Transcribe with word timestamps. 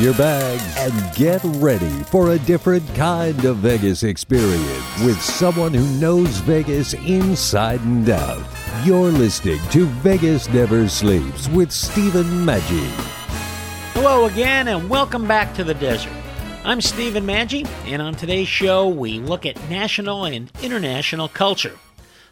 Your 0.00 0.14
bags 0.14 0.64
and 0.78 1.14
get 1.14 1.42
ready 1.44 1.90
for 2.04 2.30
a 2.30 2.38
different 2.40 2.86
kind 2.94 3.44
of 3.44 3.58
Vegas 3.58 4.02
experience 4.02 5.00
with 5.04 5.20
someone 5.20 5.74
who 5.74 5.86
knows 6.00 6.38
Vegas 6.38 6.94
inside 6.94 7.80
and 7.82 8.08
out. 8.08 8.42
You're 8.82 9.10
listening 9.10 9.60
to 9.72 9.84
Vegas 9.84 10.48
Never 10.48 10.88
Sleeps 10.88 11.48
with 11.50 11.70
Stephen 11.70 12.24
Maggi. 12.46 12.86
Hello 13.92 14.24
again, 14.24 14.68
and 14.68 14.88
welcome 14.88 15.28
back 15.28 15.52
to 15.56 15.64
the 15.64 15.74
desert. 15.74 16.14
I'm 16.64 16.80
Stephen 16.80 17.26
Maggi, 17.26 17.68
and 17.84 18.00
on 18.00 18.14
today's 18.14 18.48
show, 18.48 18.88
we 18.88 19.18
look 19.18 19.44
at 19.44 19.68
national 19.68 20.24
and 20.24 20.50
international 20.62 21.28
culture. 21.28 21.76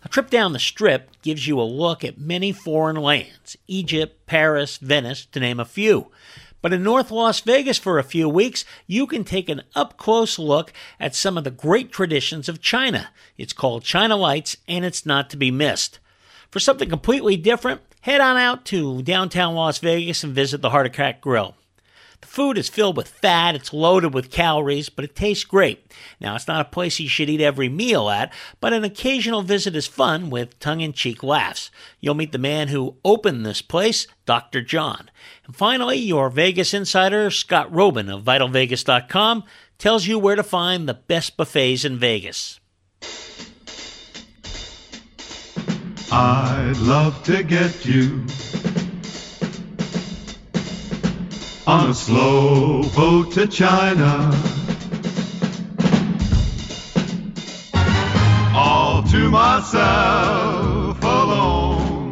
A 0.05 0.09
trip 0.09 0.30
down 0.30 0.55
the 0.55 0.59
strip 0.59 1.10
gives 1.21 1.46
you 1.46 1.60
a 1.60 1.65
look 1.65 2.02
at 2.02 2.16
many 2.16 2.51
foreign 2.51 2.96
lands 2.96 3.59
Egypt, 3.66 4.24
Paris, 4.27 4.79
Venice, 4.79 5.27
to 5.27 5.41
name 5.41 5.60
a 5.60 5.66
few. 5.66 6.10
But 6.61 6.73
in 6.73 6.83
North 6.83 7.11
Las 7.11 7.41
Vegas 7.41 7.79
for 7.79 7.98
a 7.98 8.05
few 8.05 8.29
weeks, 8.29 8.65
you 8.87 9.07
can 9.07 9.25
take 9.25 9.49
an 9.49 9.62
up 9.77 9.97
close 9.97 10.39
look 10.39 10.73
at 10.99 11.15
some 11.15 11.39
of 11.39 11.45
the 11.45 11.51
great 11.51 11.93
traditions 11.93 12.49
of 12.49 12.61
China. 12.61 13.11
It's 13.37 13.53
called 13.53 13.85
China 13.85 14.16
Lights, 14.16 14.57
and 14.66 14.85
it's 14.85 15.07
not 15.07 15.30
to 15.30 15.37
be 15.37 15.51
missed. 15.51 16.01
For 16.51 16.59
something 16.59 16.88
completely 16.88 17.37
different, 17.37 17.82
head 18.01 18.21
on 18.21 18.37
out 18.37 18.65
to 18.66 19.02
downtown 19.02 19.55
Las 19.55 19.79
Vegas 19.79 20.24
and 20.24 20.35
visit 20.35 20.60
the 20.60 20.71
Heart 20.71 20.87
Attack 20.87 21.21
Grill. 21.21 21.55
The 22.21 22.27
food 22.27 22.59
is 22.59 22.69
filled 22.69 22.97
with 22.97 23.09
fat, 23.09 23.55
it's 23.55 23.73
loaded 23.73 24.13
with 24.13 24.30
calories, 24.30 24.88
but 24.88 25.05
it 25.05 25.15
tastes 25.15 25.45
great. 25.45 25.93
Now, 26.21 26.35
it's 26.35 26.49
not 26.49 26.60
a 26.60 26.69
place 26.69 26.99
you 26.99 27.09
should 27.09 27.30
eat 27.30 27.41
every 27.41 27.69
meal 27.69 28.09
at, 28.09 28.33
but 28.60 28.73
an 28.73 28.83
occasional 28.85 29.43
visit 29.43 29.77
is 29.77 29.87
fun 29.87 30.29
with 30.29 30.59
tongue 30.59 30.80
in 30.80 30.93
cheek 30.93 31.23
laughs. 31.23 31.71
You'll 32.01 32.15
meet 32.15 32.33
the 32.33 32.38
man 32.38 32.69
who 32.69 32.97
opened 33.05 33.47
this 33.47 33.63
place, 33.63 34.07
Dr. 34.27 34.63
John. 34.63 35.10
And 35.47 35.55
finally, 35.55 35.99
your 35.99 36.29
Vegas 36.29 36.75
insider, 36.75 37.30
Scott 37.30 37.71
Roeben 37.73 38.13
of 38.13 38.25
VitalVegas.com, 38.25 39.45
tells 39.79 40.07
you 40.07 40.19
where 40.19 40.37
to 40.37 40.43
find 40.43 40.88
the 40.88 40.95
best 40.95 41.37
buffets 41.37 41.85
in 41.85 41.99
Vegas. 41.99 42.59
I'd 46.10 46.79
love 46.79 47.23
to 47.25 47.43
get 47.43 47.85
you 47.85 48.25
on 51.69 51.91
a 51.91 51.95
slow 51.95 52.83
boat 52.97 53.30
to 53.30 53.47
China. 53.47 54.33
All 58.55 59.02
to 59.02 59.29
myself 59.29 61.02
alone. 61.02 62.10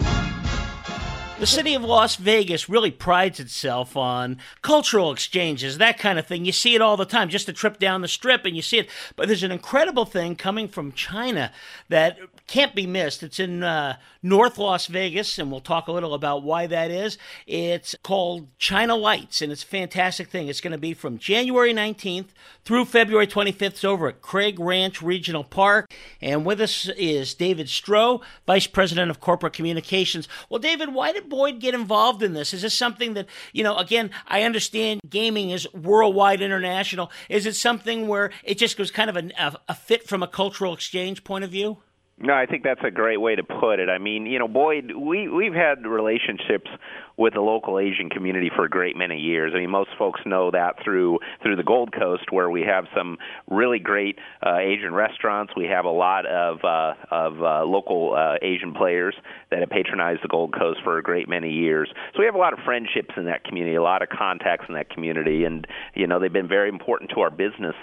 The 1.38 1.46
city 1.46 1.74
of 1.74 1.82
Las 1.82 2.16
Vegas 2.16 2.68
really 2.68 2.90
prides 2.90 3.40
itself 3.40 3.96
on 3.96 4.36
cultural 4.60 5.10
exchanges, 5.10 5.78
that 5.78 5.98
kind 5.98 6.18
of 6.18 6.26
thing. 6.26 6.44
You 6.44 6.52
see 6.52 6.74
it 6.74 6.82
all 6.82 6.98
the 6.98 7.06
time, 7.06 7.30
just 7.30 7.48
a 7.48 7.52
trip 7.54 7.78
down 7.78 8.02
the 8.02 8.08
strip 8.08 8.44
and 8.44 8.54
you 8.54 8.62
see 8.62 8.80
it. 8.80 8.90
But 9.16 9.28
there's 9.28 9.42
an 9.42 9.52
incredible 9.52 10.04
thing 10.04 10.36
coming 10.36 10.68
from 10.68 10.92
China 10.92 11.50
that 11.88 12.18
can't 12.46 12.74
be 12.74 12.86
missed. 12.86 13.22
It's 13.22 13.40
in 13.40 13.62
uh, 13.62 13.96
North 14.22 14.58
Las 14.58 14.86
Vegas, 14.86 15.38
and 15.38 15.50
we'll 15.50 15.60
talk 15.60 15.88
a 15.88 15.92
little 15.92 16.14
about 16.14 16.42
why 16.42 16.66
that 16.66 16.90
is. 16.90 17.18
It's 17.46 17.94
called 18.02 18.48
China 18.58 18.94
Lights, 18.94 19.42
and 19.42 19.50
it's 19.50 19.62
a 19.62 19.66
fantastic 19.66 20.28
thing. 20.28 20.48
It's 20.48 20.60
going 20.60 20.72
to 20.72 20.78
be 20.78 20.94
from 20.94 21.18
January 21.18 21.74
19th 21.74 22.28
through 22.64 22.84
February 22.84 23.26
25th. 23.26 23.62
It's 23.62 23.84
over 23.84 24.08
at 24.08 24.22
Craig 24.22 24.60
Ranch 24.60 25.02
Regional 25.02 25.44
Park. 25.44 25.92
And 26.20 26.44
with 26.46 26.60
us 26.60 26.88
is 26.96 27.34
David 27.34 27.66
Stroh, 27.66 28.22
Vice 28.46 28.66
President 28.66 29.10
of 29.10 29.20
Corporate 29.20 29.52
Communications. 29.52 30.28
Well, 30.48 30.60
David, 30.60 30.94
why 30.94 31.12
did 31.12 31.28
Boyd 31.28 31.60
get 31.60 31.74
involved 31.74 32.22
in 32.22 32.32
this? 32.32 32.54
Is 32.54 32.62
this 32.62 32.74
something 32.74 33.14
that, 33.14 33.26
you 33.52 33.64
know, 33.64 33.76
again, 33.76 34.10
I 34.28 34.42
understand 34.42 35.00
gaming 35.08 35.50
is 35.50 35.66
worldwide, 35.74 36.40
international. 36.40 37.10
Is 37.28 37.46
it 37.46 37.56
something 37.56 38.06
where 38.06 38.30
it 38.44 38.56
just 38.58 38.78
was 38.78 38.90
kind 38.90 39.10
of 39.10 39.16
a, 39.16 39.30
a, 39.38 39.56
a 39.68 39.74
fit 39.74 40.06
from 40.08 40.22
a 40.22 40.28
cultural 40.28 40.72
exchange 40.72 41.24
point 41.24 41.44
of 41.44 41.50
view? 41.50 41.78
No, 42.18 42.32
I 42.32 42.46
think 42.46 42.62
that's 42.62 42.80
a 42.82 42.90
great 42.90 43.20
way 43.20 43.36
to 43.36 43.42
put 43.42 43.78
it. 43.78 43.90
I 43.90 43.98
mean, 43.98 44.24
you 44.24 44.38
know, 44.38 44.48
Boyd, 44.48 44.92
we 44.96 45.28
we've 45.28 45.52
had 45.52 45.86
relationships 45.86 46.70
with 47.18 47.34
the 47.34 47.42
local 47.42 47.78
Asian 47.78 48.08
community 48.08 48.50
for 48.54 48.64
a 48.64 48.70
great 48.70 48.96
many 48.96 49.18
years. 49.18 49.52
I 49.54 49.58
mean, 49.58 49.68
most 49.68 49.90
folks 49.98 50.22
know 50.24 50.50
that 50.50 50.76
through 50.82 51.18
through 51.42 51.56
the 51.56 51.62
Gold 51.62 51.92
Coast, 51.92 52.24
where 52.30 52.48
we 52.48 52.62
have 52.62 52.86
some 52.96 53.18
really 53.50 53.78
great 53.78 54.18
uh, 54.44 54.56
Asian 54.56 54.94
restaurants. 54.94 55.52
We 55.54 55.66
have 55.66 55.84
a 55.84 55.90
lot 55.90 56.24
of 56.24 56.64
uh, 56.64 56.94
of 57.10 57.42
uh, 57.42 57.64
local 57.66 58.14
uh, 58.16 58.36
Asian 58.40 58.72
players 58.72 59.14
that 59.50 59.60
have 59.60 59.68
patronized 59.68 60.22
the 60.22 60.28
Gold 60.28 60.54
Coast 60.58 60.80
for 60.84 60.96
a 60.96 61.02
great 61.02 61.28
many 61.28 61.50
years. 61.50 61.90
So 62.14 62.20
we 62.20 62.24
have 62.24 62.34
a 62.34 62.38
lot 62.38 62.54
of 62.54 62.60
friendships 62.64 63.12
in 63.18 63.26
that 63.26 63.44
community, 63.44 63.76
a 63.76 63.82
lot 63.82 64.00
of 64.00 64.08
contacts 64.08 64.64
in 64.70 64.74
that 64.76 64.88
community, 64.88 65.44
and 65.44 65.66
you 65.94 66.06
know, 66.06 66.18
they've 66.18 66.32
been 66.32 66.48
very 66.48 66.70
important 66.70 67.10
to 67.10 67.20
our 67.20 67.30
business 67.30 67.74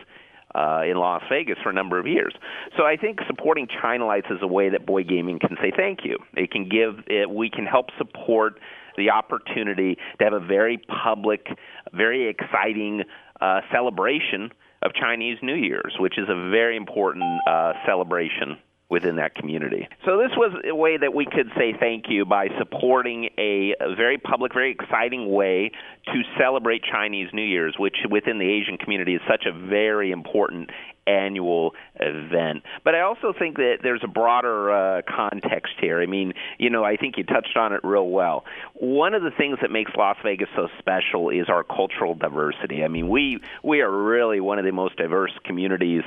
in 0.56 0.98
Las 0.98 1.24
Vegas 1.30 1.58
for 1.64 1.70
a 1.70 1.74
number 1.74 2.00
of 2.00 2.08
years. 2.08 2.34
So 2.78 2.84
I 2.84 2.98
think 2.98 3.20
supporting 3.28 3.68
China 3.82 4.06
Lights 4.06 4.28
is 4.30 4.40
a 4.42 4.48
way 4.48 4.70
that 4.70 4.86
Boyd 4.86 5.08
Gaming 5.10 5.40
can 5.40 5.58
say 5.62 5.72
thank 5.76 6.00
you. 6.04 6.18
It 6.36 6.52
can 6.52 6.70
give 6.70 7.04
it, 7.08 7.30
we 7.30 7.50
can 7.50 7.66
help 7.66 7.88
support 7.98 8.60
the 8.98 9.10
opportunity 9.10 9.96
to 10.20 10.24
have 10.24 10.34
a 10.34 10.40
very 10.40 10.80
public, 11.04 11.48
very 11.94 12.30
exciting 12.30 13.04
uh, 13.42 13.62
celebration 13.72 14.52
of 14.84 14.94
Chinese 14.94 15.38
New 15.42 15.56
Year's, 15.56 15.96
which 16.00 16.18
is 16.18 16.28
a 16.30 16.50
very 16.50 16.78
important 16.78 17.24
uh, 17.48 17.74
celebration 17.86 18.58
within 18.94 19.16
that 19.16 19.34
community. 19.34 19.88
So 20.06 20.18
this 20.20 20.30
was 20.38 20.54
a 20.64 20.76
way 20.76 20.98
that 20.98 21.16
we 21.16 21.26
could 21.26 21.50
say 21.58 21.74
thank 21.78 22.06
you 22.10 22.26
by 22.26 22.50
supporting 22.60 23.30
a, 23.40 23.74
very 23.98 24.20
public, 24.20 24.54
very 24.54 24.70
exciting 24.70 25.32
way 25.32 25.72
to 26.06 26.22
celebrate 26.38 26.84
Chinese 26.84 27.30
New 27.34 27.42
Year's, 27.42 27.76
which 27.80 27.98
within 28.08 28.38
the 28.38 28.48
Asian 28.48 28.78
community 28.78 29.16
is 29.16 29.22
such 29.28 29.46
a 29.48 29.52
very 29.52 30.12
important 30.12 30.70
annual 31.08 31.74
event. 31.96 32.62
But 32.84 32.94
I 32.94 33.02
also 33.02 33.34
think 33.38 33.58
that 33.58 33.80
there's 33.82 34.04
a 34.04 34.08
broader 34.08 34.72
uh, 34.72 35.02
context 35.02 35.74
here. 35.82 36.00
I 36.00 36.06
mean, 36.06 36.34
you 36.60 36.70
know, 36.70 36.84
I 36.84 36.96
think 36.96 37.18
you 37.18 37.24
touched 37.24 37.58
on 37.58 37.74
it 37.74 37.82
real 37.84 38.08
well. 38.08 38.46
One 38.76 39.16
of 39.16 39.24
the 39.24 39.32
things 39.32 39.58
that 39.64 39.72
makes 39.72 39.92
Las 39.98 40.18
Vegas 40.24 40.50
so 40.56 40.68
special 40.78 41.30
is 41.32 41.50
our 41.50 41.64
cultural 41.64 42.14
diversity. 42.14 42.84
I 42.84 42.90
mean, 42.90 43.10
we 43.10 43.42
we 43.64 43.82
are 43.82 43.92
really 43.92 44.40
one 44.40 44.60
of 44.60 44.66
the 44.66 44.72
most 44.72 44.98
diverse 44.98 45.34
communities 45.44 46.04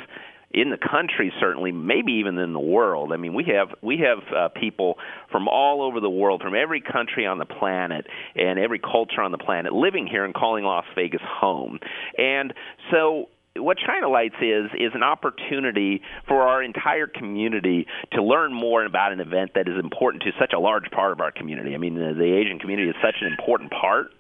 in 0.53 0.71
the 0.71 0.79
country 0.79 1.33
certainly 1.41 1.73
maybe 1.73 2.13
even 2.13 2.39
in 2.39 2.53
the 2.53 2.61
world. 2.61 3.13
I 3.13 3.17
mean 3.17 3.35
we 3.35 3.45
have 3.45 3.69
we 3.83 3.99
have 3.99 4.19
uh, 4.35 4.49
people 4.49 4.97
from 5.31 5.49
all 5.49 5.83
over 5.83 6.01
the 6.01 6.11
world 6.11 6.43
from 6.43 6.55
every 6.55 6.81
country 6.81 7.27
on 7.27 7.39
the 7.39 7.45
planet 7.45 8.07
and 8.35 8.59
every 8.59 8.79
culture 8.79 9.21
on 9.21 9.33
the 9.33 9.39
planet 9.39 9.73
living 9.73 10.07
here 10.07 10.25
and 10.25 10.35
calling 10.35 10.65
las 10.65 10.85
vegas 10.95 11.23
home. 11.23 11.79
And 12.19 12.55
so 12.91 13.29
what 13.59 13.79
China 13.79 14.09
Lights 14.09 14.37
is 14.41 14.71
is 14.75 14.93
an 14.95 15.03
opportunity 15.03 16.03
for 16.29 16.43
our 16.43 16.63
entire 16.63 17.07
community 17.07 17.87
to 18.13 18.23
learn 18.23 18.53
more 18.53 18.85
about 18.85 19.13
an 19.13 19.21
event 19.21 19.53
that 19.55 19.69
is 19.69 19.79
important 19.79 20.23
to 20.25 20.31
such 20.39 20.53
a 20.53 20.59
large 20.59 20.91
part 20.91 21.13
of 21.13 21.21
our 21.21 21.33
community. 21.33 21.75
I 21.75 21.79
mean, 21.79 21.95
the, 21.95 22.15
the 22.15 22.37
Asian 22.37 22.59
community 22.59 22.89
is 22.89 22.97
such 23.03 23.17
an 23.21 23.29
important 23.29 23.71
part 23.71 24.13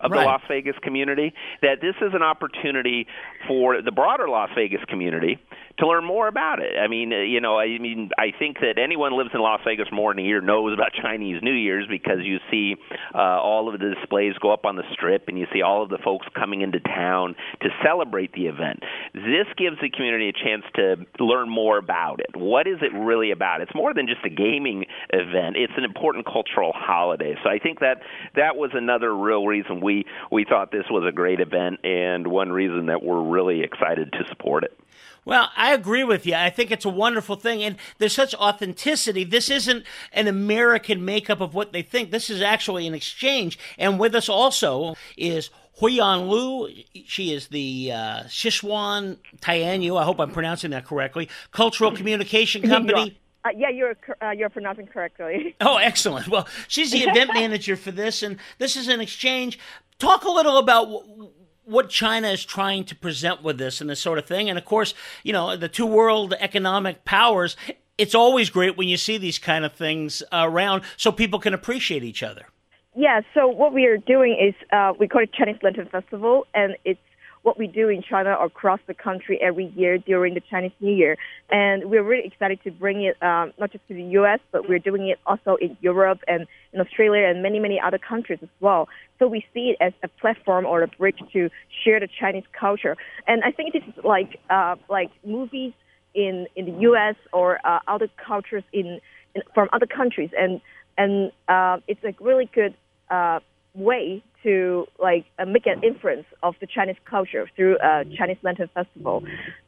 of 0.00 0.10
right. 0.10 0.20
the 0.20 0.26
Las 0.26 0.42
Vegas 0.48 0.76
community 0.82 1.32
that 1.62 1.80
this 1.80 1.94
is 2.00 2.12
an 2.14 2.22
opportunity 2.22 3.06
for 3.48 3.82
the 3.82 3.92
broader 3.92 4.28
Las 4.28 4.50
Vegas 4.54 4.80
community 4.88 5.38
to 5.78 5.86
learn 5.86 6.04
more 6.04 6.26
about 6.28 6.58
it. 6.60 6.78
I 6.78 6.88
mean, 6.88 7.10
you 7.10 7.40
know, 7.40 7.58
I 7.58 7.78
mean, 7.78 8.10
I 8.18 8.32
think 8.38 8.58
that 8.60 8.78
anyone 8.82 9.12
who 9.12 9.18
lives 9.18 9.30
in 9.34 9.40
Las 9.40 9.60
Vegas 9.64 9.88
more 9.92 10.12
than 10.12 10.24
a 10.24 10.26
year 10.26 10.40
knows 10.40 10.72
about 10.72 10.92
Chinese 11.02 11.42
New 11.42 11.52
Year's 11.52 11.86
because 11.88 12.18
you 12.22 12.38
see 12.50 12.76
uh, 13.14 13.18
all 13.18 13.72
of 13.72 13.78
the 13.78 13.94
displays 13.94 14.34
go 14.40 14.52
up 14.52 14.64
on 14.64 14.76
the 14.76 14.84
strip, 14.92 15.28
and 15.28 15.38
you 15.38 15.46
see 15.52 15.62
all 15.62 15.82
of 15.82 15.90
the 15.90 15.98
folks 16.02 16.26
coming 16.34 16.62
into 16.62 16.80
town 16.80 17.34
to 17.60 17.68
celebrate 17.84 18.32
the 18.32 18.46
event. 18.46 18.80
This 19.12 19.46
gives 19.56 19.76
the 19.80 19.90
community 19.90 20.28
a 20.28 20.32
chance 20.32 20.64
to 20.76 20.96
learn 21.22 21.48
more 21.48 21.78
about 21.78 22.20
it. 22.20 22.36
What 22.36 22.66
is 22.66 22.78
it 22.80 22.96
really 22.96 23.30
about? 23.30 23.60
It's 23.60 23.74
more 23.74 23.92
than 23.92 24.06
just 24.06 24.24
a 24.24 24.30
gaming 24.30 24.86
event. 25.12 25.56
It's 25.56 25.72
an 25.76 25.84
important 25.84 26.24
cultural 26.26 26.72
holiday. 26.74 27.34
So 27.44 27.50
I 27.50 27.58
think 27.58 27.80
that 27.80 28.00
that 28.34 28.56
was 28.56 28.70
another 28.74 29.14
real 29.14 29.46
reason 29.46 29.80
we 29.86 30.04
we 30.30 30.44
thought 30.44 30.72
this 30.72 30.84
was 30.90 31.04
a 31.08 31.12
great 31.12 31.40
event, 31.40 31.80
and 31.84 32.26
one 32.26 32.50
reason 32.52 32.86
that 32.86 33.02
we're 33.02 33.22
really 33.22 33.62
excited 33.62 34.12
to 34.12 34.24
support 34.28 34.64
it. 34.64 34.78
Well, 35.24 35.50
I 35.56 35.72
agree 35.72 36.04
with 36.04 36.24
you. 36.24 36.34
I 36.34 36.50
think 36.50 36.70
it's 36.70 36.84
a 36.84 36.88
wonderful 36.90 37.34
thing. 37.34 37.62
And 37.62 37.76
there's 37.98 38.14
such 38.14 38.32
authenticity. 38.36 39.24
This 39.24 39.50
isn't 39.50 39.84
an 40.12 40.28
American 40.28 41.04
makeup 41.04 41.40
of 41.40 41.52
what 41.52 41.72
they 41.72 41.82
think. 41.82 42.12
This 42.12 42.30
is 42.30 42.40
actually 42.40 42.86
an 42.86 42.94
exchange. 42.94 43.58
And 43.76 43.98
with 43.98 44.14
us 44.14 44.28
also 44.28 44.94
is 45.16 45.50
Huiyan 45.80 46.28
Lu. 46.28 46.68
She 47.06 47.32
is 47.32 47.48
the 47.48 47.90
uh, 47.92 48.22
Sichuan 48.28 49.16
Tianyu. 49.40 50.00
I 50.00 50.04
hope 50.04 50.20
I'm 50.20 50.30
pronouncing 50.30 50.70
that 50.70 50.84
correctly. 50.86 51.28
Cultural 51.50 51.90
Communication 51.90 52.62
Company. 52.62 53.18
Uh, 53.46 53.50
yeah, 53.56 53.68
you're 53.68 53.96
uh, 54.22 54.30
you're 54.30 54.48
pronouncing 54.48 54.86
correctly. 54.86 55.54
Oh, 55.60 55.76
excellent. 55.76 56.28
Well, 56.28 56.46
she's 56.68 56.90
the 56.92 57.02
event 57.02 57.30
manager 57.34 57.76
for 57.76 57.90
this, 57.90 58.22
and 58.22 58.38
this 58.58 58.76
is 58.76 58.88
an 58.88 59.00
exchange. 59.00 59.58
Talk 59.98 60.24
a 60.24 60.30
little 60.30 60.58
about 60.58 60.84
w- 60.84 61.30
what 61.64 61.88
China 61.88 62.28
is 62.28 62.44
trying 62.44 62.84
to 62.84 62.94
present 62.94 63.42
with 63.42 63.58
this 63.58 63.80
and 63.80 63.88
this 63.90 64.00
sort 64.00 64.18
of 64.18 64.26
thing. 64.26 64.48
And 64.48 64.58
of 64.58 64.64
course, 64.64 64.94
you 65.22 65.32
know, 65.32 65.56
the 65.56 65.68
two 65.68 65.86
world 65.86 66.34
economic 66.38 67.04
powers. 67.04 67.56
It's 67.98 68.14
always 68.14 68.50
great 68.50 68.76
when 68.76 68.88
you 68.88 68.96
see 68.96 69.16
these 69.16 69.38
kind 69.38 69.64
of 69.64 69.72
things 69.72 70.22
around, 70.32 70.82
so 70.96 71.10
people 71.10 71.38
can 71.38 71.54
appreciate 71.54 72.04
each 72.04 72.22
other. 72.22 72.46
Yeah. 72.94 73.20
So 73.34 73.46
what 73.46 73.72
we 73.72 73.86
are 73.86 73.98
doing 73.98 74.36
is 74.40 74.54
uh, 74.72 74.92
we 74.98 75.08
call 75.08 75.22
it 75.22 75.32
Chinese 75.32 75.56
Lantern 75.62 75.88
Festival, 75.88 76.46
and 76.54 76.76
it's 76.84 77.00
what 77.46 77.56
we 77.56 77.68
do 77.68 77.88
in 77.88 78.02
China 78.02 78.36
across 78.42 78.80
the 78.88 78.92
country 78.92 79.38
every 79.40 79.66
year 79.76 79.98
during 79.98 80.34
the 80.34 80.42
Chinese 80.50 80.72
New 80.80 80.92
Year. 80.92 81.16
And 81.48 81.88
we're 81.88 82.02
really 82.02 82.26
excited 82.26 82.58
to 82.64 82.72
bring 82.72 83.04
it 83.04 83.22
um, 83.22 83.52
not 83.56 83.70
just 83.70 83.86
to 83.86 83.94
the 83.94 84.02
U.S., 84.18 84.40
but 84.50 84.68
we're 84.68 84.80
doing 84.80 85.06
it 85.06 85.20
also 85.26 85.54
in 85.60 85.76
Europe 85.80 86.18
and 86.26 86.48
in 86.72 86.80
Australia 86.80 87.24
and 87.28 87.44
many, 87.44 87.60
many 87.60 87.80
other 87.80 87.98
countries 87.98 88.40
as 88.42 88.48
well. 88.58 88.88
So 89.20 89.28
we 89.28 89.46
see 89.54 89.70
it 89.70 89.76
as 89.80 89.92
a 90.02 90.08
platform 90.08 90.66
or 90.66 90.82
a 90.82 90.88
bridge 90.88 91.20
to 91.34 91.48
share 91.84 92.00
the 92.00 92.08
Chinese 92.20 92.42
culture. 92.52 92.96
And 93.28 93.44
I 93.44 93.52
think 93.52 93.74
this 93.74 93.84
is 93.86 94.04
like 94.04 94.40
uh, 94.50 94.74
like 94.90 95.12
movies 95.24 95.72
in 96.14 96.48
in 96.56 96.64
the 96.66 96.80
U.S. 96.80 97.14
or 97.32 97.60
uh, 97.64 97.78
other 97.86 98.08
cultures 98.26 98.64
in, 98.72 98.98
in 99.36 99.42
from 99.54 99.68
other 99.72 99.86
countries, 99.86 100.30
and 100.36 100.60
and 100.98 101.30
uh, 101.46 101.78
it's 101.86 102.02
a 102.02 102.12
really 102.20 102.50
good 102.52 102.74
uh, 103.08 103.38
way 103.76 104.22
to 104.42 104.86
like 104.98 105.26
uh, 105.38 105.44
make 105.44 105.66
an 105.66 105.82
influence 105.82 106.26
of 106.42 106.54
the 106.60 106.66
Chinese 106.66 106.96
culture 107.04 107.48
through 107.56 107.76
a 107.82 108.04
Chinese 108.16 108.38
Lantern 108.42 108.70
Festival. 108.74 109.24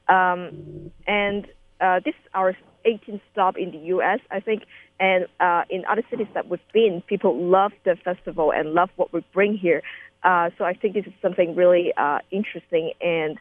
Um, 0.08 0.90
and 1.06 1.46
uh, 1.80 2.00
this 2.04 2.14
is 2.14 2.30
our 2.34 2.56
18th 2.86 3.20
stop 3.32 3.56
in 3.56 3.70
the 3.70 3.78
U.S., 3.78 4.20
I 4.30 4.40
think. 4.40 4.62
And 5.00 5.26
uh, 5.40 5.62
in 5.70 5.84
other 5.84 6.02
cities 6.10 6.26
that 6.34 6.48
we've 6.48 6.60
been, 6.72 7.02
people 7.06 7.36
love 7.36 7.72
the 7.84 7.96
festival 7.96 8.52
and 8.52 8.72
love 8.72 8.90
what 8.96 9.12
we 9.12 9.24
bring 9.32 9.56
here. 9.56 9.82
Uh, 10.22 10.50
so 10.58 10.64
I 10.64 10.74
think 10.74 10.94
this 10.94 11.06
is 11.06 11.12
something 11.22 11.54
really 11.54 11.92
uh, 11.96 12.18
interesting 12.30 12.92
and 13.00 13.38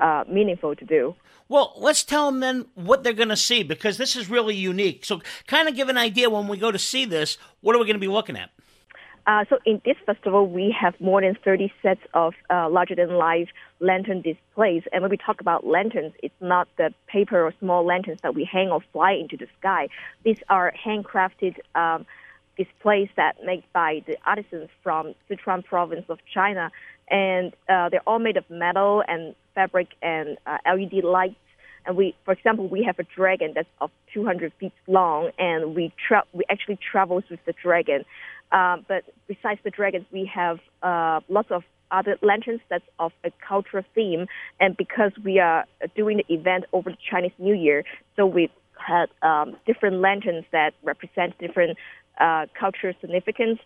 uh, 0.00 0.24
meaningful 0.28 0.74
to 0.74 0.84
do. 0.84 1.14
Well, 1.48 1.74
let's 1.76 2.02
tell 2.02 2.26
them 2.26 2.40
then 2.40 2.66
what 2.74 3.04
they're 3.04 3.12
going 3.12 3.28
to 3.28 3.36
see 3.36 3.62
because 3.62 3.98
this 3.98 4.16
is 4.16 4.28
really 4.28 4.56
unique. 4.56 5.04
So, 5.04 5.20
kind 5.46 5.68
of 5.68 5.76
give 5.76 5.88
an 5.88 5.96
idea 5.96 6.28
when 6.28 6.48
we 6.48 6.58
go 6.58 6.72
to 6.72 6.78
see 6.78 7.04
this, 7.04 7.38
what 7.60 7.76
are 7.76 7.78
we 7.78 7.84
going 7.84 7.94
to 7.94 8.00
be 8.00 8.08
looking 8.08 8.36
at? 8.36 8.50
Uh, 9.26 9.44
so 9.50 9.58
in 9.66 9.82
this 9.84 9.96
festival, 10.06 10.46
we 10.46 10.74
have 10.78 10.94
more 11.00 11.20
than 11.20 11.36
30 11.44 11.72
sets 11.82 12.00
of 12.14 12.34
uh, 12.48 12.68
larger-than-life 12.70 13.48
lantern 13.80 14.22
displays. 14.22 14.84
And 14.92 15.02
when 15.02 15.10
we 15.10 15.16
talk 15.16 15.40
about 15.40 15.66
lanterns, 15.66 16.12
it's 16.22 16.34
not 16.40 16.68
the 16.78 16.94
paper 17.08 17.42
or 17.42 17.52
small 17.58 17.84
lanterns 17.84 18.20
that 18.22 18.34
we 18.36 18.44
hang 18.44 18.68
or 18.70 18.80
fly 18.92 19.12
into 19.12 19.36
the 19.36 19.48
sky. 19.58 19.88
These 20.22 20.38
are 20.48 20.72
handcrafted 20.72 21.56
um, 21.74 22.06
displays 22.56 23.08
that 23.16 23.36
made 23.44 23.64
by 23.72 24.02
the 24.06 24.16
artisans 24.24 24.68
from 24.82 25.14
Sichuan 25.28 25.64
province 25.64 26.04
of 26.08 26.18
China. 26.32 26.70
And 27.10 27.52
uh, 27.68 27.88
they're 27.88 28.06
all 28.06 28.20
made 28.20 28.36
of 28.36 28.48
metal 28.48 29.02
and 29.08 29.34
fabric 29.56 29.88
and 30.02 30.38
uh, 30.46 30.58
LED 30.66 31.02
lights. 31.02 31.34
And 31.84 31.96
we, 31.96 32.14
for 32.24 32.32
example, 32.32 32.68
we 32.68 32.82
have 32.84 32.98
a 32.98 33.04
dragon 33.04 33.52
that's 33.54 33.68
of 33.80 33.90
200 34.12 34.52
feet 34.58 34.72
long, 34.88 35.30
and 35.38 35.74
we 35.76 35.92
tra- 36.06 36.24
we 36.32 36.44
actually 36.50 36.78
travels 36.90 37.22
with 37.30 37.38
the 37.46 37.54
dragon. 37.62 38.04
Um, 38.52 38.84
but 38.88 39.04
besides 39.26 39.60
the 39.64 39.70
dragons, 39.70 40.06
we 40.12 40.30
have 40.32 40.58
uh, 40.82 41.20
lots 41.28 41.50
of 41.50 41.64
other 41.90 42.18
lanterns 42.22 42.60
that's 42.68 42.84
of 42.98 43.12
a 43.24 43.30
cultural 43.46 43.84
theme. 43.94 44.26
And 44.60 44.76
because 44.76 45.12
we 45.24 45.38
are 45.38 45.64
doing 45.94 46.18
the 46.18 46.34
event 46.34 46.64
over 46.72 46.90
the 46.90 46.98
Chinese 47.10 47.32
New 47.38 47.54
Year, 47.54 47.84
so 48.16 48.26
we 48.26 48.50
had 48.78 49.06
um, 49.22 49.56
different 49.66 49.96
lanterns 50.00 50.44
that 50.52 50.74
represent 50.82 51.38
different 51.38 51.78
uh, 52.20 52.46
cultural 52.58 52.94
significance 53.00 53.58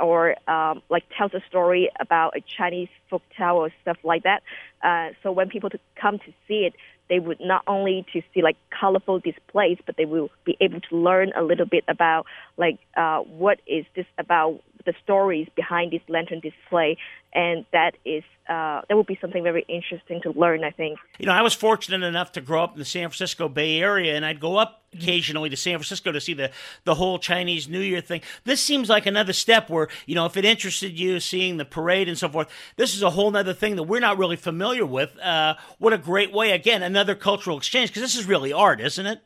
or 0.00 0.36
um, 0.50 0.82
like 0.88 1.04
tells 1.16 1.32
a 1.34 1.42
story 1.48 1.90
about 2.00 2.36
a 2.36 2.40
Chinese 2.56 2.88
folk 3.08 3.22
tale 3.36 3.56
or 3.56 3.70
stuff 3.82 3.96
like 4.04 4.24
that. 4.24 4.42
Uh, 4.82 5.14
so 5.22 5.32
when 5.32 5.48
people 5.48 5.70
to 5.70 5.78
come 6.00 6.18
to 6.18 6.32
see 6.46 6.66
it, 6.66 6.74
they 7.08 7.18
would 7.18 7.38
not 7.40 7.62
only 7.66 8.04
to 8.12 8.22
see 8.34 8.42
like 8.42 8.56
colorful 8.70 9.20
displays, 9.20 9.78
but 9.86 9.96
they 9.96 10.04
will 10.04 10.28
be 10.44 10.56
able 10.60 10.80
to 10.80 10.96
learn 10.96 11.32
a 11.36 11.42
little 11.42 11.66
bit 11.66 11.84
about 11.88 12.26
like 12.56 12.78
uh, 12.96 13.20
what 13.20 13.60
is 13.66 13.84
this 13.94 14.06
about 14.18 14.60
the 14.86 14.94
stories 15.04 15.48
behind 15.54 15.92
this 15.92 16.00
lantern 16.08 16.40
display, 16.40 16.96
and 17.34 17.66
that 17.72 17.96
is 18.04 18.24
uh, 18.48 18.80
that 18.88 18.96
would 18.96 19.06
be 19.06 19.18
something 19.20 19.42
very 19.42 19.64
interesting 19.68 20.22
to 20.22 20.30
learn. 20.30 20.64
I 20.64 20.70
think. 20.70 20.98
You 21.18 21.26
know, 21.26 21.32
I 21.32 21.42
was 21.42 21.52
fortunate 21.52 22.02
enough 22.06 22.32
to 22.32 22.40
grow 22.40 22.64
up 22.64 22.72
in 22.72 22.78
the 22.78 22.84
San 22.84 23.08
Francisco 23.08 23.48
Bay 23.48 23.80
Area, 23.80 24.16
and 24.16 24.24
I'd 24.24 24.40
go 24.40 24.56
up 24.56 24.82
occasionally 24.94 25.50
to 25.50 25.56
San 25.56 25.76
Francisco 25.78 26.12
to 26.12 26.20
see 26.20 26.32
the 26.32 26.50
the 26.84 26.94
whole 26.94 27.18
Chinese 27.18 27.68
New 27.68 27.80
Year 27.80 28.00
thing. 28.00 28.22
This 28.44 28.62
seems 28.62 28.88
like 28.88 29.04
another 29.04 29.32
step 29.32 29.68
where 29.68 29.88
you 30.06 30.14
know, 30.14 30.24
if 30.24 30.36
it 30.36 30.44
interested 30.44 30.98
you, 30.98 31.20
seeing 31.20 31.56
the 31.56 31.64
parade 31.64 32.08
and 32.08 32.16
so 32.16 32.28
forth, 32.28 32.48
this 32.76 32.94
is 32.94 33.02
a 33.02 33.10
whole 33.10 33.36
other 33.36 33.54
thing 33.54 33.76
that 33.76 33.82
we're 33.82 34.00
not 34.00 34.16
really 34.16 34.36
familiar 34.36 34.86
with. 34.86 35.18
Uh, 35.18 35.56
what 35.78 35.92
a 35.92 35.98
great 35.98 36.32
way! 36.32 36.52
Again, 36.52 36.82
another 36.82 37.14
cultural 37.14 37.58
exchange 37.58 37.90
because 37.90 38.02
this 38.02 38.16
is 38.16 38.26
really 38.26 38.52
art, 38.52 38.80
isn't 38.80 39.06
it? 39.06 39.20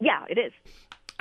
Yeah, 0.00 0.24
it 0.28 0.38
is. 0.38 0.52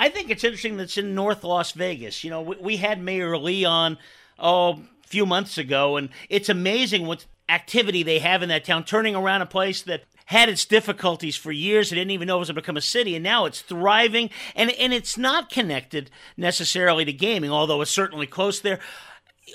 I 0.02 0.10
think 0.10 0.32
it's 0.32 0.44
interesting 0.44 0.78
that 0.78 0.84
it's 0.86 0.98
in 0.98 1.14
North 1.14 1.44
Las 1.44 1.74
Vegas. 1.74 2.24
You 2.24 2.32
know, 2.32 2.42
we, 2.42 2.56
we 2.60 2.78
had 2.78 3.00
Mayor 3.00 3.38
Lee 3.38 3.66
on 3.66 4.00
oh, 4.40 4.72
a 4.72 5.08
few 5.08 5.28
months 5.28 5.60
ago, 5.60 5.96
and 5.96 6.10
it's 6.28 6.50
amazing 6.50 7.06
what 7.06 7.28
activity 7.48 8.02
they 8.02 8.18
have 8.18 8.42
in 8.42 8.50
that 8.50 8.66
town, 8.66 8.84
turning 8.84 9.16
around 9.16 9.44
a 9.44 9.46
place 9.46 9.84
that 9.84 10.06
had 10.26 10.50
its 10.50 10.66
difficulties 10.66 11.36
for 11.36 11.52
years. 11.52 11.92
It 11.92 11.96
didn't 11.96 12.10
even 12.10 12.28
know 12.28 12.38
it 12.38 12.40
was 12.40 12.48
going 12.48 12.56
to 12.56 12.62
become 12.64 12.78
a 12.78 12.82
city, 12.82 13.14
and 13.14 13.24
now 13.24 13.46
it's 13.46 13.62
thriving. 13.62 14.32
And 14.56 14.72
and 14.72 14.92
it's 14.92 15.20
not 15.20 15.52
connected 15.52 16.10
necessarily 16.36 17.06
to 17.06 17.14
gaming, 17.14 17.52
although 17.52 17.82
it's 17.82 17.92
certainly 17.92 18.26
close 18.26 18.60
there 18.60 18.80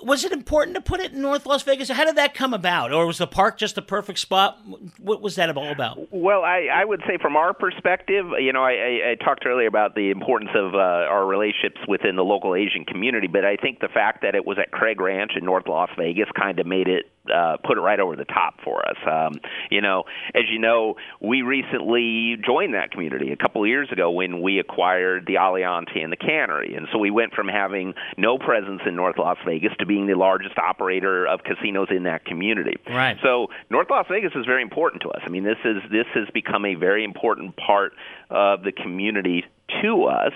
was 0.03 0.25
it 0.25 0.33
important 0.33 0.75
to 0.75 0.81
put 0.81 1.01
it 1.01 1.13
in 1.13 1.23
North 1.23 1.47
Las 1.47 1.63
Vegas? 1.63 1.89
How 1.89 2.05
did 2.05 2.17
that 2.17 2.35
come 2.35 2.53
about, 2.53 2.93
or 2.93 3.07
was 3.07 3.19
the 3.19 3.27
park 3.27 3.57
just 3.57 3.77
the 3.77 3.83
perfect 3.83 4.19
spot? 4.19 4.59
What 4.99 5.23
was 5.23 5.37
that 5.37 5.55
all 5.57 5.71
about? 5.71 6.13
Well, 6.13 6.43
I, 6.43 6.69
I 6.73 6.85
would 6.85 7.03
say 7.07 7.19
from 7.21 7.37
our 7.37 7.55
perspective, 7.55 8.27
you 8.39 8.53
know, 8.53 8.65
I, 8.65 8.73
I, 8.73 9.11
I 9.11 9.25
talked 9.25 9.47
earlier 9.47 9.69
about 9.69 9.95
the 9.95 10.11
importance 10.11 10.51
of 10.55 10.75
uh, 10.75 10.79
our 10.79 11.25
relationships 11.25 11.81
within 11.89 12.17
the 12.17 12.25
local 12.25 12.55
Asian 12.55 12.85
community, 12.85 13.27
but 13.27 13.45
I 13.45 13.57
think 13.57 13.81
the 13.81 13.89
fact 13.89 14.23
that 14.23 14.35
it 14.35 14.45
was 14.45 14.59
at 14.59 14.71
Craig 14.71 15.01
Ranch 15.01 15.33
in 15.37 15.45
North 15.45 15.69
Las 15.69 15.91
Vegas 15.97 16.29
kind 16.39 16.59
of 16.59 16.67
made 16.67 16.89
it 16.89 17.07
uh, 17.31 17.57
put 17.65 17.79
it 17.79 17.81
right 17.81 18.01
over 18.01 18.17
the 18.17 18.25
top 18.25 18.55
for 18.65 18.87
us. 18.89 18.97
Um, 19.07 19.41
you 19.71 19.81
know, 19.81 20.05
as 20.35 20.45
you 20.51 20.59
know, 20.59 20.97
we 21.21 21.43
recently 21.43 22.37
joined 22.45 22.75
that 22.75 22.91
community 22.91 23.33
a 23.33 23.37
couple 23.37 23.63
of 23.63 23.69
years 23.69 23.91
ago 23.93 24.11
when 24.11 24.41
we 24.43 24.59
acquired 24.59 25.27
the 25.27 25.35
Aliante 25.35 26.03
and 26.03 26.13
the 26.13 26.17
Cannery, 26.17 26.75
and 26.75 26.87
so 26.93 26.99
we 26.99 27.11
went 27.11 27.35
from 27.35 27.49
having 27.49 27.95
no 28.17 28.39
presence 28.39 28.83
in 28.87 28.97
North 28.97 29.19
Las 29.19 29.39
Vegas 29.47 29.73
to 29.79 29.87
being 29.87 30.07
the 30.07 30.15
largest 30.15 30.59
operator 30.59 31.27
of 31.27 31.41
casinos 31.43 31.89
in 31.91 32.05
that 32.05 32.25
community. 32.25 32.77
Right. 32.89 33.17
So 33.23 33.49
North 33.71 33.89
Las 33.91 34.07
Vegas 34.09 34.33
is 34.35 34.47
very 34.47 34.63
important 34.63 35.03
to 35.03 35.09
us. 35.11 35.23
I 35.25 35.29
mean, 35.29 35.45
this 35.45 35.59
is 35.65 35.77
this 35.91 36.07
has 36.15 36.29
become 36.33 36.65
a 36.65 36.75
very 36.75 37.05
important 37.05 37.57
part 37.57 37.93
of 38.31 38.63
the 38.63 38.73
community 38.73 39.45
to 39.83 40.05
us. 40.05 40.33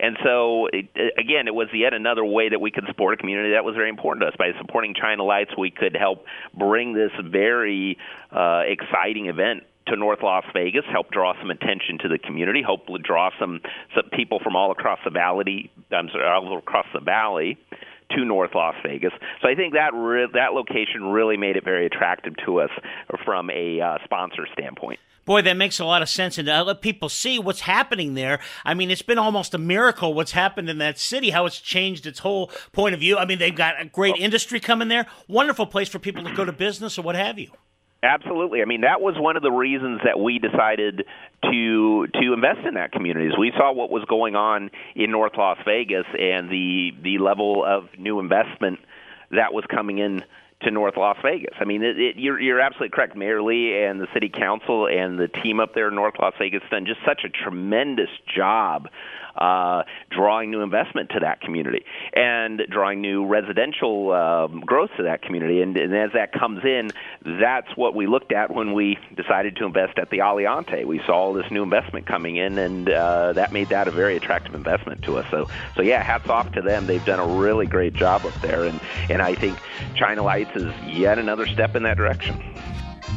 And 0.00 0.16
so, 0.24 0.66
it, 0.72 0.88
again, 1.18 1.46
it 1.46 1.54
was 1.54 1.68
yet 1.72 1.94
another 1.94 2.24
way 2.24 2.48
that 2.48 2.60
we 2.60 2.70
could 2.70 2.84
support 2.86 3.14
a 3.14 3.16
community 3.16 3.52
that 3.52 3.64
was 3.64 3.74
very 3.74 3.88
important 3.88 4.22
to 4.22 4.28
us. 4.28 4.34
By 4.36 4.50
supporting 4.60 4.94
China 4.94 5.22
Lights, 5.24 5.52
we 5.56 5.70
could 5.70 5.96
help 5.96 6.24
bring 6.56 6.92
this 6.92 7.12
very 7.22 7.96
uh, 8.30 8.62
exciting 8.66 9.26
event 9.26 9.64
to 9.88 9.96
North 9.96 10.20
Las 10.22 10.44
Vegas, 10.52 10.84
help 10.90 11.10
draw 11.10 11.34
some 11.40 11.50
attention 11.50 11.98
to 12.02 12.08
the 12.08 12.18
community, 12.18 12.62
hopefully 12.62 13.00
draw 13.02 13.30
some 13.38 13.60
some 13.94 14.04
people 14.12 14.38
from 14.42 14.54
all 14.54 14.70
across 14.70 15.00
the 15.04 15.10
valley, 15.10 15.70
I'm 15.90 16.08
sorry, 16.08 16.24
all 16.24 16.56
across 16.58 16.86
the 16.94 17.00
valley 17.00 17.58
to 18.12 18.24
North 18.24 18.54
Las 18.54 18.74
Vegas. 18.84 19.12
So 19.40 19.48
I 19.48 19.54
think 19.54 19.74
that 19.74 19.92
re- 19.94 20.28
that 20.34 20.52
location 20.52 21.04
really 21.04 21.36
made 21.36 21.56
it 21.56 21.64
very 21.64 21.86
attractive 21.86 22.34
to 22.44 22.60
us 22.60 22.70
from 23.24 23.50
a 23.50 23.80
uh, 23.80 23.98
sponsor 24.04 24.46
standpoint. 24.52 25.00
Boy, 25.24 25.42
that 25.42 25.56
makes 25.56 25.78
a 25.78 25.84
lot 25.84 26.02
of 26.02 26.08
sense, 26.08 26.36
and 26.36 26.46
to 26.46 26.64
let 26.64 26.80
people 26.80 27.08
see 27.08 27.38
what's 27.38 27.60
happening 27.60 28.14
there. 28.14 28.40
I 28.64 28.74
mean, 28.74 28.90
it's 28.90 29.02
been 29.02 29.18
almost 29.18 29.54
a 29.54 29.58
miracle 29.58 30.14
what's 30.14 30.32
happened 30.32 30.68
in 30.68 30.78
that 30.78 30.98
city, 30.98 31.30
how 31.30 31.46
it's 31.46 31.60
changed 31.60 32.06
its 32.06 32.20
whole 32.20 32.50
point 32.72 32.94
of 32.94 33.00
view. 33.00 33.16
I 33.16 33.24
mean, 33.24 33.38
they've 33.38 33.54
got 33.54 33.80
a 33.80 33.84
great 33.84 34.16
industry 34.16 34.58
coming 34.58 34.88
there, 34.88 35.06
wonderful 35.28 35.66
place 35.66 35.88
for 35.88 36.00
people 36.00 36.24
to 36.24 36.34
go 36.34 36.44
to 36.44 36.52
business 36.52 36.98
or 36.98 37.02
what 37.02 37.14
have 37.14 37.38
you. 37.38 37.50
Absolutely. 38.04 38.62
I 38.62 38.64
mean, 38.64 38.80
that 38.80 39.00
was 39.00 39.14
one 39.16 39.36
of 39.36 39.44
the 39.44 39.52
reasons 39.52 40.00
that 40.04 40.18
we 40.18 40.40
decided 40.40 41.04
to 41.44 42.06
to 42.08 42.32
invest 42.32 42.66
in 42.66 42.74
that 42.74 42.90
community. 42.90 43.28
Is 43.28 43.38
we 43.38 43.52
saw 43.56 43.72
what 43.72 43.90
was 43.90 44.04
going 44.08 44.34
on 44.34 44.72
in 44.96 45.12
North 45.12 45.34
Las 45.38 45.58
Vegas 45.64 46.06
and 46.18 46.50
the 46.50 46.90
the 47.00 47.18
level 47.18 47.64
of 47.64 47.84
new 47.96 48.18
investment 48.18 48.80
that 49.30 49.52
was 49.52 49.64
coming 49.70 49.98
in 49.98 50.24
to 50.64 50.70
North 50.70 50.96
Las 50.96 51.16
Vegas. 51.22 51.54
I 51.60 51.64
mean, 51.64 51.82
it, 51.82 51.98
it, 51.98 52.16
you're 52.16 52.40
you're 52.40 52.60
absolutely 52.60 52.90
correct. 52.90 53.16
Mayor 53.16 53.42
Lee 53.42 53.84
and 53.84 54.00
the 54.00 54.06
city 54.14 54.28
council 54.28 54.86
and 54.86 55.18
the 55.18 55.28
team 55.28 55.60
up 55.60 55.74
there 55.74 55.88
in 55.88 55.94
North 55.94 56.14
Las 56.20 56.34
Vegas 56.38 56.62
done 56.70 56.86
just 56.86 57.00
such 57.06 57.22
a 57.24 57.28
tremendous 57.28 58.10
job 58.34 58.88
uh, 59.36 59.82
drawing 60.10 60.50
new 60.50 60.60
investment 60.60 61.10
to 61.10 61.20
that 61.20 61.40
community 61.40 61.84
and 62.12 62.62
drawing 62.70 63.00
new 63.00 63.26
residential 63.26 64.12
um, 64.12 64.60
growth 64.60 64.90
to 64.96 65.04
that 65.04 65.22
community. 65.22 65.62
And, 65.62 65.76
and 65.76 65.94
as 65.94 66.10
that 66.14 66.32
comes 66.32 66.64
in, 66.64 66.90
that's 67.24 67.76
what 67.76 67.94
we 67.94 68.06
looked 68.06 68.32
at 68.32 68.52
when 68.52 68.72
we 68.72 68.98
decided 69.16 69.56
to 69.56 69.66
invest 69.66 69.98
at 69.98 70.10
the 70.10 70.18
Aliante. 70.18 70.84
We 70.86 71.00
saw 71.06 71.14
all 71.14 71.32
this 71.32 71.50
new 71.50 71.62
investment 71.62 72.06
coming 72.06 72.36
in, 72.36 72.58
and 72.58 72.88
uh, 72.88 73.32
that 73.34 73.52
made 73.52 73.68
that 73.70 73.88
a 73.88 73.90
very 73.90 74.16
attractive 74.16 74.54
investment 74.54 75.02
to 75.02 75.18
us. 75.18 75.26
So, 75.30 75.48
so 75.76 75.82
yeah, 75.82 76.02
hats 76.02 76.28
off 76.28 76.52
to 76.52 76.62
them. 76.62 76.86
They've 76.86 77.04
done 77.04 77.20
a 77.20 77.26
really 77.26 77.66
great 77.66 77.94
job 77.94 78.24
up 78.26 78.34
there, 78.42 78.64
and 78.64 78.80
and 79.10 79.22
I 79.22 79.34
think 79.34 79.58
China 79.94 80.22
Lights 80.22 80.54
is 80.56 80.72
yet 80.86 81.18
another 81.18 81.46
step 81.46 81.76
in 81.76 81.82
that 81.84 81.96
direction. 81.96 82.42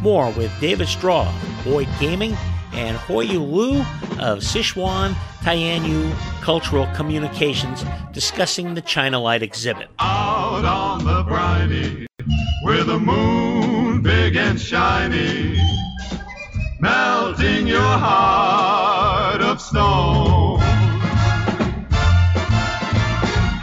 More 0.02 0.32
with 0.32 0.52
David 0.60 0.88
Stroh, 0.88 1.32
Boyd 1.64 1.88
Gaming, 2.00 2.36
and 2.76 2.98
Huiyan 2.98 3.52
Lu 3.52 3.80
of 4.20 4.40
Sichuan 4.40 5.14
Tianyu 5.44 6.12
Cultural 6.42 6.88
Communications 6.94 7.86
discussing 8.12 8.74
the 8.74 8.82
China 8.82 9.20
Light 9.20 9.42
exhibit. 9.42 9.88
Out 10.00 10.66
on 10.66 11.06
the 11.06 11.24
briny, 11.24 12.08
where 12.64 12.84
the 12.84 13.00
moon 13.00 14.02
big 14.02 14.36
and 14.36 14.60
shiny, 14.60 15.58
melting 16.80 17.68
your 17.68 17.82
heart 17.82 19.42
of 19.42 19.62
stone. 19.62 20.60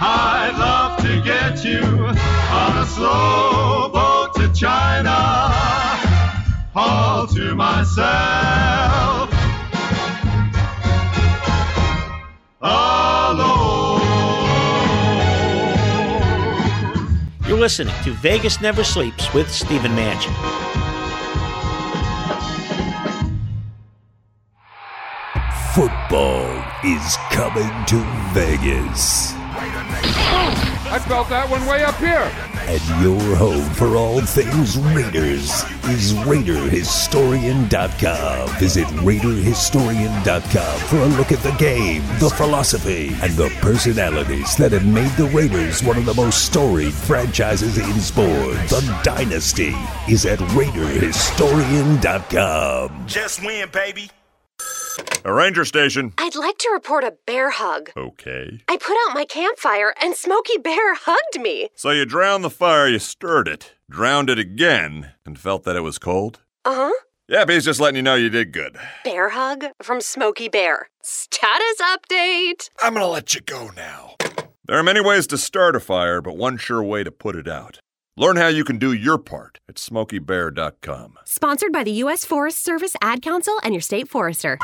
I'd 0.04 0.54
love 0.58 1.00
to 1.02 1.22
get 1.22 1.64
you 1.64 1.82
on 1.82 2.78
a 2.78 2.86
slow 2.86 3.90
boat 3.92 4.34
to 4.36 4.52
China, 4.52 5.52
all 6.74 7.26
to 7.28 7.54
myself. 7.54 8.51
Listening 17.62 17.94
to 18.02 18.10
Vegas 18.14 18.60
Never 18.60 18.82
Sleeps 18.82 19.32
with 19.32 19.48
Stephen 19.48 19.92
Maggi. 19.92 20.26
Football 25.72 26.42
is 26.82 27.16
coming 27.30 27.70
to 27.86 27.98
Vegas. 28.34 29.32
I 30.92 30.98
felt 30.98 31.30
that 31.30 31.48
one 31.48 31.64
way 31.64 31.84
up 31.84 31.94
here. 31.94 32.30
And 32.68 32.82
your 33.02 33.18
home 33.36 33.64
for 33.72 33.96
all 33.96 34.20
things 34.20 34.76
Raiders 34.76 35.64
is 35.88 36.12
RaiderHistorian.com. 36.12 38.48
Visit 38.60 38.86
RaiderHistorian.com 38.88 40.78
for 40.80 40.98
a 40.98 41.06
look 41.16 41.32
at 41.32 41.38
the 41.38 41.52
game, 41.52 42.02
the 42.18 42.28
philosophy, 42.28 43.16
and 43.22 43.32
the 43.32 43.48
personalities 43.62 44.54
that 44.56 44.72
have 44.72 44.84
made 44.84 45.10
the 45.12 45.28
Raiders 45.28 45.82
one 45.82 45.96
of 45.96 46.04
the 46.04 46.12
most 46.12 46.44
storied 46.44 46.92
franchises 46.92 47.78
in 47.78 47.98
sports. 47.98 48.68
The 48.68 48.82
dynasty 49.02 49.74
is 50.10 50.26
at 50.26 50.40
RaiderHistorian.com. 50.40 53.06
Just 53.06 53.42
win, 53.42 53.70
baby. 53.70 54.10
A 55.24 55.32
ranger 55.32 55.64
station. 55.64 56.12
I'd 56.18 56.34
like 56.34 56.58
to 56.58 56.70
report 56.72 57.04
a 57.04 57.14
bear 57.26 57.50
hug. 57.50 57.90
Okay. 57.96 58.60
I 58.68 58.76
put 58.76 58.96
out 59.06 59.14
my 59.14 59.24
campfire 59.24 59.94
and 60.02 60.14
Smokey 60.14 60.58
Bear 60.58 60.94
hugged 61.00 61.40
me. 61.40 61.68
So 61.74 61.90
you 61.90 62.04
drowned 62.04 62.44
the 62.44 62.50
fire, 62.50 62.88
you 62.88 62.98
stirred 62.98 63.48
it, 63.48 63.74
drowned 63.90 64.30
it 64.30 64.38
again, 64.38 65.12
and 65.24 65.38
felt 65.38 65.64
that 65.64 65.76
it 65.76 65.80
was 65.80 65.98
cold? 65.98 66.40
Uh 66.64 66.74
huh. 66.74 66.92
Yep, 67.28 67.50
he's 67.50 67.64
just 67.64 67.80
letting 67.80 67.96
you 67.96 68.02
know 68.02 68.14
you 68.16 68.28
did 68.28 68.52
good. 68.52 68.76
Bear 69.04 69.30
hug 69.30 69.64
from 69.80 70.00
Smokey 70.00 70.48
Bear. 70.48 70.88
Status 71.02 71.80
update. 71.80 72.68
I'm 72.82 72.94
gonna 72.94 73.06
let 73.06 73.34
you 73.34 73.40
go 73.40 73.70
now. 73.76 74.16
There 74.66 74.76
are 74.78 74.82
many 74.82 75.00
ways 75.00 75.26
to 75.28 75.38
start 75.38 75.74
a 75.76 75.80
fire, 75.80 76.20
but 76.20 76.36
one 76.36 76.56
sure 76.56 76.82
way 76.82 77.04
to 77.04 77.10
put 77.10 77.36
it 77.36 77.48
out. 77.48 77.80
Learn 78.14 78.36
how 78.36 78.48
you 78.48 78.62
can 78.62 78.76
do 78.76 78.92
your 78.92 79.16
part 79.16 79.58
at 79.66 79.76
SmokeyBear.com. 79.76 81.18
Sponsored 81.24 81.72
by 81.72 81.82
the 81.82 81.92
U.S. 81.92 82.26
Forest 82.26 82.62
Service, 82.62 82.94
Ad 83.00 83.22
Council, 83.22 83.58
and 83.62 83.72
your 83.72 83.80
state 83.80 84.06
forester. 84.06 84.58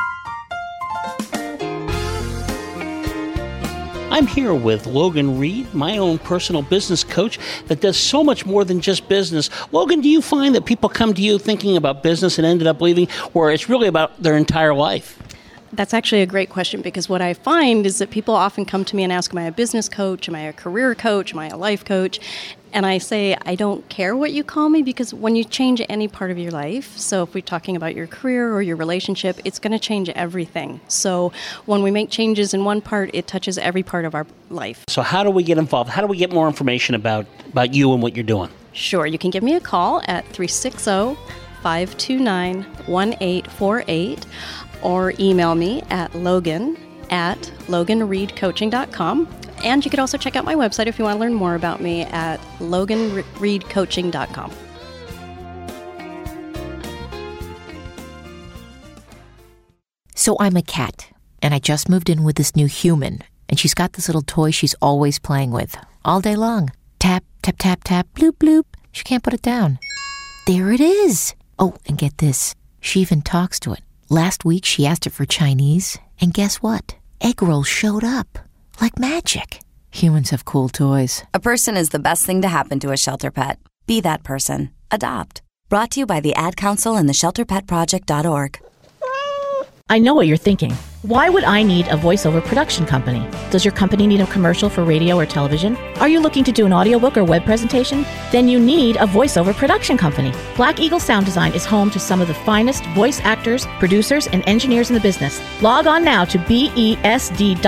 I'm 4.11 4.27
here 4.27 4.53
with 4.53 4.85
Logan 4.85 5.39
Reed, 5.39 5.73
my 5.73 5.97
own 5.97 6.19
personal 6.19 6.61
business 6.61 7.03
coach 7.03 7.39
that 7.65 7.81
does 7.81 7.97
so 7.97 8.23
much 8.23 8.45
more 8.45 8.63
than 8.63 8.81
just 8.81 9.09
business. 9.09 9.49
Logan, 9.71 10.01
do 10.01 10.09
you 10.09 10.21
find 10.21 10.53
that 10.53 10.65
people 10.65 10.87
come 10.87 11.15
to 11.15 11.21
you 11.21 11.39
thinking 11.39 11.75
about 11.75 12.03
business 12.03 12.37
and 12.37 12.45
ended 12.45 12.67
up 12.67 12.81
leaving, 12.81 13.07
where 13.33 13.49
it's 13.49 13.67
really 13.67 13.87
about 13.87 14.21
their 14.21 14.37
entire 14.37 14.75
life? 14.75 15.18
That's 15.71 15.93
actually 15.93 16.21
a 16.21 16.25
great 16.25 16.49
question 16.49 16.81
because 16.81 17.07
what 17.07 17.21
I 17.21 17.33
find 17.33 17.85
is 17.85 17.99
that 17.99 18.09
people 18.09 18.33
often 18.33 18.65
come 18.65 18.83
to 18.85 18.95
me 18.95 19.03
and 19.03 19.13
ask, 19.13 19.31
Am 19.31 19.37
I 19.37 19.43
a 19.43 19.51
business 19.51 19.87
coach? 19.87 20.27
Am 20.27 20.35
I 20.35 20.41
a 20.41 20.53
career 20.53 20.95
coach? 20.95 21.33
Am 21.33 21.39
I 21.39 21.47
a 21.47 21.57
life 21.57 21.85
coach? 21.85 22.19
And 22.71 22.85
I 22.85 22.99
say, 22.99 23.35
I 23.45 23.55
don't 23.55 23.87
care 23.89 24.15
what 24.15 24.31
you 24.31 24.43
call 24.43 24.69
me 24.69 24.83
because 24.83 25.13
when 25.13 25.35
you 25.35 25.43
change 25.43 25.81
any 25.89 26.07
part 26.07 26.29
of 26.29 26.37
your 26.37 26.51
life, 26.51 26.95
so 26.97 27.23
if 27.23 27.33
we're 27.33 27.41
talking 27.41 27.75
about 27.75 27.95
your 27.95 28.05
career 28.05 28.53
or 28.53 28.61
your 28.61 28.75
relationship, 28.75 29.39
it's 29.43 29.57
going 29.57 29.71
to 29.71 29.79
change 29.79 30.07
everything. 30.09 30.79
So 30.87 31.31
when 31.65 31.81
we 31.81 31.89
make 31.89 32.11
changes 32.11 32.53
in 32.53 32.65
one 32.65 32.81
part, 32.81 33.09
it 33.13 33.25
touches 33.25 33.57
every 33.57 33.81
part 33.81 34.05
of 34.05 34.13
our 34.13 34.27
life. 34.49 34.85
So, 34.87 35.01
how 35.01 35.23
do 35.23 35.31
we 35.31 35.43
get 35.43 35.57
involved? 35.57 35.89
How 35.89 36.01
do 36.01 36.07
we 36.07 36.17
get 36.17 36.31
more 36.31 36.47
information 36.47 36.93
about, 36.93 37.25
about 37.47 37.73
you 37.73 37.91
and 37.93 38.03
what 38.03 38.15
you're 38.15 38.23
doing? 38.23 38.49
Sure, 38.73 39.05
you 39.05 39.17
can 39.17 39.31
give 39.31 39.43
me 39.43 39.55
a 39.55 39.59
call 39.59 40.01
at 40.05 40.23
360 40.25 41.17
529 41.61 42.63
1848 42.85 44.25
or 44.81 45.13
email 45.19 45.55
me 45.55 45.81
at 45.89 46.13
logan 46.15 46.77
at 47.09 47.39
loganreedcoaching.com. 47.67 49.27
And 49.63 49.83
you 49.83 49.91
could 49.91 49.99
also 49.99 50.17
check 50.17 50.35
out 50.35 50.45
my 50.45 50.55
website 50.55 50.87
if 50.87 50.97
you 50.97 51.05
want 51.05 51.15
to 51.15 51.19
learn 51.19 51.33
more 51.33 51.55
about 51.55 51.81
me 51.81 52.03
at 52.03 52.39
loganreedcoaching.com. 52.59 54.53
So 60.15 60.35
I'm 60.39 60.57
a 60.57 60.61
cat, 60.61 61.07
and 61.41 61.53
I 61.53 61.59
just 61.59 61.87
moved 61.87 62.09
in 62.09 62.23
with 62.25 62.35
this 62.35 62.53
new 62.53 62.67
human, 62.67 63.23
and 63.47 63.57
she's 63.57 63.73
got 63.73 63.93
this 63.93 64.09
little 64.09 64.21
toy 64.21 64.51
she's 64.51 64.75
always 64.81 65.17
playing 65.17 65.51
with 65.51 65.77
all 66.03 66.19
day 66.19 66.35
long. 66.35 66.71
Tap, 66.99 67.23
tap, 67.41 67.55
tap, 67.57 67.83
tap, 67.85 68.07
bloop, 68.15 68.33
bloop. 68.33 68.65
She 68.91 69.03
can't 69.03 69.23
put 69.23 69.33
it 69.33 69.41
down. 69.41 69.79
There 70.45 70.71
it 70.71 70.81
is. 70.81 71.35
Oh, 71.57 71.75
and 71.87 71.97
get 71.97 72.17
this. 72.17 72.53
She 72.81 72.99
even 72.99 73.21
talks 73.21 73.59
to 73.61 73.71
it. 73.73 73.79
Last 74.11 74.43
week 74.43 74.65
she 74.65 74.87
asked 74.87 75.05
it 75.05 75.11
for 75.11 75.25
Chinese, 75.25 75.99
and 76.19 76.33
guess 76.33 76.63
what? 76.63 76.95
Egg 77.21 77.43
rolls 77.43 77.67
showed 77.67 78.03
up. 78.03 78.39
Like 78.81 78.97
magic. 78.97 79.59
Humans 79.91 80.31
have 80.31 80.45
cool 80.45 80.67
toys. 80.67 81.21
A 81.35 81.39
person 81.39 81.77
is 81.77 81.89
the 81.89 81.99
best 81.99 82.23
thing 82.25 82.41
to 82.41 82.47
happen 82.47 82.79
to 82.79 82.91
a 82.91 82.97
shelter 82.97 83.29
pet. 83.29 83.59
Be 83.85 84.01
that 84.01 84.23
person. 84.23 84.71
Adopt. 84.89 85.43
Brought 85.69 85.91
to 85.91 85.99
you 85.99 86.07
by 86.07 86.21
the 86.21 86.33
Ad 86.33 86.57
Council 86.57 86.95
and 86.95 87.07
the 87.07 87.13
ShelterPetProject.org. 87.13 88.59
I 89.91 89.99
know 89.99 90.15
what 90.15 90.25
you're 90.25 90.37
thinking. 90.37 90.75
Why 91.03 91.29
would 91.29 91.45
I 91.45 91.63
need 91.63 91.87
a 91.87 91.95
voiceover 91.95 92.43
production 92.43 92.85
company? 92.85 93.25
Does 93.51 93.63
your 93.63 93.73
company 93.73 94.05
need 94.05 94.19
a 94.19 94.27
commercial 94.27 94.69
for 94.69 94.83
radio 94.83 95.17
or 95.17 95.25
television? 95.25 95.77
Are 96.01 96.09
you 96.09 96.19
looking 96.19 96.43
to 96.43 96.51
do 96.51 96.65
an 96.65 96.73
audiobook 96.73 97.15
or 97.15 97.23
web 97.23 97.45
presentation? 97.45 98.05
Then 98.33 98.49
you 98.49 98.59
need 98.59 98.97
a 98.97 99.07
voiceover 99.07 99.55
production 99.55 99.97
company. 99.97 100.33
Black 100.57 100.77
Eagle 100.81 100.99
Sound 100.99 101.25
Design 101.25 101.53
is 101.53 101.63
home 101.63 101.89
to 101.91 101.99
some 102.01 102.19
of 102.19 102.27
the 102.27 102.33
finest 102.33 102.83
voice 102.87 103.21
actors, 103.21 103.65
producers, 103.79 104.27
and 104.27 104.43
engineers 104.45 104.89
in 104.89 104.93
the 104.93 104.99
business. 104.99 105.39
Log 105.61 105.87
on 105.87 106.03
now 106.03 106.25
to 106.25 106.37
besd.us 106.37 107.61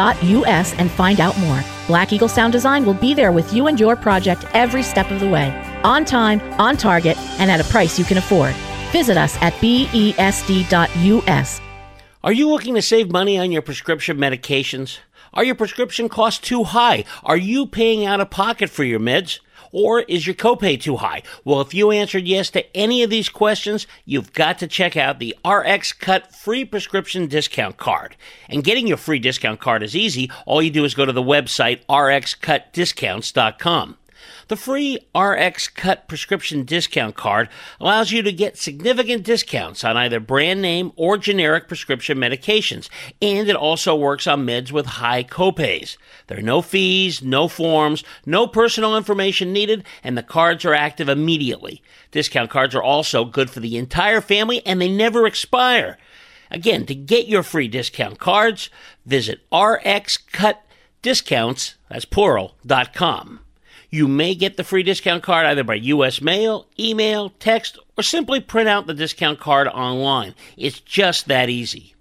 and 0.74 0.92
find 0.92 1.22
out 1.22 1.40
more. 1.40 1.64
Black 1.88 2.12
Eagle 2.12 2.28
Sound 2.28 2.52
Design 2.52 2.86
will 2.86 2.96
be 2.96 3.14
there 3.14 3.32
with 3.32 3.54
you 3.54 3.68
and 3.68 3.80
your 3.80 3.96
project 3.96 4.46
every 4.54 4.84
step 4.84 5.10
of 5.10 5.22
the 5.22 5.30
way. 5.30 5.58
On 5.86 6.04
time, 6.04 6.42
on 6.60 6.76
target, 6.76 7.18
and 7.40 7.50
at 7.50 7.62
a 7.62 7.72
price 7.72 7.98
you 7.98 8.04
can 8.04 8.18
afford. 8.18 8.54
Visit 8.92 9.16
us 9.16 9.38
at 9.42 9.54
besd.us. 9.54 10.02
Are 12.24 12.32
you 12.32 12.50
looking 12.50 12.76
to 12.76 12.84
save 12.84 13.12
money 13.12 13.40
on 13.40 13.52
your 13.52 13.64
prescription 13.64 14.18
medications? 14.18 15.00
Are 15.34 15.44
your 15.44 15.56
prescription 15.56 16.08
costs 16.08 16.40
too 16.40 16.66
high? 16.66 17.04
Are 17.24 17.38
you 17.38 17.66
paying 17.66 18.06
out 18.06 18.22
of 18.22 18.30
pocket 18.30 18.70
for 18.70 18.84
your 18.84 19.00
meds? 19.00 19.40
Or 19.72 20.02
is 20.02 20.28
your 20.28 20.36
copay 20.36 20.80
too 20.80 20.98
high? 20.98 21.24
Well, 21.44 21.62
if 21.62 21.74
you 21.74 21.90
answered 21.90 22.28
yes 22.28 22.52
to 22.52 22.78
any 22.78 23.02
of 23.02 23.10
these 23.10 23.28
questions, 23.28 23.88
you've 24.06 24.34
got 24.34 24.60
to 24.60 24.68
check 24.68 24.96
out 24.96 25.18
the 25.18 25.36
RX 25.44 25.94
Cut 25.94 26.36
free 26.36 26.64
prescription 26.64 27.26
discount 27.26 27.78
card. 27.78 28.16
And 28.48 28.64
getting 28.64 28.86
your 28.86 28.98
free 28.98 29.18
discount 29.18 29.60
card 29.60 29.82
is 29.82 29.96
easy. 29.96 30.30
All 30.46 30.62
you 30.62 30.70
do 30.70 30.86
is 30.86 30.94
go 30.94 31.06
to 31.06 31.14
the 31.14 31.24
website 31.24 31.84
rxcutdiscounts.com. 31.90 33.98
The 34.52 34.58
free 34.58 35.00
RX 35.16 35.70
Cut 35.70 36.10
prescription 36.10 36.66
discount 36.66 37.16
card 37.16 37.48
allows 37.80 38.12
you 38.12 38.22
to 38.22 38.34
get 38.34 38.58
significant 38.58 39.24
discounts 39.24 39.86
on 39.86 39.96
either 39.96 40.20
brand 40.20 40.62
name 40.62 40.92
or 40.98 41.18
generic 41.18 41.70
prescription 41.70 42.18
medications, 42.18 42.90
and 43.22 43.48
it 43.48 43.56
also 43.56 43.96
works 43.96 44.28
on 44.28 44.46
meds 44.46 44.70
with 44.70 44.88
high 44.88 45.24
copays. 45.24 45.96
There 46.28 46.38
are 46.38 46.42
no 46.42 46.62
fees, 46.62 47.24
no 47.24 47.48
forms, 47.48 48.04
no 48.26 48.46
personal 48.46 48.98
information 48.98 49.54
needed, 49.54 49.86
and 50.04 50.18
the 50.18 50.22
cards 50.22 50.66
are 50.66 50.74
active 50.74 51.08
immediately. 51.08 51.82
Discount 52.12 52.50
cards 52.50 52.76
are 52.76 52.84
also 52.84 53.24
good 53.24 53.50
for 53.50 53.62
the 53.62 53.78
entire 53.78 54.20
family 54.20 54.62
and 54.66 54.82
they 54.82 54.92
never 54.92 55.26
expire. 55.26 55.98
Again, 56.50 56.86
to 56.88 56.94
get 56.94 57.30
your 57.30 57.44
free 57.44 57.70
discount 57.70 58.20
cards, 58.20 58.70
visit 59.06 59.50
rxcutdiscounts, 59.50 61.76
that's 61.88 62.04
plural.com. 62.04 63.40
You 63.94 64.08
may 64.08 64.36
get 64.36 64.56
the 64.56 64.64
free 64.64 64.84
discount 64.84 65.22
card 65.22 65.46
either 65.46 65.66
by 65.66 65.74
U.S. 65.76 66.22
mail, 66.22 66.66
email, 66.80 67.32
text, 67.40 67.78
or 67.98 68.04
simply 68.04 68.40
print 68.40 68.70
out 68.70 68.88
the 68.88 68.94
discount 68.94 69.42
card 69.42 69.68
online. 69.68 70.34
It's 70.56 70.80
just 70.80 71.28
that 71.28 71.50
easy. 71.50 71.94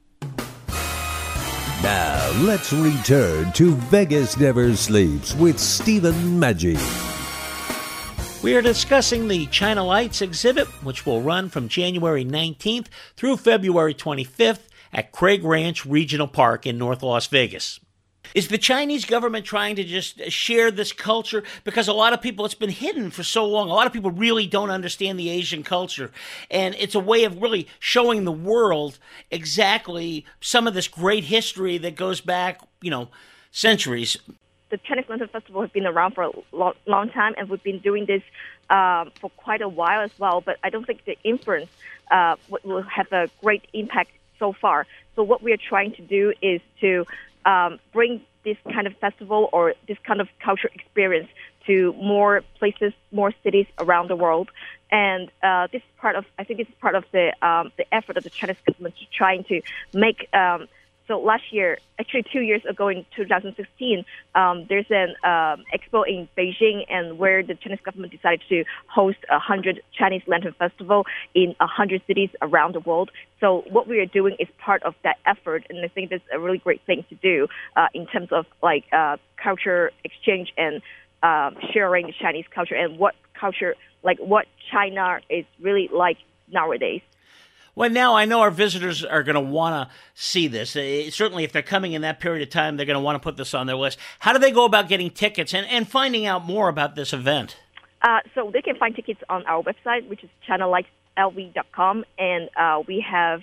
Now, 1.83 2.31
let's 2.43 2.73
return 2.73 3.51
to 3.55 3.75
Vegas 3.75 4.37
Never 4.37 4.77
Sleeps 4.77 5.35
with 5.35 5.59
Stephen 5.59 6.15
Maggi. 6.39 6.79
We 8.45 8.55
are 8.55 8.63
discussing 8.63 9.27
the 9.27 9.47
China 9.47 9.85
Lights 9.85 10.23
exhibit, 10.23 10.69
which 10.85 11.05
will 11.05 11.23
run 11.23 11.49
from 11.49 11.67
January 11.67 12.25
19th 12.25 12.87
through 13.17 13.39
February 13.39 13.95
25th 13.95 14.69
at 14.93 15.11
Craig 15.11 15.43
Ranch 15.43 15.85
Regional 15.85 16.29
Park 16.29 16.69
in 16.69 16.79
North 16.79 17.03
Las 17.03 17.27
Vegas. 17.27 17.81
Is 18.35 18.49
the 18.49 18.59
Chinese 18.59 19.05
government 19.05 19.45
trying 19.45 19.77
to 19.77 19.85
just 19.85 20.31
share 20.31 20.71
this 20.71 20.93
culture? 20.93 21.43
Because 21.65 21.89
a 21.89 21.93
lot 21.93 22.13
of 22.13 22.21
people, 22.21 22.45
it's 22.45 22.55
been 22.55 22.71
hidden 22.71 23.11
for 23.11 23.23
so 23.23 23.45
long. 23.45 23.71
A 23.71 23.75
lot 23.75 23.87
of 23.87 23.93
people 23.93 24.11
really 24.11 24.47
don't 24.47 24.71
understand 24.71 25.19
the 25.19 25.31
Asian 25.31 25.63
culture. 25.63 26.11
And 26.51 26.75
it's 26.79 26.95
a 26.95 27.01
way 27.01 27.25
of 27.25 27.41
really 27.43 27.67
showing 27.79 28.25
the 28.25 28.33
world 28.33 28.99
exactly 29.31 30.25
some 30.41 30.67
of 30.67 30.75
this 30.75 30.89
great 30.89 31.25
history 31.25 31.79
that 31.79 31.97
goes 31.97 32.21
back, 32.21 32.61
you 32.81 32.91
know, 32.91 33.09
centuries. 33.51 34.17
The 34.71 34.79
Chinese 34.79 35.07
Lantern 35.09 35.29
Festival 35.29 35.63
has 35.63 35.71
been 35.71 35.87
around 35.87 36.15
for 36.15 36.25
a 36.25 36.31
long, 36.53 36.75
long 36.87 37.11
time, 37.11 37.35
and 37.37 37.49
we've 37.49 37.63
been 37.63 37.81
doing 37.81 38.07
this 38.07 38.23
um, 38.71 39.11
for 39.21 39.31
quite 39.31 39.63
a 39.63 39.69
while 39.69 40.01
as 40.01 40.13
well. 40.19 40.41
But 40.41 40.59
I 40.63 40.71
don't 40.71 40.87
think 40.87 41.05
the 41.05 41.17
influence 41.25 41.69
uh, 42.13 42.37
will 42.63 42.83
have 42.83 43.11
a 43.11 43.29
great 43.43 43.67
impact 43.73 44.13
so 44.39 44.53
far. 44.53 44.87
So 45.17 45.25
what 45.25 45.43
we 45.43 45.53
are 45.53 45.59
trying 45.59 45.93
to 45.95 46.03
do 46.03 46.33
is 46.41 46.61
to 46.81 47.05
um, 47.45 47.79
bring 47.93 48.23
this 48.45 48.57
kind 48.73 48.87
of 48.87 48.97
festival 48.97 49.49
or 49.53 49.75
this 49.87 49.99
kind 50.05 50.21
of 50.21 50.29
cultural 50.43 50.73
experience 50.75 51.29
to 51.67 51.93
more 51.95 52.43
places, 52.59 52.93
more 53.13 53.33
cities 53.43 53.67
around 53.79 54.09
the 54.09 54.17
world. 54.17 54.49
And 54.91 55.31
uh, 55.43 55.69
this 55.71 55.83
is 55.83 55.89
part 55.99 56.17
of, 56.17 56.25
I 56.39 56.45
think, 56.45 56.59
this 56.59 56.69
is 56.69 56.75
part 56.81 56.95
of 56.95 57.05
the 57.13 57.33
um, 57.47 57.71
the 57.77 57.87
effort 57.95 58.17
of 58.17 58.25
the 58.25 58.31
Chinese 58.31 58.57
government 58.67 58.97
to 58.97 59.07
trying 59.17 59.45
to 59.45 59.61
make. 59.93 60.29
Um, 60.35 60.69
so 61.11 61.19
last 61.19 61.43
year, 61.51 61.77
actually 61.99 62.25
two 62.33 62.41
years 62.41 62.63
ago 62.71 62.87
in 62.87 63.05
2016, 63.17 64.05
um, 64.37 64.65
there's 64.69 64.87
an 64.91 65.09
um, 65.25 65.65
expo 65.75 66.07
in 66.07 66.29
Beijing, 66.39 66.85
and 66.89 67.19
where 67.19 67.43
the 67.43 67.57
Chinese 67.57 67.81
government 67.85 68.13
decided 68.13 68.43
to 68.49 68.63
host 68.87 69.19
a 69.29 69.41
hundred 69.41 69.83
Chinese 69.93 70.23
Lantern 70.29 70.55
Festival 70.57 71.07
in 71.35 71.57
a 71.59 71.67
hundred 71.67 72.01
cities 72.07 72.31
around 72.43 72.77
the 72.77 72.81
world. 72.81 73.11
So 73.41 73.65
what 73.71 73.89
we 73.89 73.99
are 73.99 74.07
doing 74.07 74.37
is 74.39 74.47
part 74.65 74.85
of 74.85 74.95
that 75.03 75.17
effort, 75.27 75.67
and 75.69 75.85
I 75.85 75.89
think 75.89 76.11
that's 76.11 76.23
a 76.33 76.39
really 76.39 76.59
great 76.59 76.81
thing 76.87 77.05
to 77.09 77.17
do 77.17 77.49
uh, 77.75 77.89
in 77.93 78.07
terms 78.07 78.29
of 78.31 78.47
like 78.63 78.85
uh, 78.93 79.17
culture 79.43 79.91
exchange 80.05 80.53
and 80.57 80.81
uh, 81.25 81.51
sharing 81.73 82.15
Chinese 82.23 82.47
culture 82.55 82.77
and 82.77 83.01
what 83.01 83.17
culture, 83.35 83.75
like 84.05 84.19
what 84.21 84.47
China 84.71 85.19
is 85.29 85.45
really 85.61 85.91
like 85.93 86.19
nowadays. 86.53 87.03
Well, 87.75 87.91
now 87.91 88.15
I 88.17 88.25
know 88.25 88.41
our 88.41 88.51
visitors 88.51 89.05
are 89.05 89.23
going 89.23 89.35
to 89.35 89.41
want 89.41 89.89
to 89.89 89.95
see 90.15 90.49
this. 90.49 90.75
Uh, 90.75 91.11
certainly, 91.11 91.45
if 91.45 91.53
they're 91.53 91.63
coming 91.63 91.93
in 91.93 92.03
that 92.03 92.21
period 92.21 92.43
of 92.43 92.51
time, 92.51 92.77
they're 92.77 92.87
going 92.87 92.99
to 92.99 93.03
want 93.03 93.17
to 93.17 93.21
put 93.21 93.37
this 93.37 93.55
on 93.55 93.67
their 93.67 93.77
list. 93.77 93.99
How 94.19 94.33
do 94.33 94.39
they 94.39 94.51
go 94.51 94.65
about 94.65 94.89
getting 94.89 95.11
tickets 95.11 95.55
and, 95.55 95.67
and 95.67 95.89
finding 95.89 96.27
out 96.27 96.45
more 96.45 96.69
about 96.69 96.95
this 96.95 97.13
event? 97.13 97.57
Uh, 98.03 98.21
so 98.35 98.51
they 98.53 98.63
can 98.63 98.77
find 98.77 98.97
tickets 98.97 99.21
on 99.29 99.45
our 99.47 99.63
website, 99.63 100.09
which 100.09 100.25
is 100.25 100.31
chinalightslv.com, 100.49 102.05
and 102.19 102.49
uh, 102.57 102.83
we 102.87 103.05
have 103.09 103.43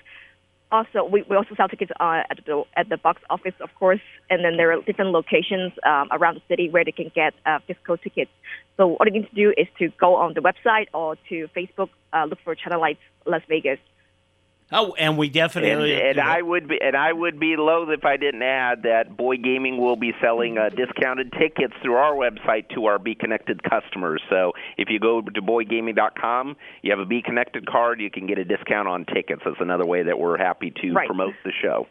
also 0.72 1.06
we, 1.06 1.24
we 1.30 1.36
also 1.36 1.56
sell 1.56 1.68
tickets 1.68 1.92
uh, 2.00 2.24
at 2.30 2.40
the 2.46 2.64
at 2.76 2.90
the 2.90 2.98
box 2.98 3.22
office, 3.30 3.54
of 3.62 3.70
course, 3.76 4.02
and 4.30 4.44
then 4.44 4.58
there 4.58 4.72
are 4.74 4.82
different 4.82 5.12
locations 5.12 5.72
um, 5.86 6.10
around 6.12 6.36
the 6.36 6.42
city 6.48 6.70
where 6.70 6.84
they 6.84 6.92
can 6.92 7.12
get 7.14 7.34
uh, 7.46 7.60
physical 7.68 7.98
tickets. 7.98 8.32
So 8.78 8.96
all 8.96 9.06
you 9.06 9.14
need 9.14 9.30
to 9.30 9.36
do 9.36 9.54
is 9.56 9.68
to 9.80 9.90
go 10.00 10.16
on 10.16 10.34
the 10.34 10.42
website 10.42 10.88
or 10.94 11.16
to 11.30 11.48
Facebook, 11.56 11.90
uh, 12.14 12.26
look 12.26 12.40
for 12.44 12.56
China 12.56 12.78
Lights 12.78 13.00
Las 13.26 13.42
Vegas. 13.48 13.80
Oh, 14.70 14.94
and 15.00 15.18
we 15.18 15.30
definitely 15.30 15.94
and, 15.94 16.18
and 16.18 16.20
I 16.20 16.42
would 16.42 16.68
be 16.68 16.78
and 16.82 16.96
I 16.96 17.14
would 17.14 17.40
be 17.40 17.56
loath 17.56 17.88
if 17.90 18.04
I 18.04 18.18
didn't 18.18 18.42
add 18.42 18.84
that 18.84 19.16
Boyd 19.16 19.42
Gaming 19.42 19.78
will 19.78 19.96
be 19.96 20.12
selling 20.22 20.58
uh, 20.58 20.68
discounted 20.70 21.32
tickets 21.32 21.74
through 21.82 21.96
our 21.96 22.14
website 22.14 22.68
to 22.76 22.88
our 22.88 23.00
Be 23.00 23.16
Connected 23.16 23.64
customers. 23.64 24.22
So 24.30 24.52
if 24.78 24.90
you 24.90 25.00
go 25.00 25.22
to 25.22 25.42
boydgaming.com, 25.42 26.58
you 26.82 26.92
have 26.92 27.00
a 27.00 27.06
Be 27.06 27.22
Connected 27.22 27.66
card, 27.66 28.02
you 28.02 28.12
can 28.12 28.28
get 28.28 28.40
a 28.40 28.44
discount 28.44 28.90
on 28.90 29.06
tickets. 29.06 29.42
That's 29.46 29.56
another 29.62 29.86
way 29.86 30.04
that 30.04 30.20
we're 30.20 30.38
happy 30.38 30.72
to 30.82 30.94
Right. 30.94 31.08
promote 31.08 31.36
the 31.46 31.54
show. 31.62 31.88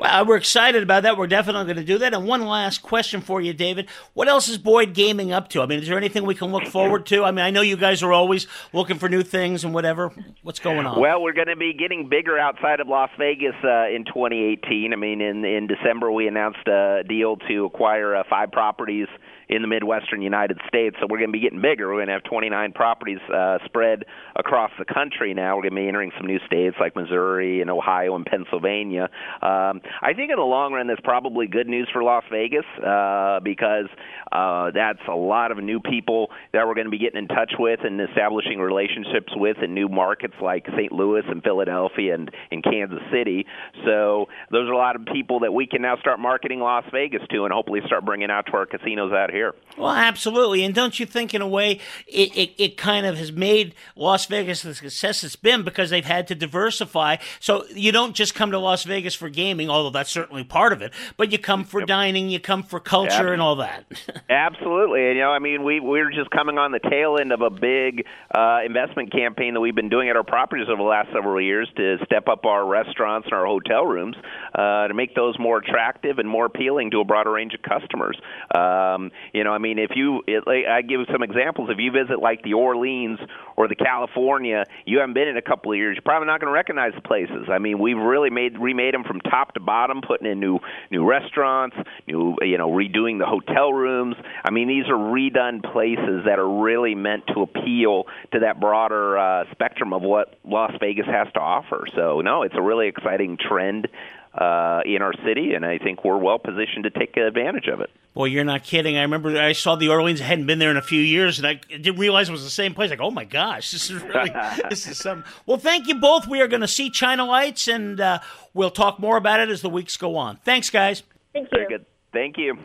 Well, 0.00 0.24
we're 0.24 0.36
excited 0.36 0.82
about 0.82 1.02
that. 1.02 1.18
We're 1.18 1.26
definitely 1.26 1.64
going 1.64 1.76
to 1.76 1.84
do 1.84 1.98
that. 1.98 2.14
And 2.14 2.26
one 2.26 2.46
last 2.46 2.78
question 2.78 3.20
for 3.20 3.40
you, 3.40 3.52
David. 3.52 3.88
What 4.14 4.28
else 4.28 4.48
is 4.48 4.56
Boyd 4.56 4.94
Gaming 4.94 5.30
up 5.30 5.48
to? 5.50 5.60
I 5.60 5.66
mean, 5.66 5.80
is 5.80 5.88
there 5.88 5.98
anything 5.98 6.24
we 6.24 6.34
can 6.34 6.50
look 6.52 6.66
forward 6.66 7.04
to? 7.06 7.22
I 7.22 7.30
mean, 7.32 7.44
I 7.44 7.50
know 7.50 7.60
you 7.60 7.76
guys 7.76 8.02
are 8.02 8.12
always 8.12 8.46
looking 8.72 8.98
for 8.98 9.10
new 9.10 9.22
things 9.22 9.62
and 9.62 9.74
whatever. 9.74 10.10
What's 10.42 10.58
going 10.58 10.86
on? 10.86 10.98
Well, 10.98 11.22
we're 11.22 11.34
going 11.34 11.48
to 11.48 11.56
be 11.56 11.74
getting 11.74 12.08
bigger 12.08 12.38
outside 12.38 12.80
of 12.80 12.88
Las 12.88 13.10
Vegas 13.18 13.54
uh, 13.62 13.88
in 13.88 14.06
2018. 14.06 14.92
I 14.92 14.96
mean, 14.96 15.20
in 15.20 15.44
in 15.44 15.66
December 15.66 16.10
we 16.10 16.26
announced 16.26 16.66
a 16.66 17.02
deal 17.06 17.36
to 17.48 17.66
acquire 17.66 18.16
uh, 18.16 18.22
five 18.30 18.52
properties 18.52 19.06
in 19.50 19.62
the 19.62 19.68
Midwestern 19.68 20.22
United 20.22 20.58
States. 20.68 20.96
So 21.00 21.06
we're 21.10 21.18
going 21.18 21.30
to 21.30 21.32
be 21.32 21.40
getting 21.40 21.60
bigger. 21.60 21.88
We're 21.88 21.96
going 21.96 22.06
to 22.06 22.12
have 22.14 22.22
29 22.22 22.72
properties 22.72 23.18
uh, 23.34 23.58
spread 23.64 24.04
across 24.36 24.70
the 24.78 24.84
country 24.84 25.34
now. 25.34 25.56
We're 25.56 25.62
going 25.62 25.74
to 25.74 25.80
be 25.82 25.88
entering 25.88 26.12
some 26.16 26.26
new 26.26 26.38
states 26.46 26.76
like 26.78 26.94
Missouri 26.94 27.60
and 27.60 27.68
Ohio 27.68 28.14
and 28.14 28.24
Pennsylvania. 28.24 29.10
Um, 29.42 29.82
I 30.00 30.14
think 30.14 30.30
in 30.30 30.36
the 30.36 30.46
long 30.46 30.72
run, 30.72 30.86
that's 30.86 31.00
probably 31.00 31.48
good 31.48 31.66
news 31.66 31.88
for 31.92 32.04
Las 32.04 32.22
Vegas 32.30 32.64
uh, 32.78 33.40
because 33.42 33.86
uh, 34.30 34.70
that's 34.70 35.02
a 35.08 35.16
lot 35.16 35.50
of 35.50 35.58
new 35.58 35.80
people 35.80 36.28
that 36.52 36.64
we're 36.64 36.74
going 36.74 36.86
to 36.86 36.90
be 36.90 36.98
getting 36.98 37.18
in 37.18 37.26
touch 37.26 37.52
with 37.58 37.80
and 37.82 38.00
establishing 38.00 38.60
relationships 38.60 39.32
with 39.34 39.56
in 39.64 39.74
new 39.74 39.88
markets 39.88 40.34
like 40.40 40.64
St. 40.76 40.92
Louis 40.92 41.22
and 41.26 41.42
Philadelphia 41.42 42.14
and 42.14 42.30
in 42.52 42.62
Kansas 42.62 43.02
City. 43.12 43.46
So 43.84 44.26
those 44.52 44.68
are 44.68 44.72
a 44.72 44.78
lot 44.78 44.94
of 44.94 45.06
people 45.06 45.40
that 45.40 45.52
we 45.52 45.66
can 45.66 45.82
now 45.82 45.96
start 45.96 46.20
marketing 46.20 46.60
Las 46.60 46.84
Vegas 46.92 47.22
to 47.32 47.44
and 47.44 47.52
hopefully 47.52 47.80
start 47.86 48.04
bringing 48.04 48.30
out 48.30 48.46
to 48.46 48.52
our 48.52 48.66
casinos 48.66 49.12
out 49.12 49.32
here. 49.32 49.39
Well, 49.76 49.90
absolutely. 49.90 50.64
And 50.64 50.74
don't 50.74 50.98
you 51.00 51.06
think, 51.06 51.32
in 51.32 51.40
a 51.40 51.48
way, 51.48 51.80
it, 52.06 52.36
it, 52.36 52.62
it 52.62 52.76
kind 52.76 53.06
of 53.06 53.16
has 53.16 53.32
made 53.32 53.74
Las 53.96 54.26
Vegas 54.26 54.62
the 54.62 54.74
success 54.74 55.24
it's 55.24 55.36
been 55.36 55.62
because 55.62 55.90
they've 55.90 56.04
had 56.04 56.28
to 56.28 56.34
diversify. 56.34 57.16
So 57.38 57.64
you 57.74 57.92
don't 57.92 58.14
just 58.14 58.34
come 58.34 58.50
to 58.50 58.58
Las 58.58 58.84
Vegas 58.84 59.14
for 59.14 59.28
gaming, 59.28 59.70
although 59.70 59.90
that's 59.90 60.10
certainly 60.10 60.44
part 60.44 60.72
of 60.72 60.82
it, 60.82 60.92
but 61.16 61.32
you 61.32 61.38
come 61.38 61.64
for 61.64 61.84
dining, 61.84 62.28
you 62.28 62.40
come 62.40 62.62
for 62.62 62.80
culture, 62.80 63.32
and 63.32 63.40
all 63.40 63.56
that. 63.56 63.84
Absolutely, 64.28 65.06
and 65.06 65.16
you 65.16 65.22
know, 65.22 65.30
I 65.30 65.38
mean, 65.38 65.64
we 65.64 65.80
we're 65.80 66.10
just 66.10 66.30
coming 66.30 66.58
on 66.58 66.72
the 66.72 66.78
tail 66.78 67.16
end 67.20 67.32
of 67.32 67.40
a 67.40 67.50
big 67.50 68.06
uh, 68.34 68.60
investment 68.64 69.12
campaign 69.12 69.54
that 69.54 69.60
we've 69.60 69.74
been 69.74 69.88
doing 69.88 70.08
at 70.08 70.16
our 70.16 70.24
properties 70.24 70.66
over 70.68 70.76
the 70.76 70.88
last 70.88 71.08
several 71.12 71.40
years 71.40 71.68
to 71.76 71.96
step 72.04 72.28
up 72.28 72.44
our 72.44 72.66
restaurants 72.66 73.26
and 73.26 73.34
our 73.34 73.46
hotel 73.46 73.86
rooms 73.86 74.16
uh, 74.54 74.88
to 74.88 74.94
make 74.94 75.14
those 75.14 75.38
more 75.38 75.58
attractive 75.58 76.18
and 76.18 76.28
more 76.28 76.46
appealing 76.46 76.90
to 76.90 77.00
a 77.00 77.04
broader 77.04 77.30
range 77.30 77.54
of 77.54 77.62
customers. 77.62 78.18
Um, 78.54 79.10
you 79.32 79.44
know, 79.44 79.52
I 79.52 79.58
mean, 79.58 79.78
if 79.78 79.90
you, 79.94 80.22
it, 80.26 80.46
like, 80.46 80.66
I 80.66 80.82
give 80.82 81.00
some 81.12 81.22
examples. 81.22 81.70
If 81.70 81.78
you 81.78 81.90
visit 81.90 82.20
like 82.20 82.42
the 82.42 82.54
Orleans 82.54 83.18
or 83.56 83.68
the 83.68 83.74
California, 83.74 84.64
you 84.84 84.98
haven't 84.98 85.14
been 85.14 85.28
in 85.28 85.36
a 85.36 85.42
couple 85.42 85.72
of 85.72 85.78
years, 85.78 85.96
you're 85.96 86.02
probably 86.02 86.26
not 86.26 86.40
going 86.40 86.48
to 86.48 86.54
recognize 86.54 86.92
the 86.94 87.00
places. 87.00 87.48
I 87.50 87.58
mean, 87.58 87.78
we've 87.78 87.98
really 87.98 88.30
made 88.30 88.58
remade 88.58 88.94
them 88.94 89.04
from 89.04 89.20
top 89.20 89.54
to 89.54 89.60
bottom, 89.60 90.00
putting 90.00 90.30
in 90.30 90.40
new 90.40 90.58
new 90.90 91.04
restaurants, 91.04 91.76
new 92.06 92.36
you 92.42 92.58
know, 92.58 92.70
redoing 92.70 93.18
the 93.18 93.26
hotel 93.26 93.72
rooms. 93.72 94.16
I 94.44 94.50
mean, 94.50 94.68
these 94.68 94.86
are 94.88 94.94
redone 94.94 95.62
places 95.62 96.24
that 96.26 96.38
are 96.38 96.62
really 96.62 96.94
meant 96.94 97.26
to 97.28 97.42
appeal 97.42 98.06
to 98.32 98.40
that 98.40 98.60
broader 98.60 99.18
uh, 99.18 99.44
spectrum 99.52 99.92
of 99.92 100.02
what 100.02 100.38
Las 100.44 100.72
Vegas 100.80 101.06
has 101.06 101.28
to 101.34 101.40
offer. 101.40 101.86
So, 101.94 102.20
no, 102.20 102.42
it's 102.42 102.54
a 102.56 102.62
really 102.62 102.88
exciting 102.88 103.36
trend 103.36 103.88
uh, 104.34 104.80
in 104.84 105.02
our 105.02 105.12
city, 105.24 105.54
and 105.54 105.64
I 105.64 105.78
think 105.78 106.04
we're 106.04 106.18
well 106.18 106.38
positioned 106.38 106.84
to 106.84 106.90
take 106.90 107.16
advantage 107.16 107.66
of 107.66 107.80
it. 107.80 107.90
Well, 108.14 108.26
you're 108.26 108.44
not 108.44 108.64
kidding. 108.64 108.96
I 108.96 109.02
remember 109.02 109.36
I 109.38 109.52
saw 109.52 109.76
the 109.76 109.88
Orleans. 109.88 110.20
I 110.20 110.24
hadn't 110.24 110.46
been 110.46 110.58
there 110.58 110.70
in 110.70 110.76
a 110.76 110.82
few 110.82 111.00
years, 111.00 111.38
and 111.38 111.46
I 111.46 111.54
didn't 111.54 111.98
realize 111.98 112.28
it 112.28 112.32
was 112.32 112.44
the 112.44 112.50
same 112.50 112.74
place. 112.74 112.90
Like, 112.90 113.00
oh 113.00 113.10
my 113.10 113.24
gosh, 113.24 113.70
this 113.70 113.90
is 113.90 114.02
really 114.02 114.32
this 114.68 114.86
is 114.86 114.98
some. 114.98 115.24
Well, 115.46 115.58
thank 115.58 115.88
you 115.88 115.96
both. 115.96 116.26
We 116.26 116.40
are 116.40 116.48
going 116.48 116.60
to 116.60 116.68
see 116.68 116.90
China 116.90 117.24
Lights, 117.24 117.68
and 117.68 118.00
uh, 118.00 118.20
we'll 118.54 118.70
talk 118.70 118.98
more 118.98 119.16
about 119.16 119.40
it 119.40 119.48
as 119.48 119.62
the 119.62 119.70
weeks 119.70 119.96
go 119.96 120.16
on. 120.16 120.36
Thanks, 120.44 120.70
guys. 120.70 121.02
Thank 121.32 121.50
Very 121.50 121.68
good. 121.68 121.86
Thank 122.12 122.38
you. 122.38 122.58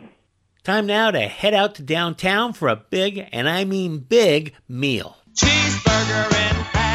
Time 0.64 0.86
now 0.86 1.12
to 1.12 1.20
head 1.20 1.54
out 1.54 1.76
to 1.76 1.82
downtown 1.82 2.52
for 2.52 2.68
a 2.68 2.76
big, 2.76 3.28
and 3.32 3.48
I 3.48 3.64
mean 3.64 3.98
big, 3.98 4.54
meal. 4.68 5.16
Cheeseburger 5.34 6.50
in 6.50 6.85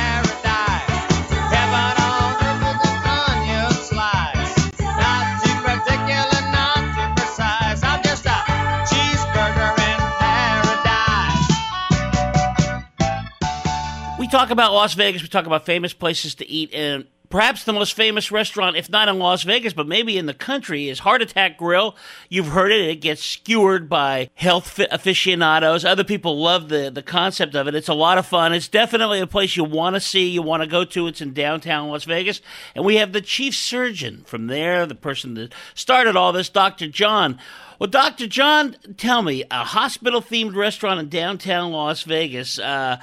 talk 14.32 14.50
about 14.50 14.72
Las 14.72 14.94
Vegas. 14.94 15.22
We 15.22 15.28
talk 15.28 15.46
about 15.46 15.66
famous 15.66 15.94
places 15.94 16.36
to 16.36 16.48
eat, 16.50 16.74
and 16.74 17.06
perhaps 17.30 17.66
the 17.66 17.74
most 17.74 17.94
famous 17.94 18.32
restaurant, 18.32 18.78
if 18.78 18.90
not 18.90 19.10
in 19.10 19.20
Las 19.20 19.44
Vegas, 19.44 19.74
but 19.74 19.88
maybe 19.88 20.18
in 20.18 20.26
the 20.26 20.34
country, 20.34 20.88
is 20.88 21.00
Heart 21.00 21.22
Attack 21.22 21.58
Grill. 21.58 21.96
You've 22.30 22.48
heard 22.48 22.72
it. 22.72 22.82
It 22.82 23.02
gets 23.02 23.24
skewered 23.24 23.90
by 23.90 24.30
health 24.36 24.80
aficionados. 24.80 25.84
Other 25.84 26.06
people 26.06 26.40
love 26.40 26.70
the, 26.70 26.90
the 26.90 27.04
concept 27.04 27.56
of 27.56 27.68
it. 27.68 27.76
It's 27.76 27.90
a 27.90 27.94
lot 27.94 28.18
of 28.18 28.26
fun. 28.26 28.54
It's 28.54 28.70
definitely 28.70 29.20
a 29.20 29.28
place 29.28 29.58
you 29.58 29.66
want 29.66 29.96
to 29.96 30.00
see, 30.00 30.30
you 30.30 30.42
want 30.42 30.64
to 30.64 30.68
go 30.68 30.86
to. 30.86 31.08
It's 31.08 31.22
in 31.22 31.34
downtown 31.34 31.90
Las 31.90 32.06
Vegas. 32.06 32.42
And 32.74 32.86
we 32.86 32.96
have 32.96 33.12
the 33.12 33.22
chief 33.22 33.54
surgeon 33.54 34.24
from 34.26 34.48
there, 34.48 34.86
the 34.86 34.96
person 34.96 35.34
that 35.34 35.54
started 35.74 36.16
all 36.16 36.32
this, 36.32 36.50
Dr. 36.50 36.88
John. 36.88 37.38
Well, 37.80 37.90
Dr. 37.90 38.28
John, 38.28 38.78
tell 38.96 39.24
me, 39.24 39.44
a 39.52 39.64
hospital 39.66 40.22
themed 40.22 40.56
restaurant 40.56 41.00
in 41.00 41.10
downtown 41.10 41.72
Las 41.72 42.04
Vegas. 42.04 42.60
Uh, 42.60 42.98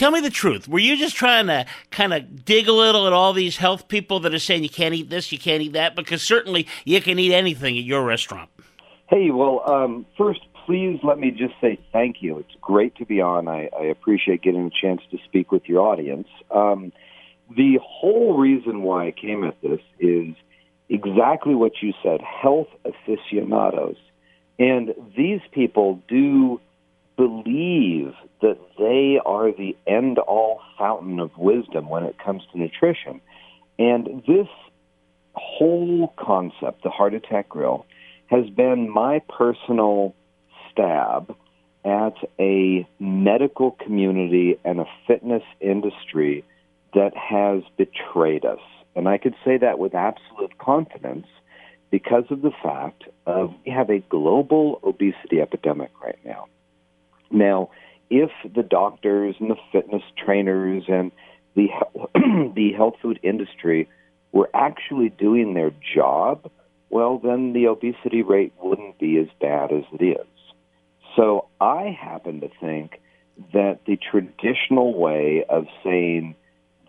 tell 0.00 0.10
me 0.10 0.20
the 0.20 0.30
truth. 0.30 0.66
Were 0.66 0.78
you 0.78 0.96
just 0.96 1.14
trying 1.14 1.46
to 1.48 1.66
kind 1.90 2.14
of 2.14 2.42
dig 2.46 2.66
a 2.68 2.72
little 2.72 3.06
at 3.06 3.12
all 3.12 3.34
these 3.34 3.58
health 3.58 3.86
people 3.86 4.18
that 4.20 4.32
are 4.32 4.38
saying 4.38 4.62
you 4.62 4.70
can't 4.70 4.94
eat 4.94 5.10
this, 5.10 5.30
you 5.30 5.38
can't 5.38 5.62
eat 5.62 5.74
that? 5.74 5.94
Because 5.94 6.22
certainly 6.22 6.66
you 6.86 7.02
can 7.02 7.18
eat 7.18 7.34
anything 7.34 7.76
at 7.76 7.84
your 7.84 8.02
restaurant. 8.02 8.48
Hey, 9.10 9.30
well, 9.30 9.62
um, 9.70 10.06
first, 10.16 10.40
please 10.64 10.98
let 11.02 11.18
me 11.18 11.30
just 11.30 11.52
say 11.60 11.78
thank 11.92 12.22
you. 12.22 12.38
It's 12.38 12.54
great 12.62 12.94
to 12.96 13.04
be 13.04 13.20
on. 13.20 13.46
I, 13.46 13.68
I 13.78 13.84
appreciate 13.84 14.40
getting 14.40 14.66
a 14.66 14.70
chance 14.70 15.02
to 15.10 15.18
speak 15.26 15.52
with 15.52 15.68
your 15.68 15.86
audience. 15.86 16.28
Um, 16.50 16.92
the 17.54 17.78
whole 17.82 18.38
reason 18.38 18.82
why 18.82 19.08
I 19.08 19.10
came 19.10 19.44
at 19.44 19.60
this 19.60 19.80
is 19.98 20.34
exactly 20.88 21.54
what 21.54 21.72
you 21.82 21.92
said 22.02 22.22
health 22.22 22.68
aficionados. 22.86 23.96
And 24.58 24.94
these 25.14 25.40
people 25.52 26.02
do 26.08 26.58
believe 27.20 28.14
that 28.40 28.58
they 28.78 29.20
are 29.26 29.52
the 29.52 29.76
end 29.86 30.18
all 30.18 30.58
fountain 30.78 31.20
of 31.20 31.30
wisdom 31.36 31.90
when 31.90 32.02
it 32.04 32.16
comes 32.18 32.42
to 32.50 32.58
nutrition. 32.58 33.20
And 33.78 34.22
this 34.26 34.48
whole 35.34 36.14
concept, 36.18 36.82
the 36.82 36.88
heart 36.88 37.12
attack 37.12 37.50
grill, 37.50 37.84
has 38.28 38.48
been 38.48 38.88
my 38.88 39.20
personal 39.28 40.14
stab 40.70 41.36
at 41.84 42.14
a 42.38 42.88
medical 42.98 43.72
community 43.72 44.58
and 44.64 44.80
a 44.80 44.86
fitness 45.06 45.42
industry 45.60 46.42
that 46.94 47.14
has 47.14 47.62
betrayed 47.76 48.46
us. 48.46 48.60
And 48.96 49.06
I 49.08 49.18
could 49.18 49.34
say 49.44 49.58
that 49.58 49.78
with 49.78 49.94
absolute 49.94 50.56
confidence 50.56 51.26
because 51.90 52.24
of 52.30 52.40
the 52.40 52.52
fact 52.62 53.04
of 53.26 53.52
we 53.66 53.72
have 53.72 53.90
a 53.90 53.98
global 53.98 54.80
obesity 54.82 55.42
epidemic 55.42 55.90
right 56.02 56.18
now. 56.24 56.46
Now, 57.30 57.70
if 58.08 58.30
the 58.54 58.62
doctors 58.62 59.36
and 59.38 59.50
the 59.50 59.56
fitness 59.72 60.02
trainers 60.22 60.84
and 60.88 61.12
the 61.54 61.68
the 62.14 62.72
health 62.76 62.94
food 63.00 63.20
industry 63.22 63.88
were 64.32 64.50
actually 64.54 65.08
doing 65.08 65.54
their 65.54 65.72
job, 65.94 66.50
well, 66.88 67.18
then 67.18 67.52
the 67.52 67.66
obesity 67.66 68.22
rate 68.22 68.52
wouldn't 68.62 68.98
be 68.98 69.18
as 69.18 69.28
bad 69.40 69.72
as 69.72 69.84
it 69.92 70.04
is. 70.04 70.26
So 71.16 71.46
I 71.60 71.96
happen 72.00 72.40
to 72.40 72.48
think 72.60 73.00
that 73.52 73.80
the 73.86 73.96
traditional 73.96 74.98
way 74.98 75.44
of 75.48 75.66
saying 75.82 76.34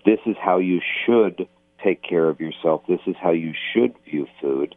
this 0.06 0.20
is 0.26 0.36
how 0.40 0.58
you 0.58 0.82
should 1.06 1.48
take 1.84 2.04
care 2.04 2.30
of 2.30 2.40
yourself, 2.40 2.84
this 2.88 3.00
is 3.08 3.16
how 3.22 3.32
you 3.32 3.54
should 3.74 3.96
view 4.06 4.28
food, 4.40 4.76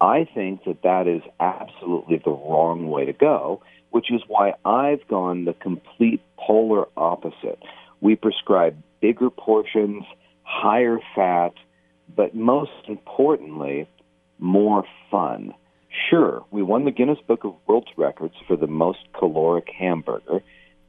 I 0.00 0.26
think 0.32 0.64
that 0.64 0.82
that 0.82 1.06
is 1.08 1.22
absolutely 1.40 2.20
the 2.24 2.30
wrong 2.30 2.88
way 2.88 3.04
to 3.04 3.12
go, 3.12 3.62
which 3.90 4.10
is 4.10 4.22
why 4.28 4.54
I've 4.64 5.06
gone 5.08 5.44
the 5.44 5.54
complete 5.54 6.20
polar 6.36 6.86
opposite. 6.96 7.58
We 8.00 8.16
prescribe 8.16 8.76
bigger 9.00 9.30
portions, 9.30 10.04
higher 10.42 10.98
fat, 11.14 11.52
but 12.14 12.34
most 12.34 12.70
importantly, 12.86 13.88
more 14.38 14.84
fun. 15.10 15.54
Sure, 16.10 16.44
we 16.50 16.62
won 16.62 16.84
the 16.84 16.90
Guinness 16.90 17.18
Book 17.26 17.44
of 17.44 17.54
World 17.66 17.88
Records 17.96 18.34
for 18.46 18.56
the 18.56 18.66
most 18.66 19.00
caloric 19.18 19.68
hamburger, 19.76 20.42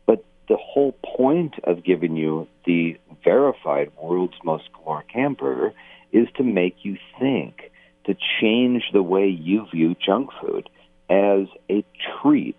but 0.05 0.23
the 0.47 0.57
whole 0.57 0.93
point 1.03 1.55
of 1.63 1.83
giving 1.83 2.15
you 2.15 2.47
the 2.65 2.97
verified 3.23 3.91
world's 4.01 4.37
most 4.43 4.69
caloric 4.73 5.07
hamburger 5.13 5.73
is 6.11 6.27
to 6.37 6.43
make 6.43 6.77
you 6.83 6.97
think, 7.19 7.71
to 8.05 8.15
change 8.41 8.83
the 8.93 9.03
way 9.03 9.27
you 9.27 9.65
view 9.71 9.95
junk 10.05 10.29
food 10.41 10.69
as 11.09 11.47
a 11.69 11.83
treat 12.21 12.58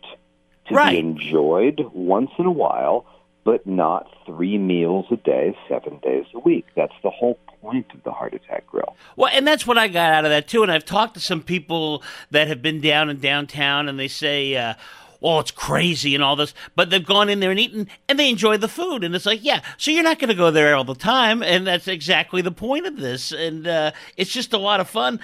to 0.71 0.75
Right. 0.75 0.93
be 0.93 0.99
enjoyed 0.99 1.85
once 1.93 2.31
in 2.39 2.47
a 2.47 2.51
while, 2.51 3.05
but 3.45 3.67
not 3.67 4.07
three 4.27 4.59
meals 4.59 5.07
a 5.11 5.17
day, 5.17 5.57
seven 5.69 5.99
days 6.03 6.25
a 6.35 6.39
week. 6.39 6.67
That's 6.75 6.95
the 7.03 7.11
whole 7.11 7.39
point 7.63 7.87
of 7.95 8.03
the 8.05 8.11
heart 8.13 8.33
attack 8.35 8.67
grill. 8.67 8.97
Well, 9.17 9.31
and 9.35 9.47
that's 9.47 9.67
what 9.67 9.77
I 9.79 9.89
got 9.89 10.13
out 10.13 10.25
of 10.25 10.31
that 10.31 10.49
too. 10.49 10.63
And 10.63 10.73
I've 10.73 10.85
talked 10.85 11.15
to 11.15 11.21
some 11.21 11.43
people 11.43 12.03
that 12.31 12.49
have 12.49 12.63
been 12.63 12.81
down 12.81 13.11
in 13.11 13.21
downtown, 13.21 13.89
and 13.89 13.99
they 13.99 14.09
say, 14.09 14.57
uh, 14.57 14.75
"Oh, 15.23 15.39
it's 15.41 15.51
crazy 15.51 16.15
and 16.15 16.25
all 16.25 16.37
this," 16.37 16.55
but 16.77 16.89
they've 16.91 17.05
gone 17.05 17.29
in 17.29 17.41
there 17.41 17.51
and 17.51 17.61
eaten, 17.61 17.89
and 18.09 18.19
they 18.19 18.31
enjoy 18.31 18.57
the 18.57 18.69
food. 18.69 19.05
And 19.05 19.15
it's 19.15 19.27
like, 19.27 19.41
yeah, 19.43 19.61
so 19.77 19.91
you're 19.91 20.03
not 20.03 20.19
going 20.19 20.29
to 20.29 20.35
go 20.35 20.51
there 20.51 20.75
all 20.75 20.85
the 20.85 20.95
time, 20.95 21.43
and 21.43 21.67
that's 21.67 21.89
exactly 21.89 22.41
the 22.43 22.51
point 22.53 22.87
of 22.87 22.97
this. 22.99 23.33
And 23.33 23.67
uh, 23.67 23.93
it's 24.17 24.33
just 24.33 24.53
a 24.53 24.59
lot 24.59 24.81
of 24.81 24.89
fun. 24.89 25.21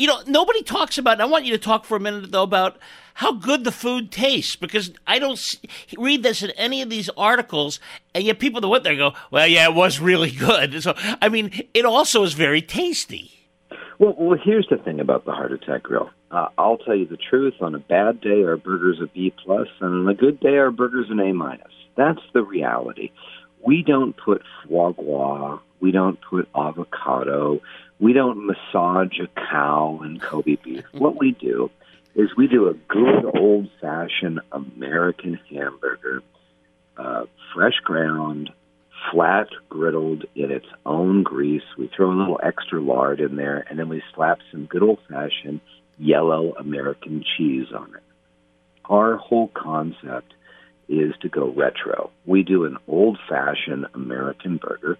You 0.00 0.06
know, 0.06 0.22
nobody 0.26 0.62
talks 0.62 0.96
about. 0.96 1.12
And 1.12 1.22
I 1.22 1.26
want 1.26 1.44
you 1.44 1.52
to 1.52 1.58
talk 1.58 1.84
for 1.84 1.94
a 1.94 2.00
minute 2.00 2.32
though 2.32 2.42
about 2.42 2.78
how 3.12 3.32
good 3.32 3.64
the 3.64 3.70
food 3.70 4.10
tastes 4.10 4.56
because 4.56 4.92
I 5.06 5.18
don't 5.18 5.32
s 5.32 5.56
read 5.98 6.22
this 6.22 6.42
in 6.42 6.52
any 6.52 6.80
of 6.80 6.88
these 6.88 7.10
articles, 7.18 7.78
and 8.14 8.24
yet 8.24 8.38
people 8.38 8.62
that 8.62 8.68
went 8.68 8.82
there 8.82 8.96
go, 8.96 9.12
"Well, 9.30 9.46
yeah, 9.46 9.68
it 9.68 9.74
was 9.74 10.00
really 10.00 10.30
good." 10.30 10.82
So, 10.82 10.94
I 11.20 11.28
mean, 11.28 11.68
it 11.74 11.84
also 11.84 12.22
is 12.22 12.32
very 12.32 12.62
tasty. 12.62 13.46
Well, 13.98 14.14
well, 14.16 14.38
here's 14.42 14.66
the 14.70 14.78
thing 14.78 15.00
about 15.00 15.26
the 15.26 15.32
heart 15.32 15.52
attack 15.52 15.82
grill. 15.82 16.08
Uh, 16.30 16.48
I'll 16.56 16.78
tell 16.78 16.94
you 16.94 17.04
the 17.06 17.18
truth. 17.18 17.56
On 17.60 17.74
a 17.74 17.78
bad 17.78 18.22
day, 18.22 18.42
our 18.42 18.56
burgers 18.56 19.00
a 19.02 19.06
B 19.06 19.34
plus, 19.44 19.68
and 19.80 19.92
on 19.92 20.08
a 20.08 20.14
good 20.14 20.40
day, 20.40 20.56
our 20.56 20.70
burgers 20.70 21.10
an 21.10 21.20
A 21.20 21.34
minus. 21.34 21.74
That's 21.98 22.22
the 22.32 22.42
reality. 22.42 23.10
We 23.62 23.82
don't 23.82 24.16
put 24.16 24.40
foie 24.66 24.92
gras. 24.92 25.58
We 25.80 25.92
don't 25.92 26.18
put 26.22 26.48
avocado. 26.54 27.60
We 28.00 28.14
don't 28.14 28.46
massage 28.46 29.20
a 29.20 29.28
cow 29.50 30.00
and 30.02 30.20
Kobe 30.20 30.56
beef. 30.56 30.84
what 30.92 31.18
we 31.18 31.32
do 31.32 31.70
is 32.14 32.30
we 32.36 32.48
do 32.48 32.68
a 32.68 32.74
good 32.88 33.24
old 33.36 33.68
fashioned 33.80 34.40
American 34.52 35.38
hamburger, 35.50 36.22
uh, 36.96 37.24
fresh 37.54 37.78
ground, 37.84 38.50
flat 39.12 39.48
griddled 39.70 40.24
in 40.34 40.50
its 40.50 40.66
own 40.86 41.22
grease. 41.22 41.62
We 41.76 41.90
throw 41.94 42.10
a 42.10 42.16
little 42.16 42.40
extra 42.42 42.80
lard 42.80 43.20
in 43.20 43.36
there, 43.36 43.64
and 43.68 43.78
then 43.78 43.88
we 43.90 44.02
slap 44.14 44.38
some 44.50 44.64
good 44.64 44.82
old 44.82 44.98
fashioned 45.08 45.60
yellow 45.98 46.54
American 46.58 47.22
cheese 47.36 47.66
on 47.74 47.94
it. 47.94 48.02
Our 48.86 49.16
whole 49.16 49.48
concept 49.48 50.32
is 50.88 51.12
to 51.20 51.28
go 51.28 51.52
retro. 51.52 52.10
We 52.24 52.42
do 52.42 52.64
an 52.64 52.78
old 52.88 53.18
fashioned 53.28 53.86
American 53.94 54.56
burger, 54.56 54.98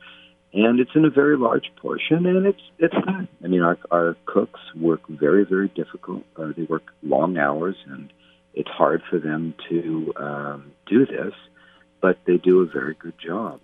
and 0.53 0.81
it's 0.81 0.91
in 0.95 1.05
a 1.05 1.11
very 1.11 1.37
large 1.37 1.71
portion, 1.81 2.27
and 2.27 2.47
it's 2.47 2.63
it's 2.79 2.95
good. 2.95 3.29
I 3.45 3.47
mean, 3.47 3.63
our 3.63 3.79
our 3.91 4.17
cooks 4.27 4.61
work 4.77 5.01
very 5.09 5.45
very 5.45 5.69
difficult. 5.69 6.25
Uh, 6.37 6.53
they 6.57 6.65
work 6.65 6.93
long 7.03 7.39
hours, 7.39 7.77
and 7.87 8.13
it's 8.55 8.69
hard 8.69 9.03
for 9.09 9.19
them 9.19 9.55
to 9.69 10.13
um, 10.17 10.73
do 10.87 11.07
this, 11.07 11.35
but 12.01 12.19
they 12.27 12.37
do 12.37 12.61
a 12.61 12.67
very 12.67 12.95
good 12.95 13.15
job. 13.19 13.61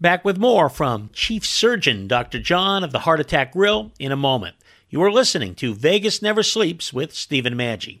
Back 0.00 0.24
with 0.24 0.38
more 0.38 0.70
from 0.70 1.10
Chief 1.12 1.44
Surgeon 1.44 2.08
Dr. 2.08 2.38
John 2.38 2.84
of 2.84 2.92
the 2.92 3.00
Heart 3.00 3.20
Attack 3.20 3.52
Grill 3.52 3.92
in 3.98 4.12
a 4.12 4.16
moment. 4.16 4.56
You 4.88 5.02
are 5.02 5.12
listening 5.12 5.54
to 5.56 5.74
Vegas 5.74 6.22
Never 6.22 6.42
Sleeps 6.42 6.92
with 6.92 7.14
Stephen 7.14 7.54
Maggi. 7.54 8.00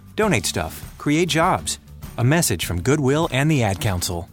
Donate 0.15 0.45
stuff, 0.45 0.93
create 0.97 1.29
jobs. 1.29 1.79
A 2.17 2.23
message 2.23 2.65
from 2.65 2.81
Goodwill 2.81 3.29
and 3.31 3.49
the 3.49 3.63
Ad 3.63 3.79
Council. 3.79 4.27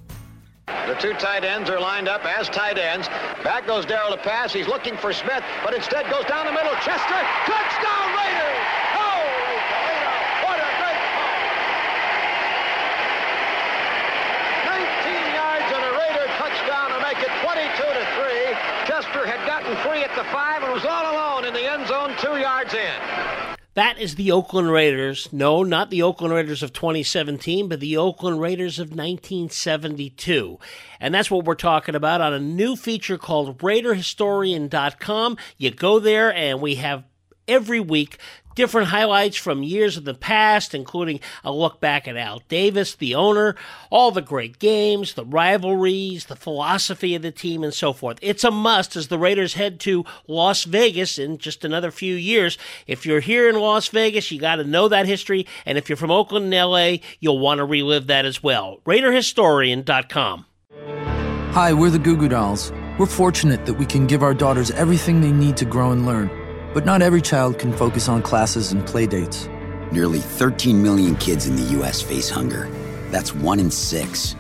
The 0.67 0.97
two 1.01 1.13
tight 1.15 1.45
ends 1.45 1.71
are 1.71 1.81
lined 1.81 2.09
up 2.09 2.25
as 2.25 2.49
tight 2.49 2.79
ends. 2.79 3.09
Back 3.45 3.67
goes 3.67 3.87
Daryle 3.87 4.11
to 4.11 4.17
pass. 4.19 4.53
He's 4.53 4.67
looking 4.67 4.97
for 4.97 5.13
Smith, 5.13 5.45
but 5.63 5.73
instead 5.75 6.11
goes 6.11 6.25
down 6.25 6.47
the 6.47 6.53
middle. 6.53 6.73
Chester, 6.83 7.21
touchdown 7.47 8.07
Raiders! 8.17 8.65
Toledo! 8.97 10.15
What 10.49 10.59
a 10.59 10.69
great 10.83 11.03
call! 11.15 11.37
19 14.75 15.35
yards 15.39 15.69
and 15.73 15.85
a 15.85 15.93
Raider 15.95 16.27
touchdown 16.37 16.89
to 16.91 16.99
make 17.05 17.21
it 17.23 17.33
22 17.45 17.85
to 17.85 18.05
3. 18.19 18.89
Chester 18.89 19.25
had 19.25 19.47
gotten 19.47 19.77
free 19.87 20.03
at 20.03 20.15
the 20.17 20.25
five 20.33 20.63
and 20.65 20.73
was 20.73 20.85
all 20.85 21.15
alone 21.15 21.45
in 21.45 21.55
the 21.55 21.65
end 21.71 21.87
zone, 21.87 22.17
two 22.19 22.37
yards 22.41 22.75
in. 22.75 23.58
That 23.79 24.01
is 24.01 24.17
the 24.17 24.33
Oakland 24.33 24.73
Raiders. 24.73 25.29
No, 25.33 25.63
not 25.63 25.89
the 25.89 26.03
Oakland 26.03 26.35
Raiders 26.35 26.65
of 26.65 26.73
2017, 26.73 27.69
but 27.69 27.79
the 27.79 27.97
Oakland 27.97 28.41
Raiders 28.41 28.81
of 28.81 28.89
1972. 28.89 30.59
And 30.99 31.15
that's 31.15 31.31
what 31.31 31.45
we're 31.45 31.55
talking 31.55 31.95
about 31.95 32.21
on 32.21 32.33
a 32.33 32.41
new 32.41 32.75
feature 32.75 33.17
called 33.17 33.57
RaiderHistorian.com. 33.59 35.37
You 35.59 35.71
go 35.71 36.01
there, 36.01 36.35
and 36.35 36.61
we 36.61 36.75
have 36.75 37.05
every 37.49 37.81
week 37.81 38.19
different 38.59 38.89
highlights 38.89 39.37
from 39.37 39.63
years 39.63 39.97
of 39.97 40.05
the 40.05 40.13
past, 40.13 40.75
including 40.75 41.21
a 41.45 41.53
look 41.53 41.81
back 41.81 42.09
at 42.09 42.17
Al 42.17 42.43
Davis, 42.49 42.97
the 42.97 43.15
owner, 43.15 43.55
all 43.89 44.11
the 44.11 44.21
great 44.21 44.59
games, 44.59 45.15
the 45.15 45.25
rivalries, 45.25 46.25
the 46.25 46.35
philosophy 46.35 47.15
of 47.15 47.23
the 47.23 47.31
team, 47.31 47.63
and 47.63 47.73
so 47.73 47.93
forth. 47.93 48.19
It's 48.21 48.43
a 48.43 48.51
must 48.51 48.97
as 48.97 49.07
the 49.07 49.19
Raiders 49.19 49.55
head 49.55 49.79
to 49.81 50.05
Las 50.27 50.65
Vegas 50.65 51.21
in 51.21 51.39
just 51.39 51.65
another 51.65 51.93
few 51.93 52.17
years. 52.17 52.59
If 52.89 53.07
you're 53.07 53.21
here 53.21 53.49
in 53.49 53.61
Las 53.61 53.87
Vegas, 53.87 54.29
you 54.33 54.41
got 54.41 54.57
to 54.57 54.65
know 54.65 54.89
that 54.89 55.07
history, 55.07 55.47
and 55.65 55.79
if 55.79 55.89
you're 55.89 55.97
from 55.97 56.11
Oakland 56.11 56.53
and 56.53 56.71
LA, 56.71 56.97
you'll 57.21 57.39
want 57.39 57.59
to 57.59 57.65
relive 57.65 58.09
that 58.09 58.25
as 58.25 58.43
well. 58.43 58.81
RaiderHistorian.com. 58.87 60.47
Hi, 61.53 61.73
we're 61.73 61.91
the 61.91 62.01
Goo 62.01 62.17
Goo 62.17 62.29
Dolls. 62.29 62.73
We're 62.99 63.07
fortunate 63.07 63.67
that 63.67 63.75
we 63.75 63.87
can 63.87 64.09
give 64.09 64.25
our 64.25 64.35
daughters 64.35 64.73
everything 64.73 65.21
they 65.21 65.31
need 65.31 65.57
to 65.59 65.65
grow 65.65 65.93
and 65.93 66.05
learn. 66.05 66.48
But 66.75 66.85
not 66.85 67.01
every 67.01 67.23
child 67.23 67.59
can 67.59 67.73
focus 67.73 68.09
on 68.09 68.21
classes 68.21 68.73
and 68.73 68.87
play 68.87 69.07
dates. 69.07 69.49
Nearly 69.91 70.19
13 70.19 70.83
million 70.83 71.17
kids 71.17 71.47
in 71.47 71.57
the 71.57 71.63
U.S. 71.79 72.03
face 72.03 72.29
hunger. 72.29 72.69
That's 73.11 73.35
one 73.35 73.59
in 73.59 73.71
six. 73.71 74.37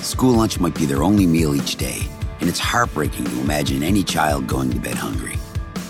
School 0.00 0.34
lunch 0.34 0.60
might 0.60 0.76
be 0.76 0.86
their 0.86 1.02
only 1.02 1.26
meal 1.26 1.52
each 1.52 1.74
day, 1.74 2.02
and 2.38 2.48
it's 2.48 2.60
heartbreaking 2.60 3.24
to 3.24 3.40
imagine 3.40 3.82
any 3.82 4.04
child 4.04 4.46
going 4.46 4.70
to 4.70 4.78
bed 4.78 4.94
hungry. 4.94 5.36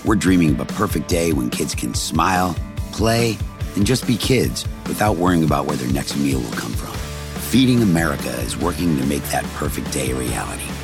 We're 0.06 0.14
dreaming 0.16 0.50
of 0.50 0.60
a 0.60 0.64
perfect 0.64 1.06
day 1.08 1.32
when 1.34 1.50
kids 1.50 1.74
can 1.74 1.92
smile, 1.92 2.56
play, 2.92 3.36
and 3.76 3.84
just 3.84 4.06
be 4.06 4.16
kids 4.16 4.64
without 4.86 5.16
worrying 5.16 5.44
about 5.44 5.66
where 5.66 5.76
their 5.76 5.92
next 5.92 6.16
meal 6.16 6.40
will 6.40 6.52
come 6.52 6.72
from. 6.72 6.94
Feeding 7.50 7.82
America 7.82 8.30
is 8.40 8.56
working 8.56 8.96
to 8.96 9.06
make 9.06 9.22
that 9.24 9.44
perfect 9.54 9.92
day 9.92 10.12
a 10.12 10.14
reality. 10.14 10.64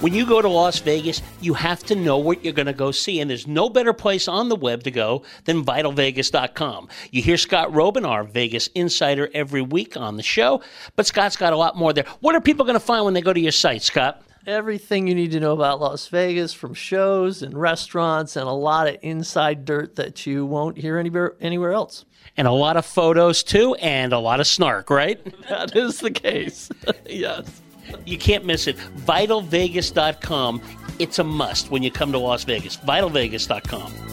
When 0.00 0.14
you 0.14 0.26
go 0.26 0.40
to 0.40 0.48
Las 0.48 0.78
Vegas, 0.78 1.20
you 1.40 1.54
have 1.54 1.82
to 1.86 1.96
know 1.96 2.18
what 2.18 2.44
you're 2.44 2.52
going 2.52 2.66
to 2.66 2.72
go 2.72 2.92
see, 2.92 3.18
and 3.18 3.28
there's 3.28 3.48
no 3.48 3.68
better 3.68 3.92
place 3.92 4.28
on 4.28 4.48
the 4.48 4.54
web 4.54 4.84
to 4.84 4.92
go 4.92 5.24
than 5.44 5.64
vitalvegas.com. 5.64 6.88
You 7.10 7.20
hear 7.20 7.36
Scott 7.36 7.72
Roeben, 7.72 8.06
our 8.06 8.22
Vegas 8.22 8.68
insider, 8.76 9.28
every 9.34 9.60
week 9.60 9.96
on 9.96 10.16
the 10.16 10.22
show, 10.22 10.62
but 10.94 11.06
Scott's 11.06 11.36
got 11.36 11.52
a 11.52 11.56
lot 11.56 11.76
more 11.76 11.92
there. 11.92 12.04
What 12.20 12.36
are 12.36 12.40
people 12.40 12.64
going 12.64 12.78
to 12.78 12.80
find 12.80 13.04
when 13.06 13.14
they 13.14 13.20
go 13.20 13.32
to 13.32 13.40
your 13.40 13.50
site, 13.50 13.82
Scott? 13.82 14.22
Everything 14.46 15.08
you 15.08 15.16
need 15.16 15.32
to 15.32 15.40
know 15.40 15.52
about 15.52 15.80
Las 15.80 16.06
Vegas 16.06 16.52
from 16.52 16.74
shows 16.74 17.42
and 17.42 17.60
restaurants 17.60 18.36
and 18.36 18.46
a 18.46 18.52
lot 18.52 18.86
of 18.86 18.98
inside 19.02 19.64
dirt 19.64 19.96
that 19.96 20.26
you 20.26 20.46
won't 20.46 20.78
hear 20.78 20.96
anywhere, 20.96 21.34
anywhere 21.40 21.72
else. 21.72 22.04
And 22.36 22.46
a 22.46 22.52
lot 22.52 22.76
of 22.76 22.86
photos, 22.86 23.42
too, 23.42 23.74
and 23.74 24.12
a 24.12 24.20
lot 24.20 24.38
of 24.38 24.46
snark, 24.46 24.90
right? 24.90 25.20
That 25.48 25.74
is 25.74 25.98
the 25.98 26.12
case. 26.12 26.70
yes. 27.06 27.62
You 28.04 28.18
can't 28.18 28.44
miss 28.44 28.66
it. 28.66 28.76
VitalVegas.com. 28.76 30.62
It's 30.98 31.18
a 31.18 31.24
must 31.24 31.70
when 31.70 31.82
you 31.82 31.90
come 31.90 32.12
to 32.12 32.18
Las 32.18 32.44
Vegas. 32.44 32.76
VitalVegas.com. 32.76 34.08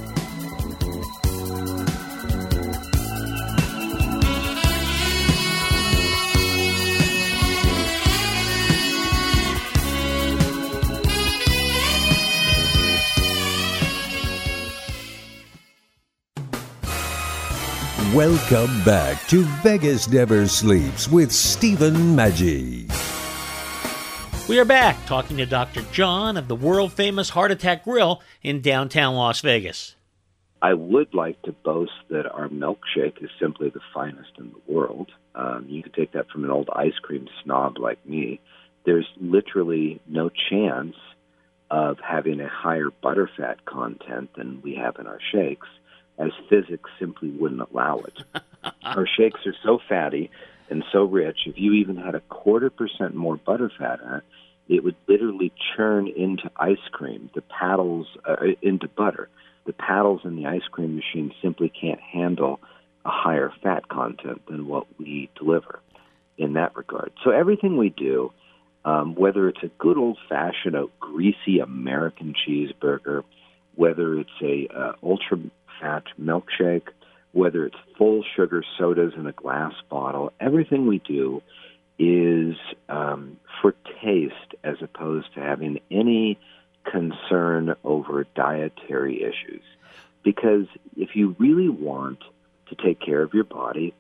Welcome 18.16 18.82
back 18.86 19.28
to 19.28 19.44
Vegas 19.62 20.08
Never 20.08 20.48
Sleeps 20.48 21.10
with 21.10 21.34
Stephen 21.34 22.16
Maggi. 22.16 22.90
We 24.48 24.60
are 24.60 24.66
back 24.66 25.04
talking 25.08 25.38
to 25.38 25.48
Dr. 25.48 25.82
John 25.92 26.38
of 26.38 26.48
the 26.48 26.56
world 26.56 26.94
famous 26.94 27.30
Heart 27.30 27.50
Attack 27.50 27.84
Grill 27.84 28.22
in 28.44 28.62
downtown 28.62 29.16
Las 29.16 29.42
Vegas. 29.42 29.96
I 30.62 30.76
would 30.76 31.16
like 31.16 31.42
to 31.44 31.52
boast 31.52 31.94
that 32.12 32.28
our 32.28 32.48
milkshake 32.48 33.24
is 33.24 33.32
simply 33.42 33.70
the 33.70 33.80
finest 33.92 34.30
in 34.38 34.52
the 34.52 34.72
world. 34.72 35.10
Um, 35.34 35.66
you 35.68 35.82
can 35.82 35.94
take 35.94 36.12
that 36.12 36.30
from 36.30 36.44
an 36.44 36.52
old 36.52 36.70
ice 36.76 36.94
cream 37.02 37.28
snob 37.44 37.80
like 37.80 38.06
me. 38.06 38.40
There's 38.86 39.08
literally 39.20 40.00
no 40.08 40.30
chance 40.30 40.96
of 41.72 41.98
having 42.08 42.40
a 42.40 42.48
higher 42.48 42.90
butterfat 43.04 43.66
content 43.66 44.30
than 44.38 44.62
we 44.62 44.76
have 44.76 44.98
in 45.00 45.08
our 45.08 45.20
shakes, 45.32 45.68
as 46.20 46.30
physics 46.52 46.92
simply 47.00 47.32
wouldn't 47.32 47.68
allow 47.72 48.02
it. 48.02 48.44
our 48.84 49.08
shakes 49.08 49.40
are 49.48 49.56
so 49.64 49.80
fatty 49.90 50.30
and 50.70 50.84
so 50.92 51.04
rich, 51.04 51.40
if 51.46 51.56
you 51.58 51.74
even 51.74 51.96
had 51.98 52.16
a 52.16 52.22
quarter 52.22 52.70
percent 52.70 53.16
more 53.16 53.38
butterfat 53.38 54.04
in 54.04 54.14
it, 54.16 54.24
it 54.68 54.84
would 54.84 54.96
literally 55.08 55.52
churn 55.76 56.08
into 56.08 56.50
ice 56.56 56.78
cream, 56.92 57.30
the 57.36 57.42
paddles 57.42 58.08
uh, 58.28 58.36
into 58.62 58.88
butter. 58.88 59.30
The 59.66 59.74
paddles 59.74 60.22
in 60.24 60.36
the 60.36 60.48
ice 60.48 60.68
cream 60.72 60.96
machine 60.96 61.32
simply 61.42 61.70
can't 61.70 62.00
handle 62.00 62.60
a 63.04 63.10
higher 63.10 63.52
fat 63.62 63.88
content 63.88 64.42
than 64.48 64.68
what 64.68 64.88
we 65.00 65.30
deliver 65.36 65.80
in 66.38 66.54
that 66.54 66.76
regard. 66.76 67.12
So 67.24 67.32
everything 67.32 67.78
we 67.78 67.90
do, 67.90 68.32
um, 68.84 69.16
whether 69.16 69.48
it's 69.48 69.64
a 69.64 69.72
good 69.80 69.98
old 69.98 70.18
fashioned, 70.28 70.76
a 70.76 70.88
greasy 71.00 71.60
American 71.60 72.34
cheeseburger, 72.34 73.24
whether 73.76 74.20
it's 74.20 74.30
a 74.42 74.68
uh, 74.76 74.94
ultra 75.04 75.38
fat 75.80 76.04
milkshake, 76.20 76.88
whether 77.36 77.66
it's 77.66 77.76
full 77.98 78.24
sugar 78.38 78.64
sodas 78.78 79.12
in 79.18 79.28
a 79.28 79.32
glass 79.34 79.74
bottle, 79.90 80.32
everything 80.40 80.88
we 80.88 81.00
do 81.00 81.42
is 82.00 82.56
um, 82.88 83.38
for 83.62 83.76
taste 84.02 84.56
as 84.64 84.78
opposed 84.82 85.34
to 85.34 85.42
having 85.42 85.82
any 85.92 86.40
concern 86.90 87.76
over 87.84 88.26
dietary 88.36 89.22
issues. 89.22 89.64
Because 90.24 90.66
if 90.96 91.10
you 91.18 91.36
really 91.38 91.68
want 91.68 92.20
to 92.70 92.76
take 92.76 93.02
care 93.02 93.22
of 93.22 93.34
your 93.34 93.44
body, 93.44 93.94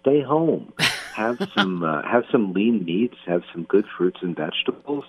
stay 0.00 0.20
home. 0.20 0.72
Have 1.14 1.50
some 1.54 1.82
uh, 1.82 2.02
have 2.02 2.24
some 2.30 2.54
lean 2.54 2.84
meats, 2.84 3.16
have 3.26 3.42
some 3.52 3.64
good 3.64 3.84
fruits 3.98 4.20
and 4.22 4.34
vegetables, 4.34 5.04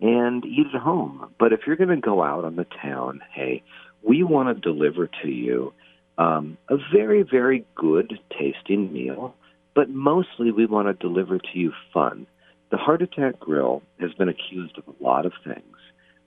and 0.00 0.44
eat 0.44 0.66
at 0.72 0.80
home. 0.80 1.34
But 1.38 1.52
if 1.52 1.60
you're 1.66 1.74
going 1.74 1.88
to 1.88 1.96
go 1.96 2.22
out 2.22 2.44
on 2.44 2.54
the 2.54 2.66
town, 2.80 3.22
hey, 3.32 3.62
we 4.02 4.22
want 4.22 4.54
to 4.54 4.60
deliver 4.60 5.08
to 5.22 5.28
you 5.28 5.72
um, 6.18 6.58
a 6.68 6.76
very, 6.92 7.22
very 7.22 7.64
good 7.76 8.18
tasting 8.36 8.92
meal, 8.92 9.34
but 9.74 9.88
mostly 9.88 10.50
we 10.50 10.66
want 10.66 10.88
to 10.88 10.94
deliver 10.94 11.38
to 11.38 11.48
you 11.54 11.72
fun. 11.94 12.26
the 12.70 12.76
Heart 12.76 13.02
Attack 13.02 13.40
Grill 13.40 13.82
has 14.00 14.12
been 14.14 14.28
accused 14.28 14.76
of 14.76 14.84
a 14.88 15.02
lot 15.02 15.24
of 15.24 15.32
things, 15.44 15.76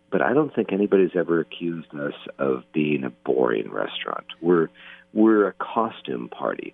but 0.10 0.22
I 0.22 0.34
don't 0.34 0.54
think 0.56 0.72
anybody's 0.72 1.16
ever 1.16 1.40
accused 1.40 1.94
us 1.94 2.14
of 2.40 2.64
being 2.74 3.04
a 3.04 3.10
boring 3.10 3.70
restaurant. 3.70 4.26
We're 4.42 4.70
we're 5.14 5.48
a 5.48 5.54
costume 5.54 6.30
party. 6.30 6.74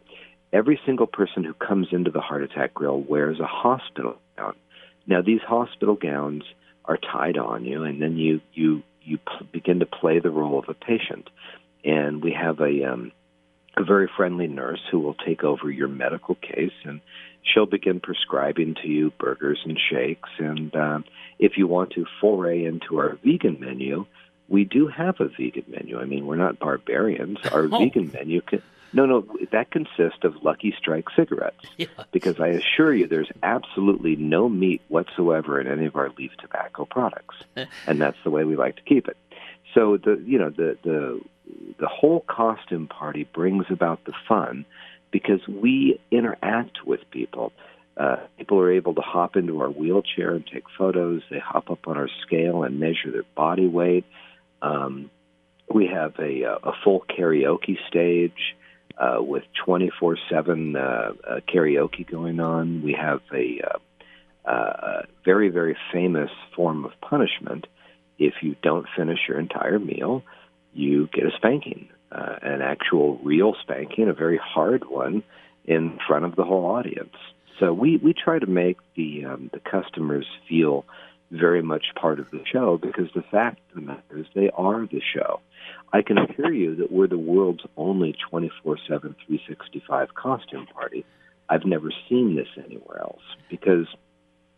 Every 0.54 0.80
single 0.86 1.08
person 1.08 1.44
who 1.44 1.54
comes 1.56 1.88
into 1.92 2.12
the 2.12 2.22
Heart 2.22 2.44
Attack 2.44 2.76
Grill 2.76 3.02
wears 3.02 3.40
a 3.40 3.48
hospital 3.48 4.18
gown. 4.38 4.56
Now 5.08 5.22
these 5.22 5.42
hospital 5.42 5.96
gowns 5.96 6.44
are 6.86 6.98
tied 6.98 7.38
on 7.38 7.66
you, 7.66 7.84
and 7.84 8.02
then 8.02 8.16
you 8.18 8.42
you 8.54 8.84
you 9.02 9.20
begin 9.52 9.80
to 9.80 9.86
play 9.86 10.20
the 10.20 10.30
role 10.30 10.60
of 10.60 10.70
a 10.70 10.74
patient. 10.74 11.30
And 11.86 12.24
we 12.24 12.34
have 12.34 12.60
a 12.60 12.84
um, 12.92 13.12
a 13.78 13.84
very 13.84 14.10
friendly 14.18 14.48
nurse 14.48 14.82
who 14.92 15.00
will 15.00 15.14
take 15.14 15.44
over 15.44 15.70
your 15.70 15.88
medical 15.88 16.36
case 16.36 16.74
and 16.84 17.00
she'll 17.44 17.68
begin 17.68 18.00
prescribing 18.00 18.76
to 18.82 18.88
you 18.88 19.12
burgers 19.20 19.60
and 19.66 19.80
shakes. 19.80 20.30
And 20.40 20.76
um, 20.76 21.06
if 21.40 21.58
you 21.58 21.68
want 21.68 21.92
to 21.92 22.06
foray 22.20 22.66
into 22.66 22.98
our 22.98 23.18
vegan 23.24 23.60
menu, 23.60 24.06
we 24.50 24.64
do 24.64 24.88
have 24.88 25.20
a 25.20 25.28
vegan 25.28 25.66
menu. 25.68 26.00
I 26.00 26.06
mean, 26.06 26.26
we're 26.26 26.38
not 26.38 26.60
barbarians. 26.60 27.38
Our 27.52 27.66
Oh. 27.72 27.80
vegan 27.80 28.12
menu 28.14 28.42
can. 28.42 28.62
No, 28.94 29.06
no, 29.06 29.28
that 29.52 29.70
consists 29.70 30.24
of 30.24 30.42
Lucky 30.44 30.74
Strike 30.78 31.10
cigarettes. 31.16 31.66
Yeah. 31.78 31.88
Because 32.12 32.40
I 32.40 32.48
assure 32.48 32.94
you, 32.96 33.06
there's 33.06 33.30
absolutely 33.44 34.16
no 34.16 34.48
meat 34.50 34.82
whatsoever 34.88 35.60
in 35.62 35.68
any 35.68 35.86
of 35.86 35.96
our 35.98 36.10
leaf 36.18 36.32
tobacco 36.40 36.86
products, 36.86 37.36
and 37.86 38.02
that's 38.02 38.18
the 38.24 38.32
way 38.32 38.44
we 38.46 38.56
like 38.56 38.78
to 38.78 38.82
keep 38.84 39.08
it. 39.08 39.18
So 39.76 39.98
the 39.98 40.20
you 40.26 40.40
know 40.40 40.50
the 40.50 40.78
the 40.84 41.22
the 41.80 41.88
whole 41.88 42.24
costume 42.28 42.88
party 42.88 43.28
brings 43.34 43.66
about 43.70 44.04
the 44.06 44.14
fun 44.28 44.66
because 45.12 45.48
we 45.48 46.00
interact 46.12 46.86
with 46.86 47.00
people. 47.12 47.52
Uh, 47.96 48.18
people 48.38 48.60
are 48.60 48.72
able 48.72 48.94
to 48.94 49.02
hop 49.02 49.36
into 49.36 49.60
our 49.62 49.70
wheelchair 49.70 50.36
and 50.36 50.46
take 50.46 50.66
photos. 50.78 51.22
They 51.32 51.40
hop 51.40 51.72
up 51.72 51.88
on 51.88 51.98
our 51.98 52.10
scale 52.26 52.64
and 52.64 52.80
measure 52.80 53.12
their 53.12 53.24
body 53.36 53.68
weight. 53.68 54.06
Um, 54.62 55.10
we 55.74 55.88
have 55.88 56.14
a, 56.20 56.46
uh, 56.46 56.70
a 56.70 56.72
full 56.84 57.04
karaoke 57.10 57.78
stage 57.88 58.56
uh, 58.98 59.18
with 59.20 59.44
24 59.66 60.18
7 60.30 60.76
uh, 60.76 60.80
uh, 60.80 61.40
karaoke 61.54 62.10
going 62.10 62.40
on. 62.40 62.82
We 62.84 62.94
have 62.94 63.22
a 63.34 63.62
uh, 63.64 64.50
uh, 64.50 65.02
very, 65.26 65.50
very 65.50 65.78
famous 65.92 66.30
form 66.56 66.86
of 66.86 66.92
punishment. 67.02 67.68
If 68.18 68.36
you 68.42 68.56
don't 68.64 68.88
finish 68.96 69.20
your 69.28 69.40
entire 69.40 69.78
meal, 69.78 70.24
you 70.78 71.10
get 71.14 71.26
a 71.26 71.32
spanking, 71.36 71.90
uh, 72.12 72.36
an 72.42 72.62
actual 72.62 73.18
real 73.24 73.56
spanking, 73.62 74.10
a 74.10 74.14
very 74.14 74.40
hard 74.42 74.90
one 74.90 75.24
in 75.66 76.00
front 76.08 76.26
of 76.26 76.36
the 76.36 76.44
whole 76.44 76.66
audience. 76.66 77.16
So 77.60 77.74
we, 77.74 77.98
we 77.98 78.14
try 78.14 78.40
to 78.40 78.46
make 78.46 78.78
the 78.96 79.26
um, 79.26 79.50
the 79.52 79.60
customers 79.60 80.26
feel 80.48 80.86
very 81.32 81.62
much 81.62 81.88
part 82.00 82.20
of 82.20 82.30
the 82.32 82.42
show 82.52 82.78
because 82.78 83.10
the 83.14 83.24
fact 83.24 83.60
of 83.70 83.76
the 83.76 83.82
matter 83.82 84.18
is 84.18 84.26
they 84.34 84.50
are 84.52 84.86
the 84.86 85.02
show. 85.14 85.42
I 85.92 86.02
can 86.02 86.18
assure 86.18 86.54
you 86.54 86.76
that 86.76 86.92
we're 86.92 87.08
the 87.08 87.18
world's 87.18 87.64
only 87.76 88.16
24 88.30 88.78
7, 88.88 89.16
365 89.26 90.14
costume 90.14 90.68
party. 90.68 91.06
I've 91.50 91.66
never 91.66 91.92
seen 92.08 92.36
this 92.36 92.48
anywhere 92.64 93.02
else 93.02 93.22
because 93.50 93.88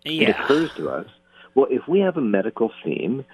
it 0.03 0.29
occurs 0.29 0.71
to 0.75 0.89
us 0.89 1.08
well, 1.55 1.67
if 1.69 1.88
we 1.88 1.99
have 2.01 2.17
a 2.17 2.21
medical 2.21 2.71
theme 2.84 3.25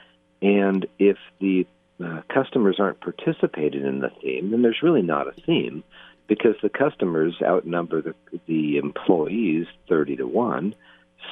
and 0.41 0.85
if 0.99 1.17
the 1.39 1.67
uh, 2.03 2.21
customers 2.33 2.77
aren't 2.79 2.99
participating 2.99 3.85
in 3.85 3.99
the 3.99 4.11
theme, 4.21 4.51
then 4.51 4.61
there's 4.61 4.81
really 4.83 5.01
not 5.01 5.27
a 5.27 5.41
theme 5.41 5.83
because 6.27 6.55
the 6.61 6.69
customers 6.69 7.35
outnumber 7.41 8.01
the, 8.01 8.15
the 8.47 8.77
employees 8.77 9.67
30 9.87 10.17
to 10.17 10.27
1. 10.27 10.75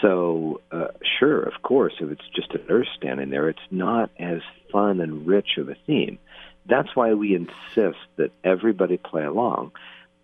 So, 0.02 0.62
uh, 0.71 0.88
sure, 1.19 1.41
of 1.41 1.62
course, 1.62 1.93
if 1.99 2.10
it's 2.10 2.28
just 2.36 2.54
a 2.54 2.65
nurse 2.65 2.88
standing 2.95 3.30
there, 3.30 3.49
it's 3.49 3.60
not 3.71 4.10
as 4.17 4.41
fun 4.71 5.02
and 5.02 5.28
rich 5.28 5.58
of 5.58 5.69
a 5.69 5.76
theme. 5.86 6.19
That's 6.65 6.95
why 6.95 7.13
we 7.13 7.36
insist 7.36 7.99
that 8.15 8.32
everybody 8.43 8.97
play 8.97 9.23
along. 9.23 9.71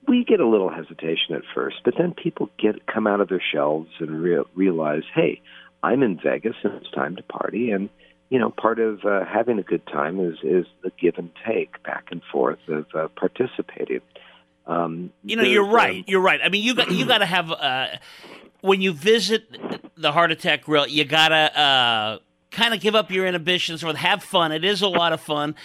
We 0.07 0.23
get 0.23 0.39
a 0.39 0.47
little 0.47 0.69
hesitation 0.69 1.35
at 1.35 1.43
first, 1.53 1.77
but 1.83 1.95
then 1.97 2.13
people 2.13 2.49
get 2.57 2.87
come 2.87 3.05
out 3.05 3.21
of 3.21 3.27
their 3.27 3.43
shelves 3.53 3.91
and 3.99 4.21
rea- 4.21 4.45
realize, 4.55 5.03
hey, 5.13 5.41
I'm 5.83 6.01
in 6.01 6.19
Vegas 6.19 6.55
and 6.63 6.73
it's 6.75 6.91
time 6.91 7.15
to 7.17 7.23
party. 7.23 7.71
And 7.71 7.89
you 8.29 8.37
know, 8.37 8.51
part 8.51 8.79
of 8.79 9.03
uh, 9.05 9.25
having 9.25 9.57
a 9.59 9.63
good 9.63 9.85
time 9.87 10.19
is 10.19 10.37
is 10.43 10.65
the 10.83 10.91
give 10.99 11.17
and 11.17 11.31
take 11.47 11.81
back 11.83 12.09
and 12.11 12.21
forth 12.31 12.59
of 12.67 12.85
uh, 12.93 13.07
participating. 13.15 14.01
Um, 14.67 15.11
You 15.23 15.35
know, 15.35 15.43
you're 15.43 15.65
right. 15.65 15.97
um, 15.97 16.03
You're 16.07 16.21
right. 16.21 16.39
I 16.43 16.49
mean, 16.49 16.63
you 16.63 16.75
got 16.75 16.91
you 16.91 17.05
got 17.05 17.19
to 17.19 17.25
have 17.25 17.51
uh, 17.51 17.87
when 18.61 18.81
you 18.81 18.93
visit 18.93 19.57
the 19.97 20.11
Heart 20.11 20.31
Attack 20.31 20.63
Grill, 20.65 20.85
you 20.87 21.05
gotta 21.05 21.59
uh, 21.59 22.19
kind 22.51 22.73
of 22.73 22.79
give 22.81 22.93
up 22.93 23.09
your 23.09 23.25
inhibitions 23.25 23.83
or 23.83 23.95
have 23.95 24.23
fun. 24.23 24.51
It 24.51 24.63
is 24.63 24.81
a 24.83 24.87
lot 24.87 25.11
of 25.11 25.21
fun. 25.21 25.55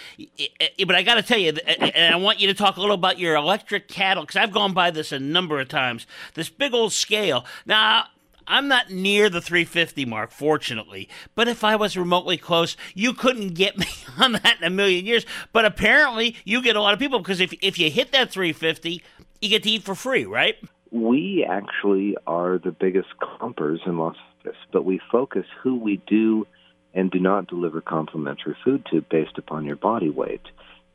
But 0.87 0.97
I 0.97 1.03
got 1.03 1.17
to 1.17 1.23
tell 1.23 1.39
you, 1.39 1.51
and 1.51 2.15
I 2.15 2.17
want 2.17 2.41
you 2.41 2.49
to 2.49 2.55
talk 2.55 2.79
a 2.79 2.81
little 2.81 2.95
about 2.95 3.19
your 3.19 3.35
electric 3.37 3.89
cattle 3.89 4.23
because 4.23 4.37
I've 4.37 4.53
gone 4.53 4.73
by 4.73 4.91
this 4.91 5.13
a 5.13 5.19
number 5.19 5.61
of 5.61 5.69
times. 5.69 6.07
This 6.33 6.49
big 6.49 6.73
old 6.73 6.93
scale. 6.93 7.45
Now. 7.67 8.07
I'm 8.47 8.69
not 8.69 8.91
near 8.91 9.31
the 9.31 9.41
350 9.41 10.05
mark, 10.05 10.31
fortunately. 10.31 11.09
But 11.35 11.49
if 11.49 11.65
I 11.65 11.77
was 11.77 11.97
remotely 11.97 12.37
close, 12.37 12.77
you 12.95 13.13
couldn't 13.13 13.55
get 13.55 13.79
me 13.79 13.87
on 14.19 14.33
that 14.33 14.59
in 14.61 14.65
a 14.65 14.71
million 14.71 15.07
years. 15.07 15.27
But 15.53 15.65
apparently, 15.65 16.37
you 16.45 16.63
get 16.63 16.77
a 16.77 16.81
lot 16.81 16.95
of 16.95 16.99
people 16.99 17.19
because 17.19 17.41
if 17.41 17.53
if 17.63 17.79
you 17.79 17.91
hit 17.91 18.13
that 18.13 18.31
350, 18.31 19.03
you 19.41 19.49
get 19.49 19.63
to 19.65 19.71
eat 19.71 19.83
for 19.83 19.95
free, 19.95 20.25
right? 20.25 20.57
we 20.95 21.45
actually 21.51 22.17
are 22.25 22.57
the 22.59 22.71
biggest 22.71 23.09
compers 23.41 23.81
in 23.85 23.99
Las 23.99 24.15
Vegas, 24.45 24.57
but 24.73 24.85
we 24.85 25.01
focus 25.11 25.45
who 25.61 25.75
we 25.75 26.01
do 26.07 26.47
and 26.95 27.11
do 27.11 27.19
not 27.19 27.49
deliver 27.49 27.81
complimentary 27.81 28.57
food 28.65 28.87
to 28.93 29.05
based 29.11 29.37
upon 29.37 29.65
your 29.65 29.75
body 29.75 30.09
weight. 30.09 30.43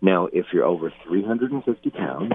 Now, 0.02 0.30
if 0.32 0.46
you're 0.54 0.64
over 0.64 0.94
350 1.06 1.90
pounds, 1.90 2.32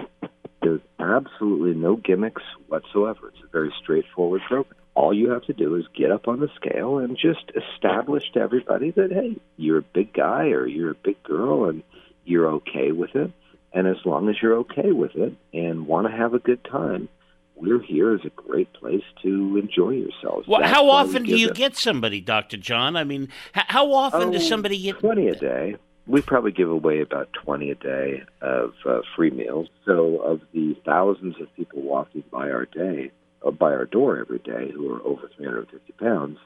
there's 0.60 0.82
absolutely 1.00 1.72
no 1.72 1.96
gimmicks 1.96 2.42
whatsoever. 2.68 3.28
It's 3.28 3.42
a 3.42 3.50
very 3.50 3.72
straightforward 3.82 4.42
program. 4.46 4.78
All 4.94 5.12
you 5.12 5.30
have 5.30 5.44
to 5.46 5.52
do 5.52 5.74
is 5.74 5.84
get 5.96 6.10
up 6.12 6.28
on 6.28 6.38
the 6.40 6.48
scale 6.54 6.98
and 6.98 7.16
just 7.16 7.50
establish 7.56 8.30
to 8.32 8.40
everybody 8.40 8.90
that, 8.92 9.10
hey, 9.12 9.36
you're 9.56 9.78
a 9.78 9.82
big 9.82 10.12
guy 10.12 10.46
or 10.48 10.66
you're 10.66 10.92
a 10.92 10.96
big 11.02 11.20
girl 11.24 11.68
and 11.68 11.82
you're 12.24 12.46
okay 12.48 12.92
with 12.92 13.14
it. 13.16 13.32
And 13.72 13.88
as 13.88 13.96
long 14.04 14.28
as 14.28 14.36
you're 14.40 14.54
okay 14.58 14.92
with 14.92 15.16
it 15.16 15.34
and 15.52 15.88
want 15.88 16.06
to 16.06 16.12
have 16.16 16.32
a 16.32 16.38
good 16.38 16.62
time, 16.64 17.08
we're 17.56 17.82
here 17.82 18.14
as 18.14 18.20
a 18.24 18.30
great 18.30 18.72
place 18.72 19.02
to 19.22 19.56
enjoy 19.60 19.90
yourselves. 19.90 20.46
Well, 20.46 20.60
That's 20.60 20.72
how 20.72 20.88
often 20.88 21.24
do 21.24 21.36
you 21.36 21.48
it- 21.48 21.54
get 21.56 21.76
somebody, 21.76 22.20
Doctor 22.20 22.56
John? 22.56 22.96
I 22.96 23.02
mean, 23.02 23.28
how 23.52 23.92
often 23.92 24.30
does 24.30 24.44
Oh, 24.44 24.48
somebody 24.48 24.80
get? 24.80 25.00
twenty 25.00 25.26
a 25.28 25.34
day? 25.34 25.76
We 26.06 26.20
probably 26.20 26.52
give 26.52 26.70
away 26.70 27.00
about 27.00 27.32
twenty 27.32 27.70
a 27.70 27.74
day 27.74 28.22
of 28.42 28.74
uh, 28.86 29.00
free 29.16 29.30
meals. 29.30 29.68
So, 29.86 30.18
of 30.18 30.40
the 30.52 30.76
thousands 30.84 31.40
of 31.40 31.52
people 31.56 31.80
walking 31.82 32.22
by 32.30 32.50
our 32.50 32.66
day, 32.66 33.10
by 33.50 33.72
our 33.72 33.86
door 33.86 34.18
every 34.18 34.38
day, 34.38 34.70
who 34.72 34.92
are 34.92 35.02
over 35.02 35.30
three 35.36 35.44
hundred 35.44 35.68
and 35.70 35.70
fifty 35.70 35.92
pounds, 35.92 36.38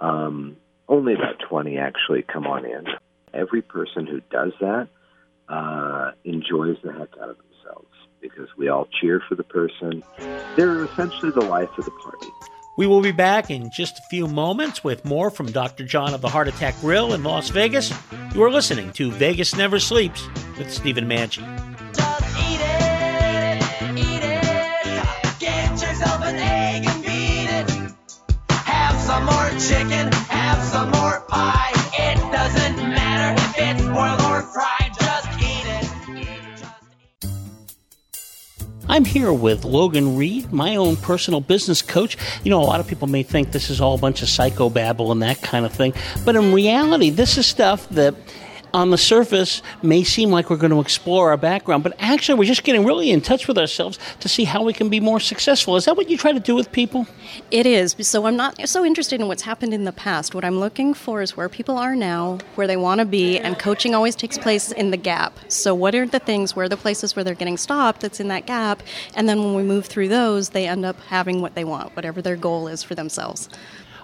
um, 0.00 0.56
only 0.88 1.14
about 1.14 1.38
twenty 1.48 1.78
actually 1.78 2.22
come 2.22 2.46
on 2.46 2.64
in. 2.64 2.86
Every 3.32 3.62
person 3.62 4.06
who 4.06 4.20
does 4.30 4.52
that 4.60 4.88
uh, 5.48 6.12
enjoys 6.24 6.76
the 6.82 6.92
heck 6.92 7.10
out 7.20 7.30
of 7.30 7.36
themselves 7.36 7.88
because 8.20 8.48
we 8.56 8.68
all 8.68 8.88
cheer 9.00 9.22
for 9.28 9.34
the 9.34 9.44
person. 9.44 10.02
They're 10.56 10.84
essentially 10.84 11.30
the 11.30 11.44
life 11.44 11.70
of 11.76 11.84
the 11.84 11.90
party. 11.90 12.28
We 12.76 12.86
will 12.88 13.02
be 13.02 13.12
back 13.12 13.50
in 13.50 13.70
just 13.70 13.98
a 13.98 14.02
few 14.10 14.26
moments 14.26 14.82
with 14.82 15.04
more 15.04 15.30
from 15.30 15.52
Dr. 15.52 15.84
John 15.84 16.12
of 16.12 16.20
the 16.20 16.28
Heart 16.28 16.48
Attack 16.48 16.80
Grill 16.80 17.12
in 17.14 17.22
Las 17.22 17.50
Vegas. 17.50 17.92
You 18.34 18.42
are 18.42 18.50
listening 18.50 18.92
to 18.94 19.12
Vegas 19.12 19.54
Never 19.54 19.78
Sleeps 19.78 20.26
with 20.58 20.72
Stephen 20.72 21.06
Maggi. 21.06 21.73
Chicken, 29.68 30.12
have 30.28 30.62
some 30.62 30.90
more 30.90 31.20
pie. 31.28 31.72
It 31.98 32.18
doesn't 32.30 32.76
matter 32.76 33.40
if 33.40 33.54
it's 33.56 33.82
boiled 33.82 34.20
or 34.30 34.42
fried, 34.42 34.92
just 35.00 35.28
eat 35.40 35.66
it. 35.66 35.88
I'm 38.86 39.06
here 39.06 39.32
with 39.32 39.64
Logan 39.64 40.18
Reed, 40.18 40.52
my 40.52 40.76
own 40.76 40.96
personal 40.96 41.40
business 41.40 41.80
coach. 41.80 42.18
You 42.42 42.50
know, 42.50 42.60
a 42.60 42.64
lot 42.64 42.80
of 42.80 42.86
people 42.86 43.08
may 43.08 43.22
think 43.22 43.52
this 43.52 43.70
is 43.70 43.80
all 43.80 43.94
a 43.94 43.98
bunch 43.98 44.20
of 44.20 44.28
psychobabble 44.28 45.10
and 45.10 45.22
that 45.22 45.40
kind 45.40 45.64
of 45.64 45.72
thing, 45.72 45.94
but 46.26 46.36
in 46.36 46.52
reality, 46.52 47.08
this 47.08 47.38
is 47.38 47.46
stuff 47.46 47.88
that 47.90 48.14
on 48.74 48.90
the 48.90 48.98
surface 48.98 49.62
may 49.82 50.02
seem 50.02 50.30
like 50.30 50.50
we're 50.50 50.56
going 50.56 50.72
to 50.72 50.80
explore 50.80 51.30
our 51.30 51.36
background, 51.36 51.84
but 51.84 51.94
actually 52.00 52.38
we're 52.38 52.44
just 52.44 52.64
getting 52.64 52.84
really 52.84 53.10
in 53.10 53.20
touch 53.20 53.46
with 53.46 53.56
ourselves 53.56 53.98
to 54.18 54.28
see 54.28 54.44
how 54.44 54.62
we 54.62 54.72
can 54.72 54.88
be 54.88 54.98
more 54.98 55.20
successful. 55.20 55.76
Is 55.76 55.84
that 55.84 55.96
what 55.96 56.10
you 56.10 56.18
try 56.18 56.32
to 56.32 56.40
do 56.40 56.56
with 56.56 56.72
people? 56.72 57.06
It 57.52 57.66
is. 57.66 57.94
So 58.00 58.26
I'm 58.26 58.36
not 58.36 58.68
so 58.68 58.84
interested 58.84 59.20
in 59.20 59.28
what's 59.28 59.42
happened 59.42 59.72
in 59.72 59.84
the 59.84 59.92
past. 59.92 60.34
What 60.34 60.44
I'm 60.44 60.58
looking 60.58 60.92
for 60.92 61.22
is 61.22 61.36
where 61.36 61.48
people 61.48 61.78
are 61.78 61.94
now, 61.94 62.38
where 62.56 62.66
they 62.66 62.76
want 62.76 62.98
to 62.98 63.04
be, 63.04 63.38
and 63.38 63.58
coaching 63.58 63.94
always 63.94 64.16
takes 64.16 64.36
place 64.36 64.72
in 64.72 64.90
the 64.90 64.96
gap. 64.96 65.38
So 65.48 65.74
what 65.74 65.94
are 65.94 66.06
the 66.06 66.18
things, 66.18 66.56
where 66.56 66.66
are 66.66 66.68
the 66.68 66.76
places 66.76 67.14
where 67.14 67.24
they're 67.24 67.34
getting 67.34 67.56
stopped 67.56 68.00
that's 68.00 68.18
in 68.18 68.28
that 68.28 68.46
gap? 68.46 68.82
And 69.14 69.28
then 69.28 69.38
when 69.38 69.54
we 69.54 69.62
move 69.62 69.86
through 69.86 70.08
those, 70.08 70.50
they 70.50 70.66
end 70.66 70.84
up 70.84 70.98
having 71.02 71.40
what 71.40 71.54
they 71.54 71.64
want, 71.64 71.94
whatever 71.94 72.20
their 72.20 72.36
goal 72.36 72.66
is 72.66 72.82
for 72.82 72.96
themselves. 72.96 73.48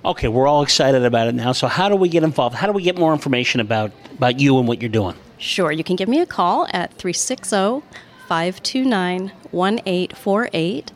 Okay, 0.04 0.28
we're 0.28 0.46
all 0.46 0.62
excited 0.62 1.04
about 1.04 1.28
it 1.28 1.34
now. 1.34 1.52
So 1.52 1.66
how 1.66 1.88
do 1.88 1.96
we 1.96 2.08
get 2.08 2.22
involved? 2.22 2.54
How 2.54 2.66
do 2.66 2.72
we 2.72 2.82
get 2.82 2.98
more 2.98 3.12
information 3.12 3.60
about 3.60 3.92
about 4.12 4.40
you 4.40 4.58
and 4.58 4.66
what 4.66 4.80
you're 4.80 4.88
doing? 4.88 5.14
Sure, 5.38 5.72
you 5.72 5.84
can 5.84 5.96
give 5.96 6.08
me 6.08 6.20
a 6.20 6.26
call 6.26 6.66
at 6.72 6.92
360 6.94 7.82
529 8.28 9.32
1848 9.50 10.92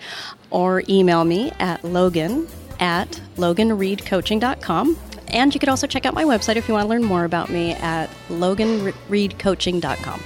or 0.51 0.83
email 0.89 1.25
me 1.25 1.51
at 1.59 1.83
logan 1.85 2.47
at 2.81 3.21
loganreedcoaching.com. 3.37 4.97
And 5.29 5.53
you 5.53 5.61
could 5.61 5.69
also 5.69 5.87
check 5.87 6.07
out 6.07 6.15
my 6.15 6.25
website 6.25 6.57
if 6.57 6.69
you 6.69 6.75
want 6.75 6.85
to 6.85 6.89
learn 6.89 7.03
more 7.03 7.25
about 7.25 7.51
me 7.51 7.73
at 7.73 8.09
loganreedcoaching.com. 8.29 10.23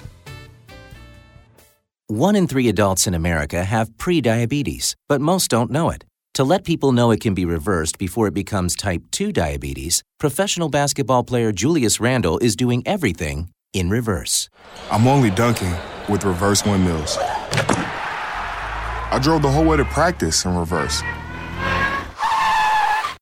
One 2.08 2.36
in 2.36 2.46
three 2.46 2.68
adults 2.68 3.06
in 3.06 3.14
America 3.14 3.64
have 3.64 3.90
prediabetes, 3.98 4.94
but 5.08 5.20
most 5.20 5.50
don't 5.50 5.70
know 5.70 5.90
it. 5.90 6.04
To 6.38 6.44
let 6.44 6.62
people 6.62 6.92
know 6.92 7.10
it 7.10 7.20
can 7.20 7.34
be 7.34 7.44
reversed 7.44 7.98
before 7.98 8.28
it 8.28 8.32
becomes 8.32 8.76
type 8.76 9.02
2 9.10 9.32
diabetes, 9.32 10.04
professional 10.20 10.68
basketball 10.68 11.24
player 11.24 11.50
Julius 11.50 11.98
Randle 11.98 12.38
is 12.38 12.54
doing 12.54 12.80
everything 12.86 13.50
in 13.72 13.90
reverse. 13.90 14.48
I'm 14.88 15.08
only 15.08 15.30
dunking 15.30 15.74
with 16.08 16.22
reverse 16.22 16.64
windmills. 16.64 17.16
I 17.18 19.18
drove 19.20 19.42
the 19.42 19.50
whole 19.50 19.64
way 19.64 19.78
to 19.78 19.84
practice 19.86 20.44
in 20.44 20.56
reverse. 20.56 21.02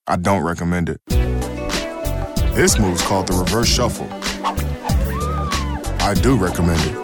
I 0.06 0.18
don't 0.20 0.44
recommend 0.44 0.90
it. 0.90 1.00
This 2.54 2.78
move's 2.78 3.00
called 3.00 3.28
the 3.28 3.32
reverse 3.32 3.68
shuffle. 3.68 4.08
I 6.02 6.12
do 6.12 6.36
recommend 6.36 6.82
it. 6.82 6.94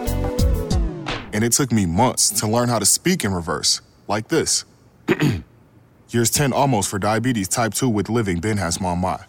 And 1.33 1.43
it 1.43 1.53
took 1.53 1.71
me 1.71 1.87
months 1.87 2.29
to 2.41 2.47
learn 2.47 2.69
how 2.69 2.77
to 2.77 2.85
speak 2.85 3.25
in 3.25 3.33
reverse, 3.33 3.81
like 4.07 4.27
this. 4.27 4.63
Years 6.13 6.29
10 6.29 6.53
almost 6.53 6.91
for 6.91 6.99
diabetes 6.99 7.47
type 7.47 7.73
2 7.73 7.89
with 7.89 8.07
living 8.07 8.39
Ben 8.39 8.57
has 8.57 8.79
mom 8.79 8.99
my. 8.99 9.25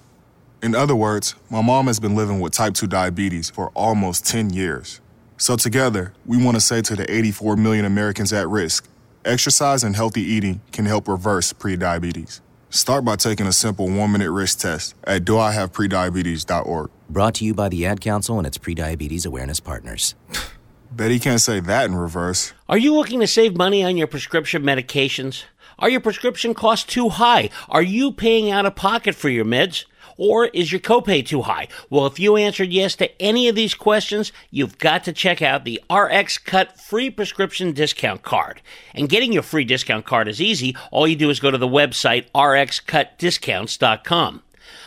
In 0.62 0.74
other 0.74 0.94
words, 0.94 1.34
my 1.48 1.62
mom 1.62 1.86
has 1.86 1.98
been 1.98 2.14
living 2.14 2.40
with 2.40 2.52
type 2.52 2.74
2 2.74 2.86
diabetes 2.86 3.48
for 3.48 3.70
almost 3.70 4.26
10 4.26 4.50
years. 4.50 5.00
So 5.38 5.56
together, 5.56 6.12
we 6.26 6.36
want 6.36 6.58
to 6.58 6.60
say 6.60 6.82
to 6.82 6.94
the 6.94 7.10
84 7.10 7.56
million 7.56 7.86
Americans 7.86 8.34
at 8.34 8.46
risk, 8.50 8.86
exercise 9.24 9.82
and 9.82 9.96
healthy 9.96 10.20
eating 10.20 10.60
can 10.72 10.84
help 10.84 11.08
reverse 11.08 11.54
prediabetes. 11.54 12.42
Start 12.68 13.02
by 13.02 13.16
taking 13.16 13.46
a 13.46 13.52
simple 13.52 13.88
one-minute 13.88 14.30
risk 14.30 14.58
test 14.58 14.94
at 15.04 15.24
doihaveprediabetes.org. 15.24 16.90
Brought 17.08 17.34
to 17.36 17.46
you 17.46 17.54
by 17.54 17.70
the 17.70 17.86
Ad 17.86 18.02
Council 18.02 18.36
and 18.36 18.46
its 18.46 18.58
prediabetes 18.58 19.24
awareness 19.24 19.58
partners. 19.58 20.14
Bet 20.92 21.10
he 21.10 21.18
can't 21.18 21.40
say 21.40 21.60
that 21.60 21.86
in 21.86 21.94
reverse. 21.94 22.52
Are 22.68 22.76
you 22.76 22.94
looking 22.94 23.20
to 23.20 23.26
save 23.26 23.56
money 23.56 23.82
on 23.82 23.96
your 23.96 24.06
prescription 24.06 24.62
medications? 24.62 25.44
Are 25.78 25.90
your 25.90 26.00
prescription 26.00 26.54
costs 26.54 26.92
too 26.92 27.08
high? 27.08 27.50
Are 27.68 27.82
you 27.82 28.12
paying 28.12 28.50
out 28.50 28.66
of 28.66 28.74
pocket 28.74 29.14
for 29.14 29.28
your 29.28 29.44
meds? 29.44 29.84
Or 30.16 30.46
is 30.46 30.70
your 30.70 30.80
copay 30.80 31.26
too 31.26 31.42
high? 31.42 31.66
Well, 31.90 32.06
if 32.06 32.20
you 32.20 32.36
answered 32.36 32.70
yes 32.70 32.94
to 32.96 33.10
any 33.20 33.48
of 33.48 33.56
these 33.56 33.74
questions, 33.74 34.30
you've 34.50 34.78
got 34.78 35.02
to 35.04 35.12
check 35.12 35.42
out 35.42 35.64
the 35.64 35.82
RX 35.92 36.38
Cut 36.38 36.80
free 36.80 37.10
prescription 37.10 37.72
discount 37.72 38.22
card. 38.22 38.62
And 38.94 39.08
getting 39.08 39.32
your 39.32 39.42
free 39.42 39.64
discount 39.64 40.06
card 40.06 40.28
is 40.28 40.40
easy. 40.40 40.76
All 40.92 41.08
you 41.08 41.16
do 41.16 41.30
is 41.30 41.40
go 41.40 41.50
to 41.50 41.58
the 41.58 41.66
website 41.66 42.30
rxcutdiscounts.com. 42.32 44.42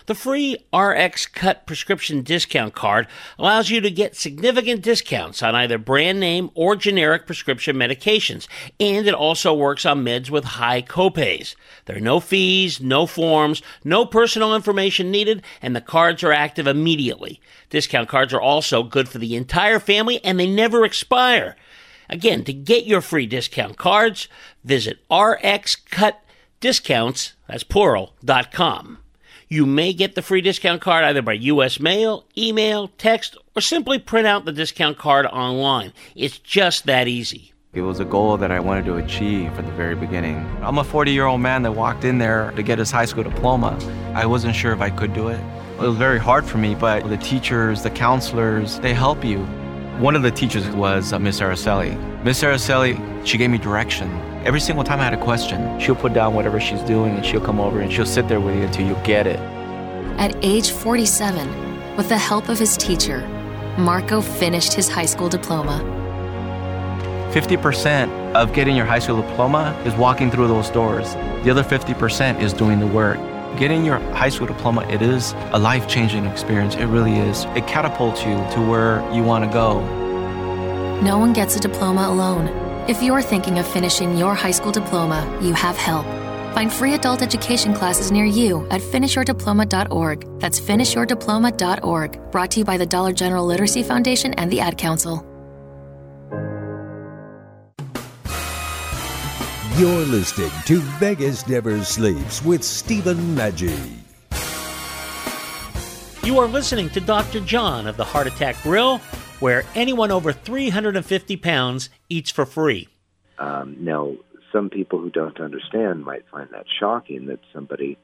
The 0.07 0.15
free 0.15 0.57
RX 0.73 1.25
Cut 1.25 1.67
prescription 1.67 2.23
discount 2.23 2.73
card 2.73 3.07
allows 3.37 3.69
you 3.69 3.81
to 3.81 3.91
get 3.91 4.15
significant 4.15 4.81
discounts 4.81 5.43
on 5.43 5.53
either 5.53 5.77
brand 5.77 6.21
name 6.21 6.49
or 6.53 6.77
generic 6.77 7.25
prescription 7.25 7.75
medications, 7.75 8.47
and 8.79 9.05
it 9.05 9.13
also 9.13 9.53
works 9.53 9.85
on 9.85 10.05
meds 10.05 10.29
with 10.29 10.45
high 10.45 10.81
copays. 10.81 11.55
There 11.85 11.97
are 11.97 11.99
no 11.99 12.21
fees, 12.21 12.79
no 12.79 13.05
forms, 13.05 13.61
no 13.83 14.05
personal 14.05 14.55
information 14.55 15.11
needed, 15.11 15.43
and 15.61 15.75
the 15.75 15.81
cards 15.81 16.23
are 16.23 16.31
active 16.31 16.67
immediately. 16.67 17.41
Discount 17.69 18.07
cards 18.07 18.33
are 18.33 18.39
also 18.39 18.83
good 18.83 19.09
for 19.09 19.17
the 19.17 19.35
entire 19.35 19.79
family 19.79 20.23
and 20.23 20.39
they 20.39 20.47
never 20.47 20.85
expire. 20.85 21.57
Again, 22.09 22.45
to 22.45 22.53
get 22.53 22.85
your 22.85 23.01
free 23.01 23.25
discount 23.25 23.77
cards, 23.77 24.29
visit 24.63 24.99
rxcutdiscounts, 25.11 27.33
that's 27.49 27.65
plural, 27.65 28.15
dot 28.23 28.53
com. 28.53 28.99
You 29.49 29.65
may 29.65 29.93
get 29.93 30.15
the 30.15 30.21
free 30.21 30.41
discount 30.41 30.81
card 30.81 31.05
either 31.05 31.21
by 31.21 31.31
U.S. 31.33 31.79
mail, 31.79 32.25
email, 32.37 32.89
text, 32.97 33.37
or 33.55 33.61
simply 33.61 33.97
print 33.97 34.27
out 34.27 34.43
the 34.43 34.51
discount 34.51 34.97
card 34.97 35.25
online. 35.25 35.93
It's 36.15 36.37
just 36.37 36.85
that 36.87 37.07
easy. 37.07 37.53
It 37.71 37.79
was 37.79 38.01
a 38.01 38.05
goal 38.05 38.35
that 38.35 38.51
I 38.51 38.59
wanted 38.59 38.83
to 38.85 38.97
achieve 38.97 39.53
from 39.53 39.65
the 39.65 39.71
very 39.71 39.95
beginning. 39.95 40.45
I'm 40.61 40.79
a 40.79 40.83
40 40.83 41.11
year 41.11 41.27
old 41.27 41.39
man 41.39 41.61
that 41.61 41.71
walked 41.71 42.03
in 42.03 42.17
there 42.17 42.51
to 42.57 42.63
get 42.63 42.77
his 42.77 42.91
high 42.91 43.05
school 43.05 43.23
diploma. 43.23 43.79
I 44.13 44.25
wasn't 44.25 44.53
sure 44.53 44.73
if 44.73 44.81
I 44.81 44.89
could 44.89 45.13
do 45.13 45.29
it. 45.29 45.39
It 45.75 45.81
was 45.81 45.95
very 45.95 46.19
hard 46.19 46.43
for 46.43 46.57
me, 46.57 46.75
but 46.75 47.07
the 47.07 47.17
teachers, 47.17 47.83
the 47.83 47.89
counselors, 47.89 48.81
they 48.81 48.93
help 48.93 49.23
you. 49.23 49.45
One 49.99 50.17
of 50.17 50.23
the 50.23 50.31
teachers 50.31 50.67
was 50.71 51.13
uh, 51.13 51.19
Miss 51.19 51.39
Araceli. 51.39 51.95
Miss 52.21 52.43
Araceli, 52.43 53.25
she 53.25 53.37
gave 53.37 53.49
me 53.49 53.59
direction. 53.59 54.09
Every 54.47 54.61
single 54.61 54.85
time 54.85 55.01
I 55.01 55.03
had 55.03 55.13
a 55.13 55.21
question, 55.21 55.77
she'll 55.77 55.93
put 55.93 56.13
down 56.13 56.33
whatever 56.33 56.57
she's 56.57 56.81
doing 56.83 57.17
and 57.17 57.25
she'll 57.25 57.41
come 57.41 57.59
over 57.59 57.81
and 57.81 57.91
she'll 57.91 58.05
sit 58.05 58.29
there 58.29 58.39
with 58.39 58.55
you 58.55 58.61
until 58.61 58.87
you 58.87 58.95
get 59.03 59.27
it. 59.27 59.37
At 60.17 60.37
age 60.41 60.71
47, 60.71 61.97
with 61.97 62.07
the 62.07 62.17
help 62.17 62.47
of 62.47 62.57
his 62.57 62.77
teacher, 62.77 63.27
Marco 63.77 64.21
finished 64.21 64.71
his 64.71 64.87
high 64.87 65.05
school 65.05 65.27
diploma. 65.27 65.81
50% 67.33 68.35
of 68.35 68.53
getting 68.53 68.77
your 68.77 68.85
high 68.85 68.99
school 68.99 69.21
diploma 69.21 69.77
is 69.85 69.93
walking 69.95 70.31
through 70.31 70.47
those 70.47 70.69
doors. 70.69 71.13
The 71.43 71.49
other 71.49 71.63
50% 71.63 72.41
is 72.41 72.53
doing 72.53 72.79
the 72.79 72.87
work. 72.87 73.17
Getting 73.59 73.83
your 73.83 73.99
high 74.13 74.29
school 74.29 74.47
diploma, 74.47 74.87
it 74.87 75.01
is 75.01 75.33
a 75.51 75.59
life-changing 75.59 76.25
experience. 76.25 76.75
It 76.75 76.85
really 76.85 77.17
is. 77.17 77.43
It 77.57 77.67
catapults 77.67 78.21
you 78.21 78.35
to 78.53 78.65
where 78.65 79.01
you 79.13 79.23
want 79.23 79.43
to 79.43 79.51
go. 79.51 79.81
No 81.01 81.19
one 81.19 81.33
gets 81.33 81.57
a 81.57 81.59
diploma 81.59 82.07
alone. 82.07 82.66
If 82.87 83.03
you're 83.03 83.21
thinking 83.21 83.59
of 83.59 83.67
finishing 83.67 84.17
your 84.17 84.33
high 84.33 84.51
school 84.51 84.71
diploma, 84.71 85.27
you 85.41 85.53
have 85.53 85.75
help. 85.75 86.05
Find 86.55 86.71
free 86.71 86.93
adult 86.93 87.21
education 87.21 87.73
classes 87.73 88.11
near 88.13 88.23
you 88.23 88.65
at 88.69 88.79
finishyourdiploma.org. 88.79 90.39
That's 90.39 90.57
finishyourdiploma.org. 90.57 92.31
Brought 92.31 92.51
to 92.51 92.59
you 92.59 92.65
by 92.65 92.77
the 92.77 92.85
Dollar 92.85 93.11
General 93.11 93.45
Literacy 93.45 93.83
Foundation 93.83 94.33
and 94.35 94.49
the 94.49 94.61
Ad 94.61 94.77
Council. 94.77 95.25
You're 99.75 100.05
listening 100.05 100.51
to 100.67 100.79
Vegas 100.97 101.45
Never 101.45 101.83
Sleeps 101.83 102.41
with 102.45 102.63
Stephen 102.63 103.17
Maggi. 103.35 103.77
You 106.23 106.39
are 106.39 106.47
listening 106.47 106.89
to 106.91 107.01
Dr. 107.01 107.41
John 107.41 107.85
of 107.85 107.97
the 107.97 108.05
Heart 108.05 108.27
Attack 108.27 108.63
Grill, 108.63 109.01
where 109.39 109.63
anyone 109.75 110.11
over 110.11 110.31
350 110.31 111.37
pounds 111.37 111.89
eats 112.09 112.31
for 112.31 112.45
free. 112.45 112.87
Um, 113.39 113.77
now, 113.79 114.13
some 114.51 114.69
people 114.69 114.99
who 114.99 115.09
don't 115.09 115.39
understand 115.39 116.03
might 116.03 116.25
find 116.31 116.49
that 116.51 116.65
shocking 116.79 117.27
that 117.27 117.39
somebody 117.53 117.97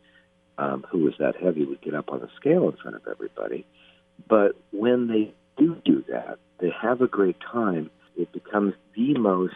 um, 0.58 0.86
was 0.94 1.14
that 1.20 1.36
heavy 1.36 1.66
would 1.66 1.82
get 1.82 1.96
up 1.96 2.12
on 2.12 2.22
a 2.22 2.30
scale 2.36 2.70
in 2.70 2.78
front 2.78 2.96
of 2.96 3.08
everybody. 3.10 3.66
But 4.28 4.52
when 4.72 5.08
they 5.08 5.34
do 5.58 5.82
do 5.84 6.04
that, 6.10 6.38
they 6.60 6.70
have 6.82 7.02
a 7.02 7.08
great 7.08 7.38
time. 7.52 7.90
It 8.16 8.32
becomes 8.32 8.74
the 8.96 9.18
most 9.18 9.56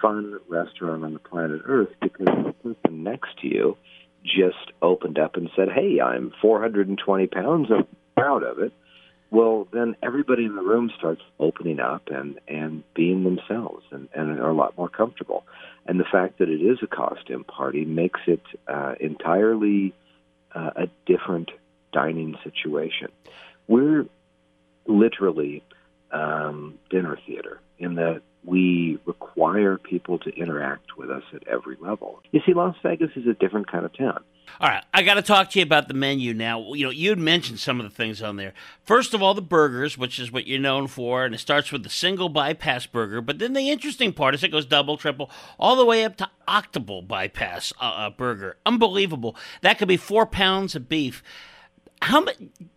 fun 0.00 0.38
restaurant 0.48 1.04
on 1.04 1.12
the 1.12 1.18
planet 1.18 1.62
Earth 1.66 1.90
because 2.00 2.26
the 2.26 2.54
person 2.62 3.04
next 3.04 3.38
to 3.42 3.48
you 3.48 3.76
just 4.24 4.72
opened 4.82 5.18
up 5.18 5.36
and 5.36 5.50
said, 5.54 5.68
"Hey, 5.70 6.00
I'm 6.00 6.32
420 6.40 7.26
pounds. 7.26 7.70
I'm 7.70 7.86
proud 8.16 8.42
of 8.42 8.58
it." 8.58 8.72
Well, 9.30 9.66
then 9.72 9.96
everybody 10.02 10.44
in 10.44 10.54
the 10.54 10.62
room 10.62 10.90
starts 10.96 11.22
opening 11.38 11.80
up 11.80 12.08
and 12.08 12.38
and 12.46 12.84
being 12.94 13.24
themselves 13.24 13.84
and 13.90 14.08
and 14.14 14.38
are 14.38 14.50
a 14.50 14.54
lot 14.54 14.76
more 14.78 14.88
comfortable. 14.88 15.44
And 15.86 15.98
the 16.00 16.04
fact 16.04 16.38
that 16.38 16.48
it 16.48 16.60
is 16.60 16.78
a 16.82 16.86
costume 16.86 17.44
party 17.44 17.84
makes 17.84 18.20
it 18.26 18.42
uh, 18.68 18.94
entirely 19.00 19.94
uh, 20.54 20.70
a 20.76 20.88
different 21.06 21.50
dining 21.92 22.36
situation. 22.44 23.08
We're 23.68 24.06
literally 24.86 25.62
um, 26.12 26.78
dinner 26.90 27.18
theater 27.26 27.60
in 27.78 27.96
that 27.96 28.22
we 28.46 28.98
require 29.04 29.76
people 29.76 30.18
to 30.20 30.30
interact 30.30 30.96
with 30.96 31.10
us 31.10 31.24
at 31.34 31.46
every 31.48 31.76
level. 31.80 32.22
You 32.30 32.40
see, 32.46 32.54
Las 32.54 32.76
Vegas 32.82 33.10
is 33.16 33.26
a 33.26 33.34
different 33.34 33.70
kind 33.70 33.84
of 33.84 33.96
town. 33.96 34.22
All 34.60 34.68
right, 34.68 34.84
I 34.94 35.02
got 35.02 35.14
to 35.14 35.22
talk 35.22 35.50
to 35.50 35.58
you 35.58 35.64
about 35.64 35.88
the 35.88 35.94
menu 35.94 36.32
now. 36.32 36.72
You 36.72 36.86
know, 36.86 36.90
you 36.90 37.10
had 37.10 37.18
mentioned 37.18 37.58
some 37.58 37.80
of 37.80 37.84
the 37.84 37.94
things 37.94 38.22
on 38.22 38.36
there. 38.36 38.54
First 38.84 39.12
of 39.12 39.22
all, 39.22 39.34
the 39.34 39.42
burgers, 39.42 39.98
which 39.98 40.20
is 40.20 40.30
what 40.30 40.46
you're 40.46 40.60
known 40.60 40.86
for, 40.86 41.24
and 41.24 41.34
it 41.34 41.38
starts 41.38 41.72
with 41.72 41.82
the 41.82 41.90
single 41.90 42.28
bypass 42.28 42.86
burger. 42.86 43.20
But 43.20 43.40
then 43.40 43.52
the 43.52 43.68
interesting 43.68 44.12
part 44.12 44.34
is 44.34 44.44
it 44.44 44.52
goes 44.52 44.64
double, 44.64 44.96
triple, 44.96 45.30
all 45.58 45.74
the 45.74 45.84
way 45.84 46.04
up 46.04 46.16
to 46.18 46.30
octuple 46.46 47.06
bypass 47.06 47.72
uh, 47.80 47.84
uh, 47.84 48.10
burger. 48.10 48.56
Unbelievable. 48.64 49.36
That 49.62 49.78
could 49.78 49.88
be 49.88 49.96
four 49.96 50.24
pounds 50.24 50.76
of 50.76 50.88
beef. 50.88 51.22
How 52.00 52.24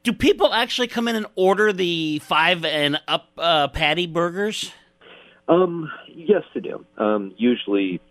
do 0.03 0.13
people 0.13 0.53
actually 0.53 0.87
come 0.87 1.07
in 1.07 1.15
and 1.15 1.27
order 1.35 1.71
the 1.71 2.19
five 2.19 2.65
and 2.65 2.99
up 3.07 3.29
uh, 3.37 3.67
patty 3.67 4.07
burgers? 4.07 4.71
Um, 5.49 5.91
yes, 6.07 6.43
they 6.53 6.61
do. 6.61 6.85
Um, 6.97 7.33
usually, 7.37 8.01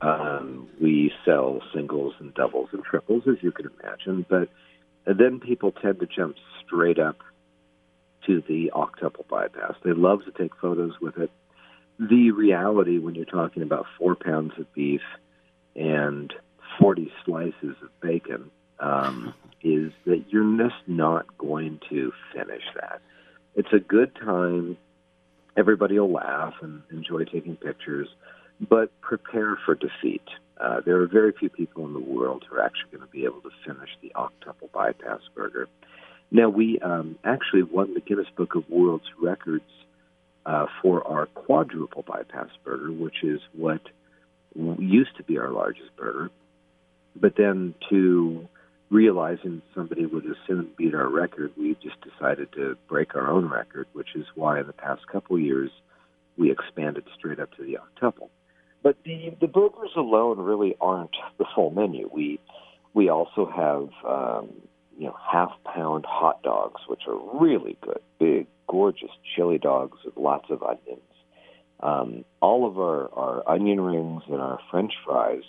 Um, 0.00 0.68
we 0.80 1.10
sell 1.24 1.62
singles 1.74 2.14
and 2.20 2.34
doubles 2.34 2.68
and 2.72 2.84
triples, 2.84 3.22
as 3.26 3.36
you 3.42 3.50
can 3.50 3.70
imagine, 3.80 4.26
but 4.28 4.48
then 5.06 5.40
people 5.40 5.72
tend 5.72 6.00
to 6.00 6.06
jump 6.06 6.36
straight 6.64 6.98
up 6.98 7.16
to 8.26 8.42
the 8.46 8.70
octuple 8.74 9.26
bypass. 9.28 9.74
They 9.84 9.92
love 9.94 10.24
to 10.26 10.32
take 10.32 10.54
photos 10.56 11.00
with 11.00 11.16
it. 11.16 11.30
The 11.98 12.30
reality, 12.32 12.98
when 12.98 13.14
you're 13.14 13.24
talking 13.24 13.62
about 13.62 13.86
four 13.98 14.16
pounds 14.16 14.52
of 14.58 14.72
beef 14.74 15.00
and 15.74 16.32
40 16.78 17.10
slices 17.24 17.76
of 17.82 18.00
bacon, 18.02 18.50
um, 18.78 19.32
is 19.62 19.92
that 20.04 20.24
you're 20.28 20.58
just 20.58 20.86
not 20.86 21.38
going 21.38 21.80
to 21.88 22.12
finish 22.34 22.64
that. 22.74 23.00
It's 23.54 23.72
a 23.72 23.78
good 23.80 24.14
time. 24.16 24.76
Everybody 25.56 25.98
will 25.98 26.12
laugh 26.12 26.54
and 26.60 26.82
enjoy 26.90 27.24
taking 27.24 27.56
pictures, 27.56 28.08
but 28.60 28.90
prepare 29.00 29.58
for 29.64 29.74
defeat. 29.74 30.22
Uh, 30.60 30.80
there 30.84 31.00
are 31.00 31.06
very 31.06 31.32
few 31.32 31.48
people 31.48 31.84
in 31.86 31.92
the 31.92 32.00
world 32.00 32.44
who 32.48 32.56
are 32.56 32.62
actually 32.62 32.90
going 32.90 33.06
to 33.06 33.12
be 33.12 33.24
able 33.24 33.40
to 33.40 33.50
finish 33.66 33.90
the 34.02 34.12
octuple 34.14 34.70
bypass 34.72 35.20
burger. 35.34 35.68
Now, 36.30 36.48
we 36.48 36.78
um, 36.80 37.18
actually 37.24 37.62
won 37.62 37.94
the 37.94 38.00
Guinness 38.00 38.26
Book 38.36 38.54
of 38.54 38.68
World's 38.68 39.04
Records 39.20 39.64
uh, 40.44 40.66
for 40.82 41.06
our 41.06 41.26
quadruple 41.26 42.02
bypass 42.02 42.48
burger, 42.64 42.92
which 42.92 43.22
is 43.22 43.40
what 43.52 43.80
used 44.54 45.16
to 45.16 45.22
be 45.22 45.38
our 45.38 45.50
largest 45.50 45.94
burger. 45.96 46.30
But 47.14 47.34
then, 47.36 47.74
to 47.90 48.48
realizing 48.90 49.62
somebody 49.74 50.06
would 50.06 50.24
soon 50.46 50.70
beat 50.76 50.94
our 50.94 51.08
record, 51.08 51.52
we 51.56 51.76
just 51.82 51.96
decided 52.00 52.52
to 52.52 52.76
break 52.88 53.14
our 53.14 53.28
own 53.28 53.48
record, 53.48 53.86
which 53.92 54.14
is 54.14 54.26
why 54.34 54.60
in 54.60 54.66
the 54.66 54.72
past 54.72 55.06
couple 55.10 55.38
years 55.38 55.70
we 56.36 56.50
expanded 56.50 57.04
straight 57.16 57.40
up 57.40 57.50
to 57.56 57.62
the 57.62 57.78
octuple. 57.78 58.28
But 58.82 58.96
the 59.04 59.34
the 59.40 59.48
burgers 59.48 59.90
alone 59.96 60.38
really 60.38 60.76
aren't 60.80 61.16
the 61.38 61.46
full 61.54 61.70
menu. 61.70 62.08
We 62.12 62.38
we 62.94 63.08
also 63.08 63.46
have 63.46 63.88
um, 64.08 64.50
you 64.96 65.06
know 65.06 65.16
half 65.32 65.50
pound 65.64 66.04
hot 66.06 66.42
dogs, 66.42 66.80
which 66.86 67.02
are 67.08 67.40
really 67.40 67.76
good, 67.80 68.00
big, 68.20 68.46
gorgeous 68.68 69.10
chili 69.34 69.58
dogs 69.58 69.98
with 70.04 70.16
lots 70.16 70.50
of 70.50 70.62
onions. 70.62 71.00
Um, 71.80 72.24
all 72.40 72.66
of 72.66 72.78
our, 72.78 73.12
our 73.12 73.48
onion 73.48 73.80
rings 73.80 74.22
and 74.28 74.40
our 74.40 74.58
French 74.70 74.92
fries 75.04 75.42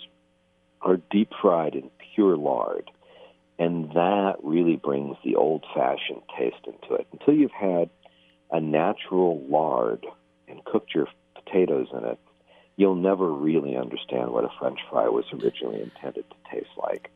are 0.82 0.98
deep 1.10 1.30
fried 1.40 1.74
in 1.74 1.90
pure 2.14 2.36
lard, 2.36 2.90
and 3.58 3.90
that 3.92 4.36
really 4.42 4.76
brings 4.76 5.16
the 5.24 5.36
old 5.36 5.64
fashioned 5.74 6.22
taste 6.38 6.66
into 6.66 6.94
it. 6.94 7.06
Until 7.12 7.34
you've 7.34 7.50
had 7.50 7.90
a 8.50 8.60
natural 8.60 9.44
lard 9.48 10.06
and 10.46 10.64
cooked 10.64 10.94
your 10.94 11.08
potatoes 11.34 11.88
in 11.92 12.04
it, 12.04 12.18
you'll 12.76 12.94
never 12.94 13.30
really 13.32 13.76
understand 13.76 14.30
what 14.30 14.44
a 14.44 14.50
French 14.58 14.78
fry 14.88 15.08
was 15.08 15.24
originally 15.32 15.82
intended 15.82 16.24
to 16.30 16.54
taste 16.54 16.70
like. 16.76 17.10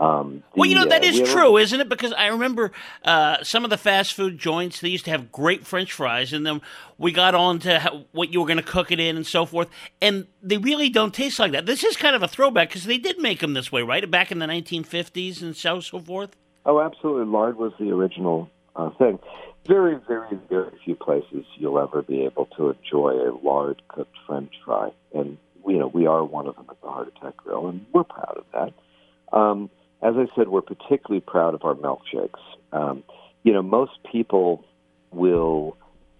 Um, 0.00 0.42
well, 0.56 0.68
you 0.68 0.74
know 0.74 0.84
the, 0.84 0.90
that 0.90 1.02
uh, 1.02 1.06
is 1.06 1.18
have 1.18 1.28
a- 1.28 1.30
true, 1.30 1.56
isn't 1.58 1.78
it? 1.78 1.88
Because 1.90 2.14
I 2.14 2.28
remember 2.28 2.72
uh, 3.04 3.44
some 3.44 3.64
of 3.64 3.70
the 3.70 3.76
fast 3.76 4.14
food 4.14 4.38
joints 4.38 4.80
they 4.80 4.88
used 4.88 5.04
to 5.04 5.10
have 5.10 5.30
great 5.30 5.66
French 5.66 5.92
fries, 5.92 6.32
and 6.32 6.46
then 6.46 6.62
we 6.96 7.12
got 7.12 7.34
on 7.34 7.58
to 7.60 7.80
how, 7.80 8.04
what 8.12 8.32
you 8.32 8.40
were 8.40 8.46
going 8.46 8.56
to 8.56 8.62
cook 8.62 8.90
it 8.90 8.98
in 8.98 9.16
and 9.16 9.26
so 9.26 9.44
forth, 9.44 9.68
and 10.00 10.26
they 10.42 10.56
really 10.56 10.88
don't 10.88 11.12
taste 11.12 11.38
like 11.38 11.52
that. 11.52 11.66
This 11.66 11.84
is 11.84 11.98
kind 11.98 12.16
of 12.16 12.22
a 12.22 12.28
throwback 12.28 12.70
because 12.70 12.84
they 12.84 12.96
did 12.96 13.18
make 13.18 13.40
them 13.40 13.52
this 13.52 13.70
way, 13.70 13.82
right? 13.82 14.10
Back 14.10 14.32
in 14.32 14.38
the 14.38 14.46
1950s 14.46 15.42
and 15.42 15.54
so 15.54 15.80
so 15.80 15.98
forth. 16.00 16.34
Oh, 16.64 16.80
absolutely. 16.80 17.26
Lard 17.26 17.58
was 17.58 17.72
the 17.78 17.90
original 17.90 18.48
uh, 18.76 18.90
thing. 18.98 19.18
Very, 19.66 19.98
very, 20.08 20.38
very 20.48 20.72
few 20.82 20.94
places 20.94 21.44
you'll 21.56 21.78
ever 21.78 22.00
be 22.00 22.22
able 22.22 22.46
to 22.56 22.70
enjoy 22.70 23.10
a 23.10 23.36
lard 23.42 23.82
cooked 23.88 24.16
French 24.26 24.52
fry, 24.64 24.90
and 25.14 25.36
you 25.66 25.78
know 25.78 25.88
we 25.88 26.06
are 26.06 26.24
one 26.24 26.46
of 26.46 26.56
them 26.56 26.64
at 26.70 26.80
the 26.80 26.88
Heart 26.88 27.12
Attack 27.16 27.36
Grill, 27.36 27.68
and 27.68 27.84
we're 27.92 28.04
proud 28.04 28.38
of 28.38 28.44
that. 28.54 29.36
Um, 29.36 29.68
as 30.02 30.14
I 30.16 30.26
said, 30.34 30.48
we're 30.48 30.62
particularly 30.62 31.20
proud 31.20 31.54
of 31.54 31.64
our 31.64 31.74
milkshakes. 31.74 32.40
Um, 32.72 33.02
you 33.42 33.52
know, 33.52 33.62
most 33.62 33.92
people 34.10 34.64
will 35.10 35.76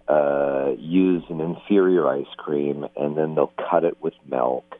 uh, 0.07 0.71
use 0.77 1.23
an 1.29 1.41
inferior 1.41 2.07
ice 2.07 2.33
cream 2.37 2.85
and 2.95 3.17
then 3.17 3.35
they'll 3.35 3.53
cut 3.69 3.83
it 3.83 4.01
with 4.01 4.13
milk 4.27 4.75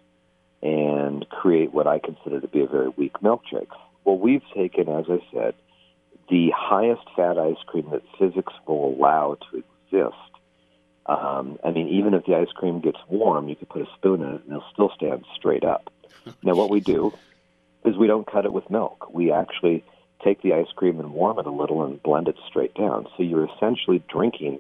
and 0.62 1.28
create 1.30 1.74
what 1.74 1.88
I 1.88 2.00
consider 2.00 2.40
to 2.40 2.48
be 2.48 2.62
a 2.62 2.68
very 2.68 2.90
weak 2.90 3.14
milkshake. 3.24 3.70
Well, 4.04 4.18
we've 4.18 4.44
taken, 4.56 4.90
as 4.90 5.06
I 5.10 5.20
said, 5.34 5.56
the 6.30 6.52
highest 6.56 7.02
fat 7.16 7.38
ice 7.38 7.58
cream 7.66 7.90
that 7.92 8.04
physics 8.20 8.54
will 8.68 8.96
allow 8.96 9.38
to 9.50 9.64
exist. 9.92 10.16
Um, 11.08 11.58
I 11.64 11.72
mean, 11.72 11.88
even 11.88 12.14
if 12.14 12.26
the 12.26 12.36
ice 12.36 12.52
cream 12.54 12.80
gets 12.80 13.00
warm, 13.10 13.50
you 13.50 13.56
could 13.56 13.70
put 13.70 13.82
a 13.82 13.88
spoon 13.96 14.22
in 14.22 14.36
it 14.36 14.44
and 14.44 14.52
it'll 14.52 14.64
still 14.72 14.92
stand 14.96 15.26
straight 15.36 15.64
up. 15.64 15.92
Now, 16.44 16.54
what 16.54 16.70
we 16.70 16.80
do 16.80 17.14
is 17.86 17.98
we 17.98 18.08
don't 18.08 18.30
cut 18.30 18.46
it 18.46 18.54
with 18.54 18.70
milk. 18.70 19.14
We 19.14 19.32
actually 19.32 19.84
take 20.24 20.42
the 20.42 20.54
ice 20.54 20.72
cream 20.76 21.00
and 21.00 21.14
warm 21.14 21.40
it 21.40 21.46
a 21.46 21.52
little 21.52 21.84
and 21.84 22.02
blend 22.04 22.28
it 22.28 22.36
straight 22.48 22.74
down. 22.76 23.08
So 23.18 23.24
you're 23.24 23.50
essentially 23.56 24.04
drinking 24.10 24.60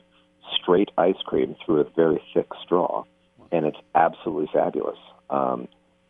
straight 0.55 0.89
ice 0.97 1.21
cream 1.25 1.55
through 1.63 1.81
a 1.81 1.89
very 1.95 2.21
thick 2.33 2.47
straw, 2.63 3.03
and 3.51 3.65
it's 3.65 3.77
absolutely 3.95 4.49
fabulous. 4.51 4.97
Um, 5.29 5.67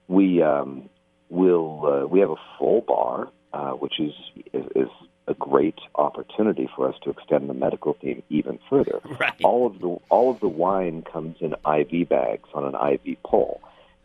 we 0.08 0.42
um, 0.42 0.90
will 1.30 1.86
uh, 2.04 2.08
we 2.08 2.20
have 2.20 2.30
a 2.30 2.42
full 2.58 2.82
bar, 2.82 3.30
uh, 3.54 3.72
which 3.72 4.00
is, 4.00 4.14
is 4.54 4.66
is 4.76 4.90
a 5.28 5.34
great 5.36 5.80
opportunity 5.96 6.68
for 6.76 6.90
us 6.90 6.96
to 7.04 7.10
extend 7.10 7.50
the 7.50 7.54
medical 7.54 7.96
theme 8.02 8.24
even 8.30 8.60
further. 8.70 9.00
Right. 9.20 9.34
All 9.44 9.68
of 9.68 9.80
the 9.80 9.98
all 10.10 10.32
of 10.32 10.40
the 10.40 10.48
wine 10.48 11.04
comes 11.04 11.38
in 11.42 11.54
IV 11.54 12.10
bags 12.10 12.50
on 12.54 12.66
an 12.66 12.76
IV 12.76 13.18
pole, 13.24 13.62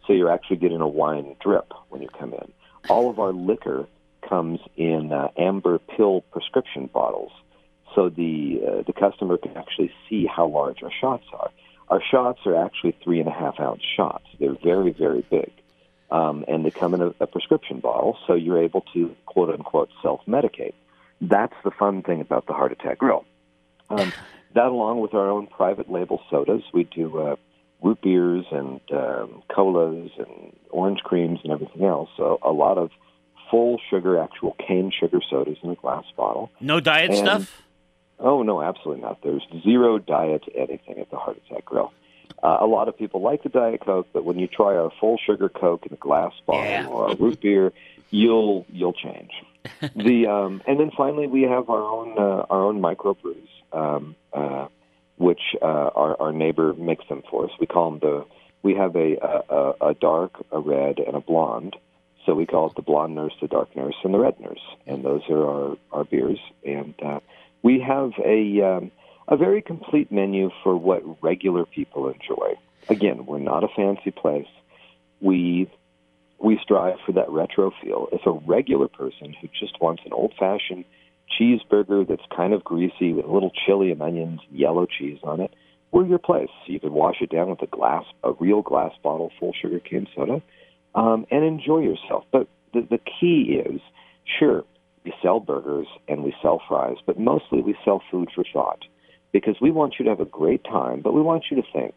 so 0.06 0.12
you're 0.12 0.30
actually 0.30 0.58
getting 0.58 0.80
a 0.80 0.88
wine 0.88 1.36
drip 1.40 1.72
when 1.88 2.02
you 2.02 2.08
come 2.08 2.34
in. 2.34 2.52
All 2.88 3.10
of 3.10 3.18
our 3.18 3.32
liquor 3.32 3.86
comes 4.28 4.60
in 4.76 5.12
uh, 5.12 5.28
amber 5.36 5.78
pill 5.78 6.22
prescription 6.32 6.86
bottles, 6.92 7.32
so 7.94 8.08
the 8.08 8.60
uh, 8.66 8.82
the 8.86 8.92
customer 8.92 9.36
can 9.36 9.56
actually 9.56 9.92
see 10.08 10.26
how 10.26 10.46
large 10.46 10.82
our 10.82 10.92
shots 11.00 11.24
are. 11.32 11.50
Our 11.88 12.02
shots 12.02 12.40
are 12.46 12.56
actually 12.64 12.96
three 13.02 13.20
and 13.20 13.28
a 13.28 13.32
half 13.32 13.58
ounce 13.60 13.82
shots. 13.96 14.24
They're 14.38 14.56
very 14.62 14.92
very 14.92 15.24
big, 15.28 15.52
um, 16.10 16.44
and 16.48 16.64
they 16.64 16.70
come 16.70 16.94
in 16.94 17.02
a, 17.02 17.14
a 17.20 17.26
prescription 17.26 17.80
bottle, 17.80 18.18
so 18.26 18.34
you're 18.34 18.62
able 18.62 18.82
to 18.94 19.14
quote 19.26 19.50
unquote 19.50 19.90
self 20.02 20.20
medicate. 20.26 20.74
That's 21.20 21.54
the 21.64 21.70
fun 21.70 22.02
thing 22.02 22.20
about 22.20 22.46
the 22.46 22.52
Heart 22.52 22.72
Attack 22.72 22.98
Grill. 22.98 23.24
Um, 23.88 24.12
that, 24.54 24.66
along 24.66 25.00
with 25.00 25.14
our 25.14 25.28
own 25.30 25.46
private 25.46 25.90
label 25.90 26.22
sodas, 26.30 26.62
we 26.72 26.84
do 26.84 27.18
uh, 27.18 27.36
root 27.82 28.00
beers 28.02 28.44
and 28.50 28.80
um, 28.92 29.42
colas 29.54 30.10
and 30.18 30.52
orange 30.70 31.00
creams 31.00 31.40
and 31.42 31.52
everything 31.52 31.84
else. 31.84 32.08
So 32.16 32.38
a 32.42 32.50
lot 32.52 32.78
of 32.78 32.90
full 33.50 33.78
sugar, 33.90 34.18
actual 34.18 34.56
cane 34.66 34.90
sugar 34.98 35.20
sodas 35.30 35.58
in 35.62 35.70
a 35.70 35.74
glass 35.74 36.04
bottle. 36.16 36.50
No 36.60 36.80
diet 36.80 37.10
And- 37.10 37.18
stuff. 37.18 37.62
Oh 38.18 38.42
no, 38.42 38.62
absolutely 38.62 39.02
not. 39.02 39.18
There's 39.22 39.42
zero 39.62 39.98
diet 39.98 40.44
anything 40.54 40.98
at 40.98 41.10
the 41.10 41.16
Heart 41.18 41.38
Attack 41.50 41.66
Grill. 41.66 41.92
Uh, 42.42 42.58
a 42.60 42.66
lot 42.66 42.88
of 42.88 42.96
people 42.96 43.20
like 43.20 43.42
the 43.42 43.48
Diet 43.50 43.80
Coke, 43.84 44.06
but 44.12 44.24
when 44.24 44.38
you 44.38 44.46
try 44.46 44.74
our 44.76 44.90
full 45.00 45.18
sugar 45.18 45.48
Coke 45.50 45.84
in 45.86 45.92
a 45.92 45.96
glass 45.96 46.32
bottle 46.46 46.92
or 46.92 47.10
a 47.12 47.16
root 47.16 47.40
beer, 47.40 47.72
you'll 48.10 48.64
you'll 48.70 48.92
change. 48.94 49.30
the 49.96 50.26
um, 50.28 50.62
and 50.66 50.78
then 50.80 50.90
finally 50.96 51.26
we 51.26 51.42
have 51.42 51.68
our 51.68 51.82
own 51.82 52.16
uh, 52.18 52.46
our 52.48 52.62
own 52.64 52.80
microbrews, 52.80 53.48
um, 53.72 54.14
uh, 54.32 54.68
which 55.16 55.40
uh, 55.62 55.64
our 55.64 56.20
our 56.20 56.32
neighbor 56.32 56.74
makes 56.74 57.06
them 57.08 57.22
for 57.30 57.44
us. 57.44 57.50
We 57.60 57.66
call 57.66 57.90
them 57.92 58.00
the 58.00 58.24
we 58.62 58.74
have 58.74 58.96
a, 58.96 59.16
a 59.18 59.88
a- 59.90 59.94
dark, 59.94 60.32
a 60.50 60.58
red, 60.60 60.98
and 60.98 61.16
a 61.16 61.20
blonde. 61.20 61.76
So 62.24 62.34
we 62.34 62.46
call 62.46 62.68
it 62.70 62.74
the 62.74 62.82
blonde 62.82 63.14
nurse, 63.14 63.34
the 63.40 63.46
dark 63.46 63.74
nurse, 63.76 63.94
and 64.02 64.12
the 64.12 64.18
red 64.18 64.40
nurse, 64.40 64.62
and 64.86 65.04
those 65.04 65.22
are 65.30 65.46
our 65.46 65.76
our 65.92 66.04
beers. 66.04 66.40
And 66.64 66.94
uh, 67.02 67.20
we 67.62 67.80
have 67.80 68.12
a 68.24 68.60
um, 68.62 68.90
a 69.28 69.36
very 69.36 69.62
complete 69.62 70.10
menu 70.10 70.50
for 70.62 70.76
what 70.76 71.02
regular 71.22 71.64
people 71.64 72.08
enjoy. 72.08 72.54
Again, 72.88 73.26
we're 73.26 73.38
not 73.38 73.64
a 73.64 73.68
fancy 73.68 74.10
place. 74.10 74.48
We 75.20 75.70
we 76.38 76.58
strive 76.62 76.98
for 77.06 77.12
that 77.12 77.30
retro 77.30 77.72
feel. 77.82 78.08
If 78.12 78.26
a 78.26 78.32
regular 78.32 78.88
person 78.88 79.34
who 79.40 79.48
just 79.58 79.80
wants 79.80 80.02
an 80.04 80.12
old 80.12 80.34
fashioned 80.38 80.84
cheeseburger 81.38 82.06
that's 82.06 82.22
kind 82.34 82.52
of 82.52 82.64
greasy 82.64 83.12
with 83.12 83.24
a 83.24 83.32
little 83.32 83.52
chili 83.66 83.90
and 83.90 84.02
onions 84.02 84.40
yellow 84.50 84.86
cheese 84.86 85.18
on 85.22 85.40
it, 85.40 85.52
we're 85.92 86.06
your 86.06 86.18
place. 86.18 86.50
You 86.66 86.80
can 86.80 86.92
wash 86.92 87.16
it 87.20 87.30
down 87.30 87.50
with 87.50 87.62
a 87.62 87.66
glass, 87.66 88.04
a 88.22 88.32
real 88.32 88.62
glass 88.62 88.92
bottle 89.02 89.30
full 89.38 89.52
sugar 89.60 89.80
cane 89.80 90.06
soda, 90.14 90.42
um, 90.94 91.26
and 91.30 91.44
enjoy 91.44 91.78
yourself. 91.78 92.24
But 92.30 92.48
the, 92.72 92.86
the 92.88 92.98
key 92.98 93.62
is, 93.64 93.80
sure, 94.38 94.64
we 95.04 95.14
sell 95.22 95.40
burgers 95.40 95.86
and 96.08 96.24
we 96.24 96.34
sell 96.42 96.60
fries, 96.68 96.96
but 97.06 97.18
mostly 97.18 97.62
we 97.62 97.76
sell 97.84 98.02
food 98.10 98.28
for 98.34 98.44
thought 98.52 98.84
because 99.32 99.56
we 99.60 99.70
want 99.70 99.94
you 99.98 100.04
to 100.04 100.10
have 100.10 100.20
a 100.20 100.24
great 100.24 100.64
time, 100.64 101.00
but 101.00 101.14
we 101.14 101.22
want 101.22 101.44
you 101.50 101.56
to 101.56 101.68
think. 101.72 101.96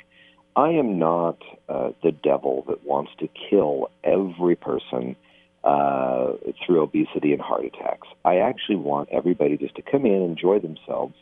I 0.56 0.70
am 0.70 1.00
not 1.00 1.38
uh, 1.68 1.92
the 2.04 2.12
devil 2.12 2.66
that 2.68 2.84
wants 2.84 3.12
to 3.20 3.30
kill 3.50 3.90
every 4.04 4.56
person 4.56 5.16
uh, 5.64 6.34
through 6.66 6.82
obesity 6.82 7.34
and 7.34 7.42
heart 7.42 7.66
attacks. 7.66 8.08
I 8.24 8.38
actually 8.38 8.78
want 8.78 9.10
everybody 9.12 9.58
just 9.58 9.76
to 9.76 9.82
come 9.82 10.06
in, 10.06 10.22
enjoy 10.22 10.60
themselves, 10.60 11.16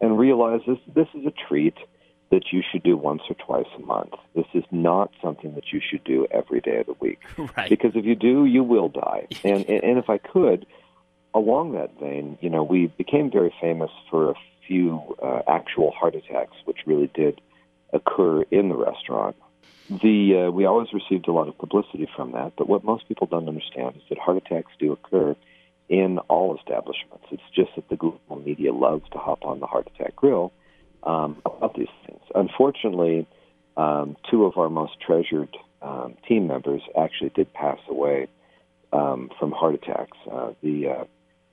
and 0.00 0.18
realize 0.18 0.60
this 0.66 0.78
this 0.94 1.08
is 1.14 1.26
a 1.26 1.32
treat 1.48 1.74
that 2.30 2.52
you 2.52 2.62
should 2.68 2.82
do 2.82 2.96
once 2.96 3.22
or 3.28 3.36
twice 3.36 3.70
a 3.76 3.80
month. 3.80 4.14
This 4.34 4.46
is 4.54 4.64
not 4.72 5.12
something 5.22 5.54
that 5.54 5.72
you 5.72 5.80
should 5.80 6.02
do 6.04 6.26
every 6.30 6.60
day 6.60 6.78
of 6.78 6.86
the 6.86 6.96
week. 7.00 7.20
Right. 7.56 7.70
Because 7.70 7.92
if 7.94 8.04
you 8.04 8.16
do, 8.16 8.46
you 8.46 8.64
will 8.64 8.88
die. 8.88 9.28
And 9.44 9.64
and 9.68 9.98
if 9.98 10.10
I 10.10 10.18
could, 10.18 10.66
along 11.32 11.72
that 11.72 11.98
vein, 12.00 12.38
you 12.40 12.50
know, 12.50 12.64
we 12.64 12.86
became 12.86 13.30
very 13.30 13.54
famous 13.60 13.90
for 14.10 14.30
a 14.30 14.34
few 14.66 15.00
uh, 15.22 15.42
actual 15.46 15.90
heart 15.92 16.14
attacks, 16.14 16.56
which 16.64 16.78
really 16.86 17.10
did 17.14 17.40
occur 17.92 18.42
in 18.50 18.68
the 18.68 18.76
restaurant. 18.76 19.36
The 19.90 20.46
uh, 20.46 20.50
we 20.50 20.64
always 20.64 20.88
received 20.92 21.28
a 21.28 21.32
lot 21.32 21.48
of 21.48 21.58
publicity 21.58 22.08
from 22.16 22.32
that, 22.32 22.54
but 22.56 22.68
what 22.68 22.84
most 22.84 23.06
people 23.06 23.26
don't 23.26 23.48
understand 23.48 23.96
is 23.96 24.02
that 24.08 24.18
heart 24.18 24.38
attacks 24.38 24.72
do 24.78 24.92
occur 24.92 25.36
in 25.88 26.18
all 26.28 26.56
establishments. 26.56 27.26
It's 27.30 27.42
just 27.54 27.70
that 27.76 27.88
the 27.90 27.96
global 27.96 28.36
media 28.36 28.72
loves 28.72 29.04
to 29.12 29.18
hop 29.18 29.44
on 29.44 29.60
the 29.60 29.66
heart 29.66 29.90
attack 29.94 30.16
grill 30.16 30.52
um, 31.02 31.42
about 31.44 31.76
these 31.76 31.88
things. 32.06 32.22
Unfortunately, 32.34 33.26
um, 33.76 34.16
two 34.30 34.44
of 34.46 34.56
our 34.56 34.70
most 34.70 34.98
treasured 35.00 35.54
um, 35.82 36.16
team 36.26 36.46
members 36.46 36.80
actually 36.98 37.30
did 37.30 37.52
pass 37.52 37.78
away 37.88 38.28
um, 38.92 39.30
from 39.38 39.52
heart 39.52 39.74
attacks. 39.74 40.16
Uh, 40.30 40.52
the 40.62 40.88
uh, 40.88 41.04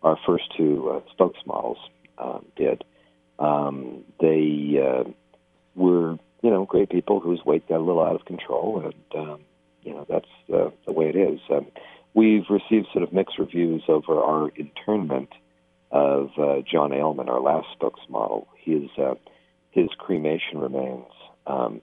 our 0.04 0.18
first 0.26 0.46
two 0.58 0.90
uh, 0.90 1.02
spokesmodels 1.14 1.78
um, 2.18 2.46
did. 2.56 2.84
Um, 3.40 4.04
they 4.20 4.80
uh, 4.80 5.10
were, 5.76 6.18
you 6.42 6.50
know, 6.50 6.66
great 6.66 6.90
people 6.90 7.20
whose 7.20 7.44
weight 7.46 7.68
got 7.68 7.78
a 7.78 7.84
little 7.84 8.02
out 8.02 8.16
of 8.16 8.26
control, 8.26 8.82
and 8.84 9.22
um, 9.22 9.40
you 9.84 9.94
know 9.94 10.06
that's 10.10 10.26
uh, 10.54 10.70
the 10.86 10.94
way 10.94 11.10
it 11.10 11.16
is. 11.16 11.40
Um, 11.50 11.68
we've 12.14 12.50
received 12.50 12.88
sort 12.92 13.04
of 13.04 13.14
mixed 13.14 13.38
reviews 13.38 13.84
over 13.88 14.20
our 14.20 14.50
internment 14.56 15.30
of 15.92 16.32
uh, 16.38 16.62
John 16.70 16.92
Alleman, 16.92 17.30
our 17.30 17.42
last 17.42 17.68
spokesmodel. 17.80 18.48
His 18.58 18.90
uh, 18.98 19.16
his 19.72 19.90
cremation 19.98 20.60
remains 20.60 21.12
um, 21.48 21.82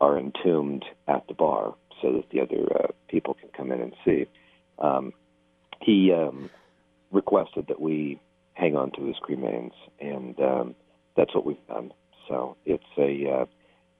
are 0.00 0.18
entombed 0.18 0.84
at 1.06 1.26
the 1.28 1.34
bar 1.34 1.74
so 2.00 2.12
that 2.12 2.30
the 2.30 2.40
other 2.40 2.66
uh, 2.74 2.88
people 3.08 3.34
can 3.34 3.48
come 3.50 3.72
in 3.72 3.80
and 3.80 3.94
see. 4.04 4.26
Um, 4.78 5.12
he 5.80 6.12
um, 6.12 6.50
requested 7.10 7.66
that 7.68 7.80
we 7.80 8.20
hang 8.54 8.76
on 8.76 8.90
to 8.92 9.04
his 9.04 9.16
cremains, 9.16 9.72
and 10.00 10.38
um, 10.40 10.74
that's 11.16 11.34
what 11.34 11.44
we've 11.44 11.66
done. 11.68 11.92
So 12.28 12.56
it's 12.64 12.84
a 12.96 13.30
uh, 13.30 13.46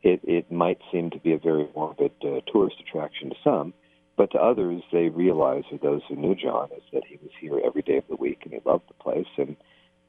it 0.03 0.21
it 0.25 0.51
might 0.51 0.79
seem 0.93 1.11
to 1.11 1.19
be 1.19 1.33
a 1.33 1.39
very 1.39 1.69
morbid 1.75 2.13
uh, 2.23 2.41
tourist 2.53 2.77
attraction 2.81 3.31
to 3.31 3.37
some, 3.43 3.75
but 4.17 4.31
to 4.33 4.39
others, 4.39 4.83
they 4.93 5.09
realize, 5.09 5.65
or 5.71 5.79
those 5.79 6.03
who 6.09 6.17
knew 6.17 6.35
John, 6.35 6.69
is 6.77 6.83
that 6.93 7.05
he 7.07 7.19
was 7.23 7.31
here 7.41 7.61
every 7.65 7.83
day 7.83 7.99
of 7.99 8.05
the 8.09 8.17
week 8.17 8.41
and 8.45 8.53
he 8.53 8.61
loved 8.65 8.89
the 8.89 8.95
place, 8.95 9.27
and 9.37 9.57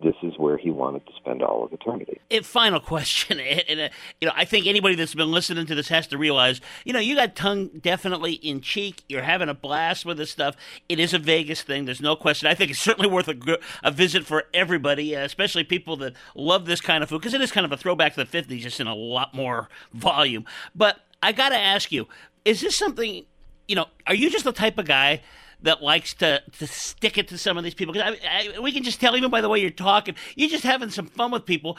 this 0.02 0.16
is 0.24 0.38
where 0.38 0.58
he 0.58 0.72
wanted 0.72 1.06
to 1.06 1.12
spend 1.18 1.43
all 1.43 1.64
of 1.64 1.74
eternity. 1.74 2.22
And 2.32 2.45
final 2.45 2.80
question, 2.80 3.39
and 3.70 3.80
uh, 3.80 3.89
you 4.22 4.28
know, 4.28 4.34
I 4.36 4.45
think 4.45 4.66
anybody 4.66 4.95
that's 4.95 5.14
been 5.14 5.32
listening 5.32 5.66
to 5.66 5.76
this 5.76 5.89
has 5.89 6.08
to 6.08 6.18
realize, 6.18 6.62
you 6.86 6.93
know, 6.93 7.00
you 7.00 7.16
got 7.16 7.36
tongue 7.36 7.70
definitely 7.82 8.34
in 8.34 8.62
cheek. 8.62 9.04
You're 9.10 9.24
having 9.24 9.50
a 9.50 9.54
blast 9.54 10.06
with 10.06 10.18
this 10.18 10.32
stuff. 10.32 10.56
It 10.88 11.00
is 11.00 11.14
a 11.14 11.20
Vegas 11.20 11.64
thing. 11.64 11.86
There's 11.86 12.02
no 12.02 12.16
question. 12.16 12.47
I 12.47 12.56
think 12.56 12.72
it's 12.72 12.80
certainly 12.80 13.10
worth 13.10 13.28
a, 13.28 13.60
a 13.84 13.91
visit 13.91 14.26
for 14.26 14.45
everybody, 14.54 15.16
uh, 15.16 15.26
especially 15.26 15.64
people 15.64 15.97
that 15.97 16.14
love 16.34 16.66
this 16.66 16.82
kind 16.82 17.04
of 17.04 17.10
food, 17.10 17.20
because 17.20 17.34
it 17.34 17.41
is 17.41 17.52
kind 17.52 17.66
of 17.66 17.72
a 17.72 17.78
throwback 17.78 18.16
to 18.16 18.24
the 18.24 18.41
'50s, 18.41 18.60
just 18.60 18.80
in 18.80 18.88
a 18.88 18.95
lot 18.95 19.34
more 19.34 19.70
volume. 19.93 20.45
But 20.74 21.00
I 21.22 21.34
got 21.34 21.50
to 21.50 21.58
ask 21.58 21.91
you, 21.91 22.08
is 22.45 22.62
this 22.62 22.76
something? 22.76 23.26
You 23.68 23.76
know, 23.76 23.86
are 24.08 24.16
you 24.16 24.30
just 24.30 24.45
the 24.45 24.54
type 24.54 24.78
of 24.78 24.86
guy? 24.86 25.22
That 25.62 25.82
likes 25.82 26.14
to, 26.16 26.41
to 26.57 26.68
stick 26.68 27.18
it 27.18 27.28
to 27.30 27.38
some 27.38 27.57
of 27.57 27.64
these 27.64 27.74
people. 27.74 27.99
I, 28.01 28.18
I, 28.55 28.60
we 28.60 28.72
can 28.72 28.84
just 28.84 28.99
tell, 28.99 29.16
even 29.16 29.30
by 29.30 29.41
the 29.41 29.49
way 29.49 29.60
you're 29.60 29.70
talking, 29.70 30.16
you're 30.36 30.49
just 30.49 30.64
having 30.64 30.89
some 30.89 31.07
fun 31.07 31.32
with 31.32 31.45
people. 31.45 31.78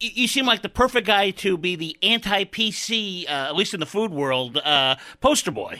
You, 0.00 0.10
you 0.14 0.28
seem 0.28 0.46
like 0.46 0.62
the 0.62 0.68
perfect 0.68 1.06
guy 1.06 1.30
to 1.30 1.56
be 1.56 1.76
the 1.76 1.96
anti-PC, 2.02 3.26
uh, 3.26 3.28
at 3.28 3.56
least 3.56 3.74
in 3.74 3.80
the 3.80 3.86
food 3.86 4.12
world, 4.12 4.56
uh, 4.58 4.96
poster 5.20 5.50
boy. 5.50 5.78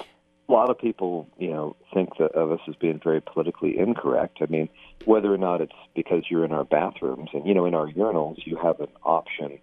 A 0.49 0.53
lot 0.53 0.69
of 0.69 0.79
people, 0.79 1.29
you 1.39 1.51
know, 1.51 1.77
think 1.95 2.11
that 2.19 2.33
of 2.33 2.53
us 2.53 2.61
as 2.69 2.75
being 2.75 3.01
very 3.03 3.23
politically 3.23 3.79
incorrect. 3.79 4.39
I 4.43 4.47
mean, 4.47 4.69
whether 5.05 5.33
or 5.33 5.39
not 5.39 5.61
it's 5.61 5.73
because 5.95 6.25
you're 6.29 6.45
in 6.45 6.53
our 6.53 6.65
bathrooms 6.65 7.31
and 7.33 7.47
you 7.47 7.55
know 7.55 7.65
in 7.65 7.75
our 7.75 7.87
urinals, 7.87 8.45
you 8.45 8.57
have 8.57 8.81
an 8.81 8.89
option 9.03 9.59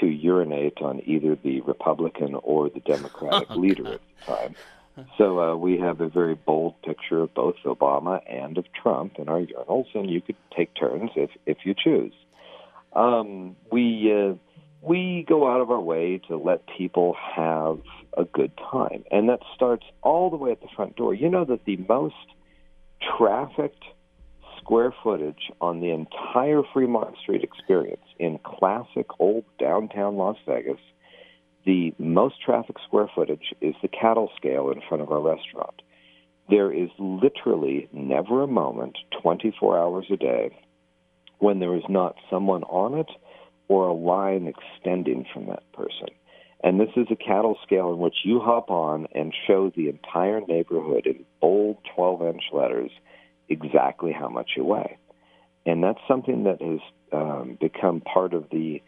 to 0.00 0.06
urinate 0.06 0.78
on 0.82 1.00
either 1.06 1.36
the 1.36 1.60
Republican 1.62 2.34
or 2.42 2.68
the 2.68 2.80
Democratic 2.80 3.48
leader 3.56 3.94
at 3.94 4.00
the 4.18 4.32
time. 4.32 4.54
So 5.18 5.40
uh, 5.40 5.56
we 5.56 5.78
have 5.78 6.00
a 6.00 6.08
very 6.08 6.34
bold 6.34 6.80
picture 6.82 7.20
of 7.20 7.34
both 7.34 7.56
Obama 7.64 8.20
and 8.30 8.56
of 8.56 8.64
Trump 8.72 9.16
in 9.18 9.28
our 9.28 9.40
urinals, 9.40 9.86
and 9.94 10.10
you 10.10 10.20
could 10.20 10.36
take 10.56 10.74
turns 10.74 11.10
if 11.16 11.30
if 11.44 11.58
you 11.64 11.74
choose. 11.74 12.14
Um, 12.94 13.56
we 13.70 14.12
uh, 14.12 14.34
we 14.80 15.24
go 15.28 15.52
out 15.52 15.60
of 15.60 15.70
our 15.70 15.80
way 15.80 16.20
to 16.28 16.36
let 16.36 16.62
people 16.78 17.14
have 17.34 17.80
a 18.16 18.24
good 18.24 18.52
time, 18.70 19.04
and 19.10 19.28
that 19.28 19.40
starts 19.54 19.84
all 20.02 20.30
the 20.30 20.36
way 20.36 20.52
at 20.52 20.60
the 20.60 20.68
front 20.74 20.96
door. 20.96 21.12
You 21.12 21.28
know 21.28 21.44
that 21.44 21.64
the 21.66 21.76
most 21.88 22.14
trafficked 23.18 23.84
square 24.58 24.94
footage 25.02 25.50
on 25.60 25.80
the 25.80 25.90
entire 25.90 26.62
Fremont 26.72 27.16
Street 27.22 27.44
experience 27.44 28.04
in 28.18 28.38
classic 28.38 29.06
old 29.18 29.44
downtown 29.58 30.16
Las 30.16 30.36
Vegas 30.46 30.80
the 31.66 31.92
most 31.98 32.40
traffic 32.40 32.76
square 32.86 33.10
footage 33.12 33.52
is 33.60 33.74
the 33.82 33.88
cattle 33.88 34.30
scale 34.36 34.70
in 34.70 34.80
front 34.88 35.02
of 35.02 35.10
our 35.10 35.20
restaurant. 35.20 35.82
There 36.48 36.72
is 36.72 36.90
literally 36.98 37.88
never 37.92 38.42
a 38.42 38.46
moment, 38.46 38.96
24 39.20 39.76
hours 39.76 40.06
a 40.10 40.16
day, 40.16 40.56
when 41.38 41.58
there 41.58 41.74
is 41.74 41.82
not 41.88 42.14
someone 42.30 42.62
on 42.64 42.94
it 42.94 43.10
or 43.68 43.88
a 43.88 43.92
line 43.92 44.46
extending 44.46 45.26
from 45.34 45.46
that 45.46 45.70
person. 45.72 46.06
And 46.62 46.80
this 46.80 46.88
is 46.96 47.08
a 47.10 47.16
cattle 47.16 47.58
scale 47.64 47.92
in 47.92 47.98
which 47.98 48.14
you 48.24 48.40
hop 48.40 48.70
on 48.70 49.08
and 49.12 49.34
show 49.46 49.70
the 49.74 49.88
entire 49.88 50.40
neighborhood 50.46 51.06
in 51.06 51.24
bold 51.40 51.78
12 51.96 52.22
inch 52.22 52.42
letters 52.52 52.90
exactly 53.48 54.12
how 54.12 54.28
much 54.28 54.52
you 54.56 54.64
weigh. 54.64 54.98
And 55.66 55.82
that's 55.82 55.98
something 56.06 56.44
that 56.44 56.62
has 56.62 56.80
um, 57.12 57.58
become 57.60 58.00
part 58.00 58.34
of 58.34 58.44
the 58.50 58.82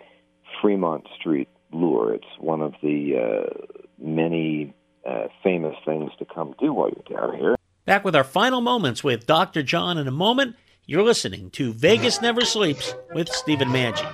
Fremont 0.63 1.07
Street 1.19 1.49
lure. 1.73 2.15
It's 2.15 2.39
one 2.39 2.61
of 2.61 2.75
the 2.83 3.17
uh, 3.17 3.79
many 3.99 4.75
uh, 5.09 5.29
famous 5.43 5.77
things 5.85 6.11
to 6.19 6.25
come 6.25 6.55
do 6.59 6.73
while 6.73 6.91
you're 6.91 7.19
down 7.19 7.37
here. 7.37 7.57
Back 7.85 8.05
with 8.05 8.15
our 8.15 8.25
final 8.25 8.61
moments 8.61 9.03
with 9.03 9.27
Dr. 9.27 9.63
John 9.63 9.97
in 9.99 10.07
a 10.07 10.13
moment. 10.13 10.57
You're 10.87 11.03
listening 11.03 11.51
to 11.51 11.73
Vegas 11.75 12.23
Never 12.23 12.43
Sleeps 12.43 12.95
with 13.15 13.29
Stephen 13.29 13.69
Maggi. 13.69 14.07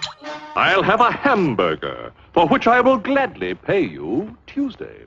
I'll 0.57 0.83
have 0.83 1.01
a 1.01 1.11
hamburger, 1.11 2.13
for 2.33 2.49
which 2.49 2.67
I 2.67 2.81
will 2.81 2.99
gladly 2.99 3.55
pay 3.55 3.81
you 3.81 4.37
Tuesday. 4.47 5.07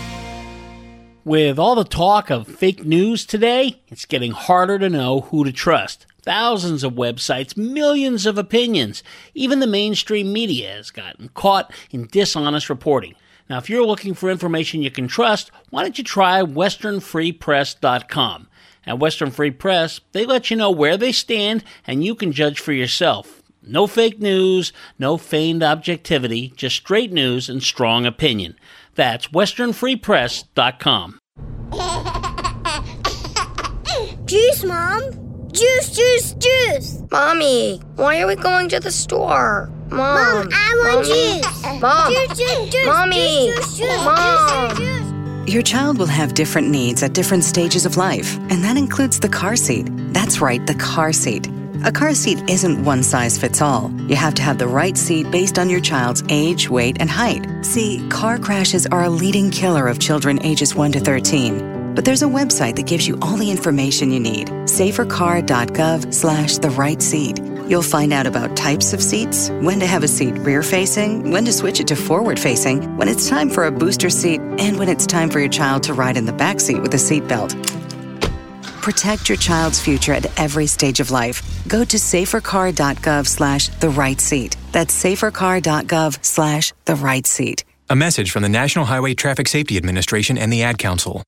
With 1.31 1.57
all 1.57 1.75
the 1.75 1.85
talk 1.85 2.29
of 2.29 2.45
fake 2.45 2.83
news 2.83 3.25
today, 3.25 3.79
it's 3.87 4.03
getting 4.03 4.33
harder 4.33 4.77
to 4.77 4.89
know 4.89 5.21
who 5.21 5.45
to 5.45 5.53
trust. 5.53 6.05
Thousands 6.21 6.83
of 6.83 6.95
websites, 6.95 7.55
millions 7.55 8.25
of 8.25 8.37
opinions. 8.37 9.01
Even 9.33 9.61
the 9.61 9.65
mainstream 9.65 10.33
media 10.33 10.73
has 10.73 10.91
gotten 10.91 11.29
caught 11.29 11.71
in 11.89 12.07
dishonest 12.07 12.69
reporting. 12.69 13.15
Now, 13.49 13.59
if 13.59 13.69
you're 13.69 13.85
looking 13.85 14.13
for 14.13 14.29
information 14.29 14.81
you 14.81 14.91
can 14.91 15.07
trust, 15.07 15.51
why 15.69 15.83
don't 15.83 15.97
you 15.97 16.03
try 16.03 16.41
westernfreepress.com? 16.41 18.47
At 18.85 18.99
Western 18.99 19.31
Free 19.31 19.51
Press, 19.51 20.01
they 20.11 20.25
let 20.25 20.51
you 20.51 20.57
know 20.57 20.71
where 20.71 20.97
they 20.97 21.13
stand 21.13 21.63
and 21.87 22.03
you 22.03 22.13
can 22.13 22.33
judge 22.33 22.59
for 22.59 22.73
yourself. 22.73 23.41
No 23.63 23.87
fake 23.87 24.19
news, 24.19 24.73
no 24.99 25.15
feigned 25.15 25.63
objectivity, 25.63 26.51
just 26.57 26.75
straight 26.75 27.13
news 27.13 27.47
and 27.47 27.63
strong 27.63 28.05
opinion. 28.05 28.57
That's 28.95 29.29
westernfreepress.com. 29.29 31.20
Juice, 34.25 34.63
Mom! 34.63 35.01
Juice, 35.51 35.95
juice, 35.95 36.33
juice! 36.33 37.01
Mommy, 37.11 37.81
why 37.95 38.21
are 38.21 38.27
we 38.27 38.35
going 38.35 38.69
to 38.69 38.79
the 38.79 38.91
store? 38.91 39.69
Mom, 39.89 39.97
Mom, 39.97 40.49
I 40.53 40.75
want 40.83 41.07
Mommy. 41.07 41.41
juice! 41.41 41.81
Mom, 41.81 42.13
Juice, 42.13 42.37
juice, 42.37 42.69
juice! 42.73 42.85
Mommy, 42.85 43.51
Juice, 43.53 43.77
juice, 43.77 43.77
juice! 43.77 44.05
Mom. 44.05 44.69
Juice, 44.75 44.79
juice, 44.79 45.11
juice! 45.11 45.53
Your 45.53 45.61
child 45.63 45.97
will 45.97 46.05
have 46.07 46.33
different 46.33 46.69
needs 46.69 47.03
at 47.03 47.13
different 47.13 47.43
stages 47.43 47.85
of 47.85 47.97
life, 47.97 48.37
and 48.49 48.63
that 48.63 48.77
includes 48.77 49.19
the 49.19 49.29
car 49.29 49.55
seat. 49.55 49.87
That's 50.13 50.39
right, 50.39 50.65
the 50.67 50.75
car 50.75 51.11
seat. 51.11 51.47
A 51.83 51.91
car 51.91 52.13
seat 52.13 52.47
isn't 52.47 52.83
one 52.83 53.01
size 53.01 53.39
fits 53.39 53.59
all. 53.59 53.91
You 54.07 54.15
have 54.15 54.35
to 54.35 54.43
have 54.43 54.59
the 54.59 54.67
right 54.67 54.95
seat 54.95 55.31
based 55.31 55.57
on 55.57 55.67
your 55.67 55.79
child's 55.79 56.21
age, 56.29 56.69
weight, 56.69 56.97
and 56.99 57.09
height. 57.09 57.43
See, 57.65 58.07
car 58.09 58.37
crashes 58.37 58.85
are 58.85 59.05
a 59.05 59.09
leading 59.09 59.49
killer 59.49 59.87
of 59.87 59.97
children 59.97 60.39
ages 60.45 60.75
1 60.75 60.91
to 60.91 60.99
13. 60.99 61.95
But 61.95 62.05
there's 62.05 62.21
a 62.21 62.27
website 62.27 62.75
that 62.75 62.85
gives 62.85 63.07
you 63.07 63.17
all 63.23 63.35
the 63.35 63.49
information 63.49 64.11
you 64.11 64.19
need. 64.19 64.47
Safercar.gov 64.47 66.13
slash 66.13 66.59
the 66.59 66.69
right 66.69 67.01
seat. 67.01 67.39
You'll 67.67 67.81
find 67.81 68.13
out 68.13 68.27
about 68.27 68.55
types 68.55 68.93
of 68.93 69.01
seats, 69.01 69.49
when 69.49 69.79
to 69.79 69.87
have 69.87 70.03
a 70.03 70.07
seat 70.07 70.37
rear 70.37 70.61
facing, 70.61 71.31
when 71.31 71.45
to 71.45 71.51
switch 71.51 71.79
it 71.79 71.87
to 71.87 71.95
forward 71.95 72.39
facing, 72.39 72.95
when 72.95 73.07
it's 73.07 73.27
time 73.27 73.49
for 73.49 73.65
a 73.65 73.71
booster 73.71 74.11
seat, 74.11 74.39
and 74.59 74.77
when 74.77 74.87
it's 74.87 75.07
time 75.07 75.31
for 75.31 75.39
your 75.39 75.49
child 75.49 75.81
to 75.83 75.95
ride 75.95 76.15
in 76.15 76.25
the 76.25 76.33
back 76.33 76.59
seat 76.59 76.79
with 76.79 76.93
a 76.93 76.97
seatbelt. 76.97 77.80
Protect 78.81 79.29
your 79.29 79.37
child's 79.37 79.79
future 79.79 80.13
at 80.13 80.25
every 80.39 80.67
stage 80.67 80.99
of 80.99 81.11
life. 81.11 81.41
Go 81.67 81.85
to 81.85 81.97
safercar.gov 81.97 83.27
slash 83.27 83.69
the 83.79 83.89
right 83.89 84.19
seat. 84.19 84.57
That's 84.71 85.03
safercar.gov 85.03 86.25
slash 86.25 86.73
the 86.85 86.95
right 86.95 87.25
seat. 87.25 87.63
A 87.89 87.95
message 87.95 88.31
from 88.31 88.43
the 88.43 88.49
National 88.49 88.85
Highway 88.85 89.13
Traffic 89.13 89.47
Safety 89.47 89.77
Administration 89.77 90.37
and 90.37 90.51
the 90.51 90.63
Ad 90.63 90.77
Council. 90.77 91.23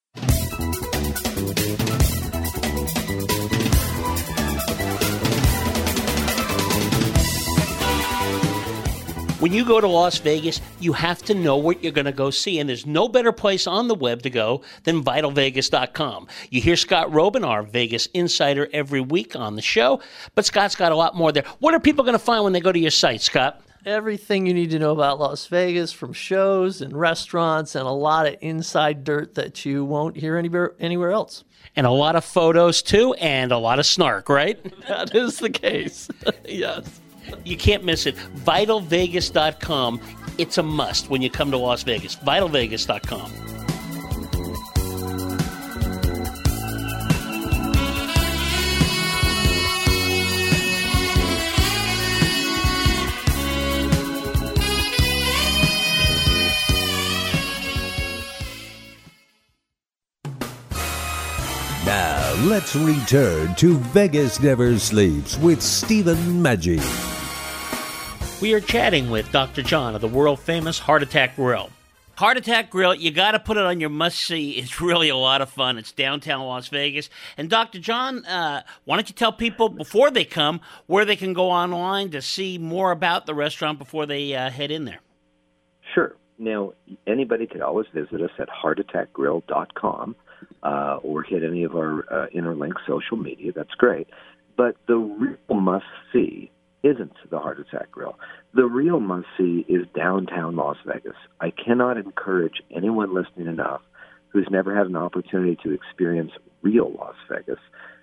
When 9.43 9.51
you 9.51 9.65
go 9.65 9.81
to 9.81 9.87
Las 9.89 10.19
Vegas, 10.19 10.61
you 10.79 10.93
have 10.93 11.21
to 11.23 11.33
know 11.33 11.57
what 11.57 11.83
you're 11.83 11.91
going 11.91 12.05
to 12.05 12.13
go 12.13 12.29
see, 12.29 12.59
and 12.59 12.69
there's 12.69 12.85
no 12.85 13.09
better 13.09 13.33
place 13.33 13.67
on 13.67 13.89
the 13.89 13.93
web 13.93 14.21
to 14.21 14.29
go 14.29 14.61
than 14.85 15.03
vitalvegas.com. 15.03 16.29
You 16.49 16.61
hear 16.61 16.77
Scott 16.77 17.09
Roeben, 17.11 17.45
our 17.45 17.61
Vegas 17.61 18.05
insider, 18.13 18.69
every 18.71 19.01
week 19.01 19.35
on 19.35 19.57
the 19.57 19.61
show, 19.61 19.99
but 20.33 20.45
Scott's 20.45 20.77
got 20.77 20.93
a 20.93 20.95
lot 20.95 21.17
more 21.17 21.33
there. 21.33 21.43
What 21.59 21.73
are 21.73 21.81
people 21.81 22.05
going 22.05 22.17
to 22.17 22.23
find 22.23 22.45
when 22.45 22.53
they 22.53 22.61
go 22.61 22.71
to 22.71 22.79
your 22.79 22.89
site, 22.89 23.19
Scott? 23.19 23.61
Everything 23.85 24.45
you 24.45 24.53
need 24.53 24.69
to 24.69 24.79
know 24.79 24.91
about 24.91 25.19
Las 25.19 25.45
Vegas 25.47 25.91
from 25.91 26.13
shows 26.13 26.79
and 26.79 26.97
restaurants 26.97 27.75
and 27.75 27.85
a 27.85 27.91
lot 27.91 28.25
of 28.25 28.37
inside 28.39 29.03
dirt 29.03 29.35
that 29.35 29.65
you 29.65 29.83
won't 29.83 30.15
hear 30.15 30.37
anywhere 30.37 30.73
anywhere 30.79 31.11
else. 31.11 31.43
And 31.75 31.85
a 31.85 31.91
lot 31.91 32.15
of 32.15 32.23
photos 32.23 32.81
too, 32.81 33.13
and 33.15 33.51
a 33.51 33.57
lot 33.57 33.77
of 33.77 33.85
snark, 33.85 34.29
right? 34.29 34.57
that 34.87 35.13
is 35.13 35.39
the 35.39 35.49
case. 35.49 36.07
yes. 36.45 37.01
You 37.43 37.57
can't 37.57 37.83
miss 37.83 38.05
it. 38.05 38.15
VitalVegas.com. 38.15 40.01
It's 40.37 40.57
a 40.57 40.63
must 40.63 41.09
when 41.09 41.21
you 41.21 41.29
come 41.29 41.51
to 41.51 41.57
Las 41.57 41.83
Vegas. 41.83 42.15
VitalVegas.com. 42.15 43.53
Now, 61.85 62.33
let's 62.45 62.75
return 62.75 63.53
to 63.55 63.77
Vegas 63.77 64.39
Never 64.39 64.79
Sleeps 64.79 65.37
with 65.37 65.61
Stephen 65.61 66.41
Maggi. 66.41 67.12
We 68.43 68.53
are 68.55 68.59
chatting 68.59 69.09
with 69.09 69.31
Dr. 69.31 69.61
John 69.61 69.95
of 69.95 70.01
the 70.01 70.07
world 70.09 70.37
famous 70.37 70.77
Heart 70.77 71.01
Attack 71.01 71.37
Grill. 71.37 71.69
Heart 72.15 72.35
Attack 72.35 72.71
Grill, 72.71 72.93
you 72.93 73.09
got 73.09 73.31
to 73.31 73.39
put 73.39 73.55
it 73.55 73.63
on 73.63 73.79
your 73.79 73.89
must 73.89 74.19
see. 74.19 74.57
It's 74.57 74.81
really 74.81 75.07
a 75.07 75.15
lot 75.15 75.41
of 75.41 75.49
fun. 75.49 75.77
It's 75.77 75.93
downtown 75.93 76.45
Las 76.45 76.67
Vegas. 76.67 77.09
And 77.37 77.49
Dr. 77.49 77.79
John, 77.79 78.25
uh, 78.25 78.63
why 78.83 78.97
don't 78.97 79.07
you 79.07 79.15
tell 79.15 79.31
people 79.31 79.69
before 79.69 80.11
they 80.11 80.25
come 80.25 80.59
where 80.87 81.05
they 81.05 81.15
can 81.15 81.31
go 81.31 81.51
online 81.51 82.11
to 82.11 82.21
see 82.21 82.57
more 82.57 82.91
about 82.91 83.27
the 83.27 83.33
restaurant 83.33 83.79
before 83.79 84.05
they 84.05 84.35
uh, 84.35 84.49
head 84.49 84.71
in 84.71 84.83
there? 84.83 84.99
Sure. 85.93 86.13
Now, 86.37 86.73
anybody 87.07 87.47
could 87.47 87.61
always 87.61 87.87
visit 87.93 88.21
us 88.21 88.31
at 88.39 88.49
heartattackgrill.com 88.49 90.17
uh, 90.63 90.97
or 91.01 91.23
hit 91.23 91.45
any 91.45 91.63
of 91.63 91.77
our 91.77 91.99
uh, 92.11 92.27
interlink 92.35 92.73
social 92.85 93.15
media. 93.15 93.53
That's 93.55 93.73
great. 93.75 94.09
But 94.57 94.75
the 94.87 94.97
real 94.97 95.61
must 95.61 95.85
see 96.11 96.51
isn't 96.83 97.13
the 97.29 97.39
Heart 97.39 97.59
Attack 97.61 97.91
Grill. 97.91 98.19
The 98.53 98.65
real 98.65 98.99
must 98.99 99.27
see 99.37 99.65
is 99.67 99.87
downtown 99.95 100.55
Las 100.55 100.77
Vegas. 100.85 101.15
I 101.39 101.49
cannot 101.49 101.97
encourage 101.97 102.61
anyone 102.69 103.13
listening 103.13 103.47
enough 103.47 103.81
who's 104.29 104.47
never 104.51 104.75
had 104.75 104.87
an 104.87 104.95
opportunity 104.95 105.57
to 105.63 105.71
experience 105.71 106.31
real 106.61 106.91
Las 106.91 107.15
Vegas, 107.29 107.59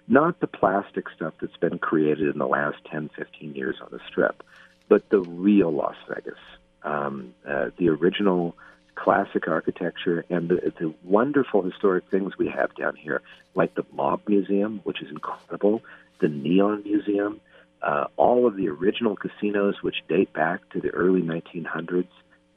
not 0.08 0.40
the 0.40 0.46
plastic 0.46 1.06
stuff 1.14 1.34
that's 1.40 1.56
been 1.58 1.78
created 1.78 2.32
in 2.32 2.38
the 2.38 2.46
last 2.46 2.78
10, 2.90 3.10
15 3.16 3.54
years 3.54 3.76
on 3.82 3.88
the 3.90 4.00
strip, 4.08 4.42
but 4.88 5.08
the 5.10 5.20
real 5.20 5.70
Las 5.70 5.96
Vegas. 6.08 6.38
Um, 6.82 7.34
uh, 7.46 7.70
the 7.76 7.90
original 7.90 8.56
classic 8.94 9.48
architecture 9.48 10.24
and 10.30 10.48
the, 10.48 10.72
the 10.78 10.94
wonderful 11.04 11.62
historic 11.62 12.04
things 12.10 12.38
we 12.38 12.48
have 12.48 12.74
down 12.74 12.96
here, 12.96 13.20
like 13.54 13.74
the 13.74 13.84
Mob 13.92 14.22
Museum, 14.26 14.80
which 14.84 15.02
is 15.02 15.10
incredible, 15.10 15.82
the 16.20 16.28
Neon 16.28 16.82
Museum, 16.84 17.40
uh, 17.82 18.04
all 18.16 18.46
of 18.46 18.56
the 18.56 18.68
original 18.68 19.16
casinos, 19.16 19.76
which 19.82 19.96
date 20.08 20.32
back 20.32 20.60
to 20.70 20.80
the 20.80 20.90
early 20.90 21.22
1900s, 21.22 22.08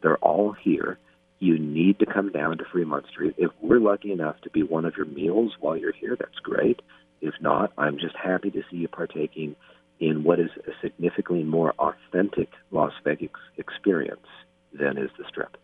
they're 0.01 0.17
all 0.17 0.51
here. 0.51 0.97
You 1.39 1.57
need 1.57 1.99
to 1.99 2.05
come 2.05 2.31
down 2.31 2.57
to 2.57 2.65
Fremont 2.71 3.05
Street. 3.07 3.35
If 3.37 3.51
we're 3.61 3.79
lucky 3.79 4.11
enough 4.11 4.39
to 4.41 4.49
be 4.49 4.63
one 4.63 4.85
of 4.85 4.95
your 4.95 5.05
meals 5.05 5.53
while 5.59 5.77
you're 5.77 5.93
here, 5.93 6.15
that's 6.17 6.39
great. 6.39 6.81
If 7.21 7.33
not, 7.41 7.71
I'm 7.77 7.97
just 7.97 8.15
happy 8.15 8.51
to 8.51 8.63
see 8.69 8.77
you 8.77 8.87
partaking 8.87 9.55
in 9.99 10.23
what 10.23 10.39
is 10.39 10.49
a 10.67 10.71
significantly 10.81 11.43
more 11.43 11.73
authentic 11.79 12.49
Las 12.71 12.93
Vegas 13.03 13.29
experience 13.57 14.27
than 14.73 14.97
is 14.97 15.09
the 15.17 15.23
Strip. 15.29 15.57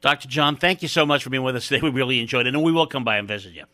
Dr. 0.00 0.28
John, 0.28 0.56
thank 0.56 0.82
you 0.82 0.88
so 0.88 1.06
much 1.06 1.22
for 1.22 1.30
being 1.30 1.44
with 1.44 1.56
us 1.56 1.68
today. 1.68 1.80
We 1.82 1.90
really 1.90 2.20
enjoyed 2.20 2.46
it, 2.46 2.54
and 2.54 2.62
we 2.62 2.72
will 2.72 2.86
come 2.86 3.04
by 3.04 3.16
and 3.16 3.28
visit 3.28 3.52
you. 3.52 3.64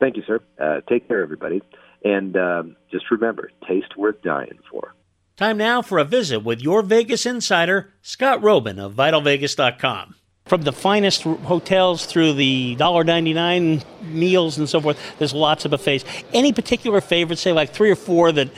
Thank 0.00 0.16
you, 0.16 0.22
sir. 0.26 0.40
Uh, 0.58 0.80
take 0.88 1.06
care, 1.06 1.22
everybody. 1.22 1.62
And 2.04 2.36
um, 2.36 2.76
just 2.90 3.10
remember, 3.10 3.50
taste 3.66 3.96
worth 3.96 4.20
dying 4.22 4.58
for. 4.70 4.94
Time 5.36 5.56
now 5.56 5.82
for 5.82 5.98
a 5.98 6.04
visit 6.04 6.40
with 6.40 6.60
your 6.60 6.82
Vegas 6.82 7.26
insider, 7.26 7.92
Scott 8.02 8.40
Roeben 8.40 8.78
of 8.78 8.94
VitalVegas.com. 8.94 10.14
From 10.44 10.62
the 10.62 10.72
finest 10.72 11.22
hotels 11.22 12.04
through 12.04 12.34
the 12.34 12.76
$1.99 12.78 13.82
meals 14.02 14.58
and 14.58 14.68
so 14.68 14.80
forth, 14.80 15.00
there's 15.18 15.32
lots 15.32 15.64
of 15.64 15.70
buffets. 15.70 16.04
Any 16.34 16.52
particular 16.52 17.00
favorites, 17.00 17.40
say 17.40 17.52
like 17.52 17.70
three 17.70 17.90
or 17.90 17.96
four, 17.96 18.30
that 18.32 18.50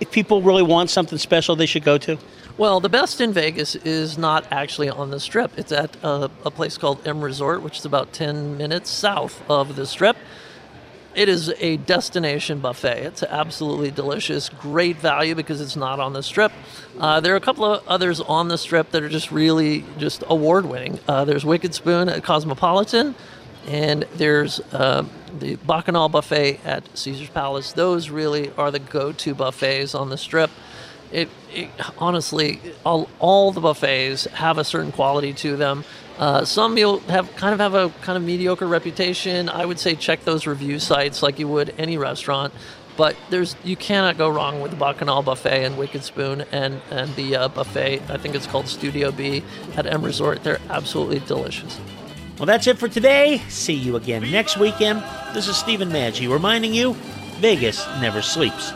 if 0.00 0.10
people 0.10 0.42
really 0.42 0.64
want 0.64 0.90
something 0.90 1.16
special, 1.16 1.54
they 1.54 1.64
should 1.64 1.84
go 1.84 1.96
to? 1.98 2.18
Well, 2.58 2.80
the 2.80 2.88
best 2.88 3.20
in 3.20 3.32
Vegas 3.32 3.76
is 3.76 4.18
not 4.18 4.44
actually 4.50 4.90
on 4.90 5.10
the 5.10 5.20
strip. 5.20 5.52
It's 5.56 5.72
at 5.72 5.96
a, 6.02 6.28
a 6.44 6.50
place 6.50 6.76
called 6.76 7.06
M 7.06 7.22
Resort, 7.22 7.62
which 7.62 7.78
is 7.78 7.84
about 7.84 8.12
10 8.12 8.58
minutes 8.58 8.90
south 8.90 9.42
of 9.48 9.76
the 9.76 9.86
strip. 9.86 10.16
It 11.14 11.28
is 11.28 11.52
a 11.58 11.76
destination 11.76 12.60
buffet. 12.60 13.04
It's 13.04 13.22
absolutely 13.22 13.90
delicious, 13.90 14.48
great 14.48 14.96
value 14.96 15.34
because 15.34 15.60
it's 15.60 15.76
not 15.76 16.00
on 16.00 16.14
the 16.14 16.22
strip. 16.22 16.52
Uh, 16.98 17.20
there 17.20 17.34
are 17.34 17.36
a 17.36 17.40
couple 17.40 17.66
of 17.66 17.86
others 17.86 18.20
on 18.20 18.48
the 18.48 18.56
strip 18.56 18.90
that 18.92 19.02
are 19.02 19.10
just 19.10 19.30
really 19.30 19.84
just 19.98 20.24
award 20.28 20.64
winning. 20.64 20.98
Uh, 21.06 21.26
there's 21.26 21.44
Wicked 21.44 21.74
Spoon 21.74 22.08
at 22.08 22.24
Cosmopolitan, 22.24 23.14
and 23.66 24.06
there's 24.14 24.60
uh, 24.72 25.04
the 25.38 25.56
Bacchanal 25.56 26.08
buffet 26.08 26.60
at 26.64 26.96
Caesar's 26.96 27.28
Palace. 27.28 27.72
Those 27.72 28.08
really 28.08 28.50
are 28.56 28.70
the 28.70 28.78
go 28.78 29.12
to 29.12 29.34
buffets 29.34 29.94
on 29.94 30.08
the 30.08 30.16
strip. 30.16 30.50
It, 31.10 31.28
it, 31.52 31.68
honestly, 31.98 32.58
all, 32.86 33.10
all 33.18 33.52
the 33.52 33.60
buffets 33.60 34.24
have 34.24 34.56
a 34.56 34.64
certain 34.64 34.92
quality 34.92 35.34
to 35.34 35.56
them. 35.56 35.84
Uh, 36.22 36.44
some 36.44 36.78
you'll 36.78 37.00
have 37.00 37.34
kind 37.34 37.52
of 37.52 37.58
have 37.58 37.74
a 37.74 37.88
kind 38.00 38.16
of 38.16 38.22
mediocre 38.22 38.68
reputation. 38.68 39.48
I 39.48 39.66
would 39.66 39.80
say 39.80 39.96
check 39.96 40.22
those 40.22 40.46
review 40.46 40.78
sites 40.78 41.20
like 41.20 41.40
you 41.40 41.48
would 41.48 41.74
any 41.78 41.98
restaurant. 41.98 42.54
But 42.96 43.16
there's 43.30 43.56
you 43.64 43.74
cannot 43.74 44.18
go 44.18 44.28
wrong 44.28 44.60
with 44.60 44.70
the 44.70 44.76
Bacchanal 44.76 45.22
buffet 45.22 45.64
and 45.64 45.76
Wicked 45.76 46.04
Spoon 46.04 46.42
and 46.52 46.80
and 46.92 47.12
the 47.16 47.34
uh, 47.34 47.48
buffet. 47.48 48.02
I 48.08 48.18
think 48.18 48.36
it's 48.36 48.46
called 48.46 48.68
Studio 48.68 49.10
B 49.10 49.42
at 49.76 49.84
M 49.84 50.04
Resort. 50.04 50.44
They're 50.44 50.60
absolutely 50.70 51.18
delicious. 51.26 51.80
Well, 52.38 52.46
that's 52.46 52.68
it 52.68 52.78
for 52.78 52.86
today. 52.86 53.38
See 53.48 53.74
you 53.74 53.96
again 53.96 54.22
next 54.30 54.58
weekend. 54.58 55.02
This 55.34 55.48
is 55.48 55.56
Stephen 55.56 55.90
Maggi 55.90 56.30
reminding 56.30 56.72
you 56.72 56.92
Vegas 57.40 57.84
never 58.00 58.22
sleeps. 58.22 58.72